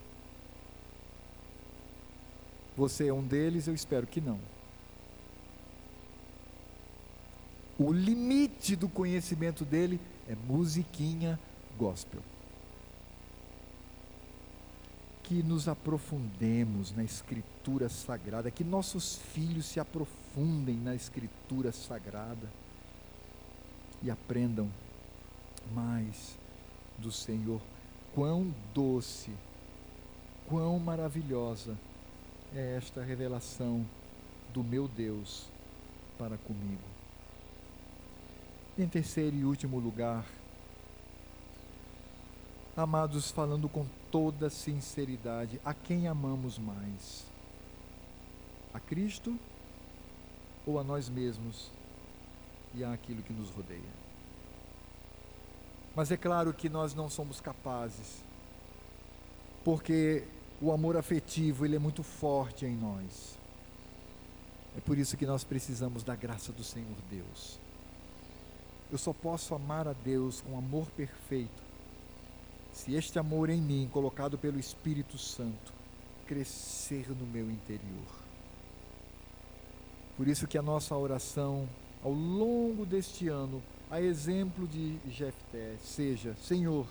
Você 2.75 3.07
é 3.07 3.13
um 3.13 3.23
deles, 3.23 3.67
eu 3.67 3.73
espero 3.73 4.05
que 4.05 4.19
não. 4.19 4.39
O 7.77 7.93
limite 7.93 8.75
do 8.75 8.89
conhecimento 8.89 9.63
dele 9.63 9.99
é 10.27 10.35
musiquinha 10.35 11.39
gospel 11.77 12.21
que 15.29 15.43
nos 15.43 15.67
aprofundemos 15.67 16.91
na 16.91 17.03
Escritura 17.03 17.87
Sagrada, 17.87 18.49
que 18.49 18.63
nossos 18.63 19.17
filhos 19.31 19.67
se 19.67 19.79
aprofundem 19.79 20.75
na 20.75 20.95
Escritura 20.95 21.71
Sagrada 21.71 22.49
e 24.01 24.09
aprendam 24.09 24.69
mais 25.73 26.37
do 26.97 27.11
Senhor. 27.11 27.61
Quão 28.13 28.53
doce, 28.73 29.31
quão 30.47 30.79
maravilhosa 30.79 31.77
é 32.55 32.75
esta 32.77 33.03
revelação 33.03 33.85
do 34.53 34.63
meu 34.63 34.87
Deus 34.87 35.47
para 36.17 36.37
comigo. 36.37 36.81
Em 38.77 38.87
terceiro 38.87 39.35
e 39.35 39.43
último 39.43 39.79
lugar, 39.79 40.25
amados, 42.75 43.29
falando 43.29 43.67
com 43.67 43.85
toda 44.09 44.49
sinceridade, 44.49 45.59
a 45.63 45.73
quem 45.73 46.07
amamos 46.07 46.57
mais? 46.57 47.25
A 48.73 48.79
Cristo 48.79 49.37
ou 50.65 50.79
a 50.79 50.83
nós 50.83 51.09
mesmos 51.09 51.71
e 52.73 52.83
a 52.83 52.93
aquilo 52.93 53.21
que 53.21 53.33
nos 53.33 53.49
rodeia? 53.49 53.99
Mas 55.95 56.11
é 56.11 56.17
claro 56.17 56.53
que 56.53 56.69
nós 56.69 56.93
não 56.93 57.09
somos 57.09 57.41
capazes, 57.41 58.23
porque 59.63 60.23
o 60.61 60.71
amor 60.71 60.97
afetivo 60.97 61.65
ele 61.65 61.75
é 61.75 61.79
muito 61.79 62.03
forte 62.03 62.65
em 62.65 62.75
nós. 62.75 63.37
É 64.77 64.81
por 64.81 64.97
isso 64.97 65.17
que 65.17 65.25
nós 65.25 65.43
precisamos 65.43 66.03
da 66.03 66.15
graça 66.15 66.51
do 66.51 66.63
Senhor 66.63 66.95
Deus. 67.09 67.59
Eu 68.91 68.97
só 68.97 69.13
posso 69.13 69.53
amar 69.53 69.87
a 69.87 69.93
Deus 69.93 70.41
com 70.41 70.57
amor 70.57 70.87
perfeito 70.91 71.69
se 72.73 72.95
este 72.95 73.19
amor 73.19 73.49
em 73.49 73.61
mim, 73.61 73.89
colocado 73.91 74.37
pelo 74.37 74.57
Espírito 74.57 75.17
Santo, 75.17 75.73
crescer 76.25 77.09
no 77.09 77.25
meu 77.25 77.51
interior. 77.51 78.07
Por 80.15 80.27
isso 80.27 80.47
que 80.47 80.57
a 80.57 80.61
nossa 80.61 80.95
oração 80.95 81.67
ao 82.03 82.11
longo 82.11 82.85
deste 82.85 83.27
ano, 83.27 83.61
a 83.89 84.01
exemplo 84.01 84.67
de 84.67 84.97
Jefté, 85.09 85.75
seja: 85.83 86.35
Senhor, 86.35 86.87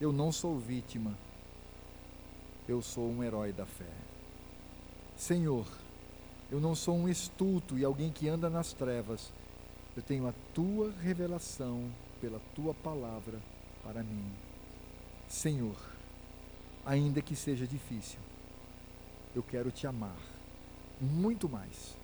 eu 0.00 0.12
não 0.12 0.32
sou 0.32 0.58
vítima, 0.58 1.16
eu 2.68 2.80
sou 2.80 3.10
um 3.10 3.22
herói 3.22 3.52
da 3.52 3.66
fé. 3.66 3.92
Senhor, 5.16 5.66
eu 6.50 6.60
não 6.60 6.74
sou 6.74 6.96
um 6.96 7.08
estulto 7.08 7.78
e 7.78 7.84
alguém 7.84 8.10
que 8.10 8.28
anda 8.28 8.48
nas 8.48 8.72
trevas, 8.72 9.30
eu 9.96 10.02
tenho 10.02 10.26
a 10.26 10.34
tua 10.54 10.92
revelação 11.02 11.90
pela 12.20 12.40
tua 12.54 12.72
palavra 12.74 13.38
para 13.82 14.02
mim. 14.02 14.24
Senhor, 15.28 15.76
ainda 16.84 17.20
que 17.20 17.36
seja 17.36 17.66
difícil, 17.66 18.18
eu 19.34 19.42
quero 19.42 19.70
te 19.70 19.86
amar 19.86 20.16
muito 21.00 21.48
mais 21.48 21.96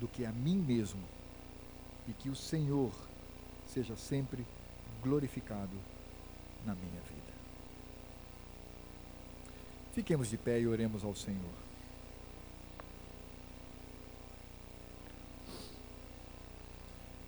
do 0.00 0.06
que 0.06 0.24
a 0.24 0.32
mim 0.32 0.56
mesmo 0.56 1.00
e 2.08 2.12
que 2.12 2.28
o 2.28 2.34
Senhor 2.34 2.90
seja 3.66 3.96
sempre 3.96 4.44
glorificado 5.02 5.76
na 6.64 6.74
minha 6.74 7.00
vida. 7.02 7.32
Fiquemos 9.92 10.28
de 10.28 10.36
pé 10.36 10.60
e 10.60 10.66
oremos 10.66 11.04
ao 11.04 11.14
Senhor. 11.14 11.68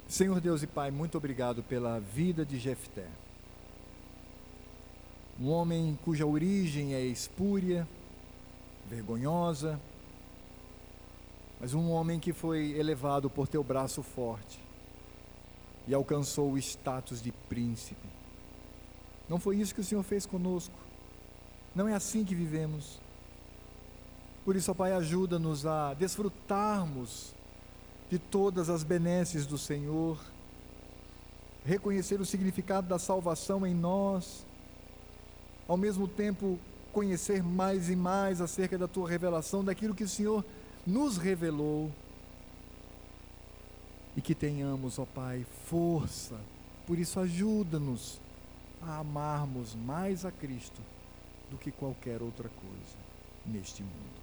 Senhor 0.09 0.41
Deus 0.41 0.63
e 0.63 0.67
Pai, 0.67 0.91
muito 0.91 1.17
obrigado 1.17 1.63
pela 1.63 2.01
vida 2.01 2.45
de 2.45 2.59
Jefté 2.59 3.07
um 5.41 5.51
homem 5.51 5.99
cuja 6.05 6.27
origem 6.27 6.93
é 6.95 7.01
espúria, 7.01 7.89
vergonhosa, 8.87 9.81
mas 11.59 11.73
um 11.73 11.91
homem 11.91 12.21
que 12.21 12.31
foi 12.31 12.73
elevado 12.73 13.31
por 13.31 13.49
teu 13.49 13.65
braço 13.65 14.03
forte 14.03 14.61
e 15.91 15.95
alcançou 15.95 16.53
o 16.53 16.59
status 16.59 17.21
de 17.21 17.33
príncipe. 17.33 18.09
Não 19.29 19.41
foi 19.41 19.57
isso 19.57 19.75
que 19.75 19.81
o 19.81 19.85
Senhor 19.85 20.05
fez 20.05 20.25
conosco. 20.25 20.79
Não 21.75 21.89
é 21.89 21.95
assim 21.95 22.25
que 22.25 22.35
vivemos. 22.35 23.01
Por 24.45 24.55
isso, 24.55 24.71
ó 24.71 24.75
Pai, 24.75 24.93
ajuda-nos 24.93 25.67
a 25.67 25.93
desfrutarmos 25.95 27.35
de 28.09 28.21
todas 28.21 28.71
as 28.71 28.85
benesses 28.85 29.47
do 29.47 29.59
Senhor, 29.59 30.17
reconhecer 31.65 32.21
o 32.21 32.25
significado 32.25 32.89
da 32.89 32.99
salvação 32.99 33.67
em 33.67 33.75
nós 33.75 34.47
ao 35.67 35.77
mesmo 35.77 36.09
tempo 36.09 36.57
conhecer 36.93 37.43
mais 37.43 37.91
e 37.91 37.97
mais 37.97 38.41
acerca 38.41 38.79
da 38.79 38.89
tua 38.89 39.09
revelação, 39.09 39.65
daquilo 39.65 39.95
que 39.95 40.05
o 40.05 40.09
Senhor 40.09 40.45
nos 40.87 41.17
revelou. 41.17 41.91
E 44.17 44.21
que 44.21 44.35
tenhamos, 44.35 44.99
ó 44.99 45.05
Pai, 45.05 45.47
força, 45.67 46.39
por 46.87 46.99
isso 46.99 47.21
ajuda-nos 47.21 48.21
a 48.83 48.99
amarmos 48.99 49.75
mais 49.75 50.25
a 50.25 50.33
Cristo 50.33 50.81
do 51.51 51.57
que 51.57 51.71
qualquer 51.71 52.23
outra 52.23 52.49
coisa 52.49 52.97
neste 53.47 53.83
mundo. 53.83 54.21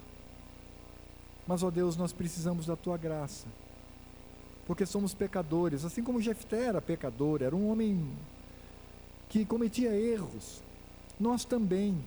Mas, 1.46 1.62
ó 1.62 1.70
Deus, 1.70 1.96
nós 1.96 2.12
precisamos 2.12 2.66
da 2.66 2.76
tua 2.76 2.98
graça, 2.98 3.46
porque 4.66 4.84
somos 4.84 5.14
pecadores, 5.14 5.84
assim 5.84 6.02
como 6.02 6.20
Jefté 6.20 6.64
era 6.64 6.82
pecador, 6.82 7.42
era 7.42 7.56
um 7.56 7.70
homem 7.70 8.06
que 9.28 9.44
cometia 9.44 9.94
erros, 9.94 10.62
nós 11.18 11.44
também, 11.44 11.98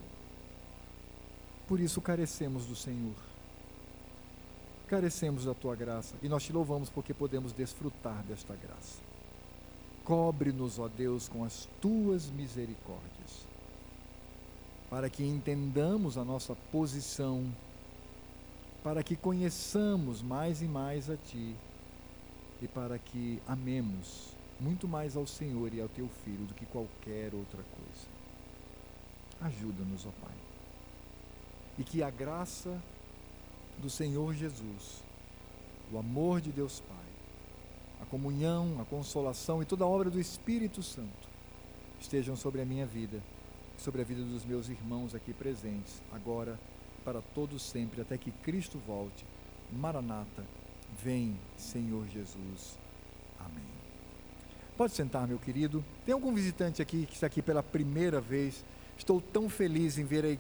por 1.68 1.80
isso, 1.80 2.00
carecemos 2.02 2.66
do 2.66 2.76
Senhor. 2.76 3.31
Carecemos 4.92 5.46
da 5.46 5.54
tua 5.54 5.74
graça 5.74 6.16
e 6.22 6.28
nós 6.28 6.44
te 6.44 6.52
louvamos 6.52 6.90
porque 6.90 7.14
podemos 7.14 7.54
desfrutar 7.54 8.22
desta 8.24 8.54
graça. 8.58 9.00
Cobre-nos, 10.04 10.80
ó 10.80 10.90
Deus, 10.90 11.30
com 11.30 11.46
as 11.46 11.66
tuas 11.80 12.30
misericórdias, 12.30 13.48
para 14.90 15.10
que 15.10 15.24
entendamos 15.24 16.18
a 16.18 16.26
nossa 16.26 16.54
posição, 16.74 17.50
para 18.84 19.02
que 19.02 19.16
conheçamos 19.16 20.22
mais 20.22 20.62
e 20.62 20.66
mais 20.66 21.10
a 21.10 21.16
Ti 21.16 21.56
e 22.62 22.68
para 22.68 23.00
que 23.00 23.42
amemos 23.48 24.34
muito 24.60 24.90
mais 24.90 25.16
ao 25.16 25.26
Senhor 25.26 25.74
e 25.74 25.80
ao 25.80 25.88
Teu 25.88 26.10
Filho 26.26 26.46
do 26.48 26.54
que 26.54 26.66
qualquer 26.66 27.34
outra 27.34 27.64
coisa. 27.64 28.08
Ajuda-nos, 29.40 30.06
ó 30.06 30.12
Pai. 30.22 30.36
E 31.80 31.84
que 31.86 32.04
a 32.04 32.10
graça 32.10 32.78
do 33.82 33.90
Senhor 33.90 34.34
Jesus, 34.34 35.04
o 35.92 35.98
amor 35.98 36.40
de 36.40 36.52
Deus 36.52 36.80
Pai, 36.80 36.98
a 38.02 38.06
comunhão, 38.06 38.80
a 38.80 38.86
consolação 38.86 39.62
e 39.62 39.66
toda 39.66 39.84
a 39.84 39.88
obra 39.88 40.10
do 40.10 40.20
Espírito 40.20 40.82
Santo 40.82 41.30
estejam 42.00 42.36
sobre 42.36 42.62
a 42.62 42.66
minha 42.66 42.86
vida, 42.86 43.22
sobre 43.78 44.02
a 44.02 44.06
vida 44.06 44.22
dos 44.24 44.46
meus 44.46 44.70
irmãos 44.70 45.14
aqui 45.14 45.34
presentes, 45.34 46.02
agora 46.12 46.58
para 47.04 47.22
todos 47.34 47.62
sempre, 47.64 48.02
até 48.02 48.18
que 48.18 48.32
Cristo 48.32 48.80
volte. 48.88 49.26
Maranata, 49.72 50.44
vem, 51.04 51.36
Senhor 51.58 52.06
Jesus. 52.08 52.78
Amém. 53.40 53.64
Pode 54.78 54.94
sentar, 54.94 55.28
meu 55.28 55.40
querido. 55.40 55.84
Tem 56.06 56.14
algum 56.14 56.34
visitante 56.34 56.82
aqui 56.82 57.06
que 57.06 57.16
está 57.16 57.28
aqui 57.28 57.42
pela 57.42 57.64
primeira 57.64 58.22
vez? 58.22 58.64
Estou 58.98 59.20
tão 59.20 59.50
feliz 59.50 59.98
em 59.98 60.06
ver 60.06 60.26
a 60.26 60.30
igreja. 60.30 60.40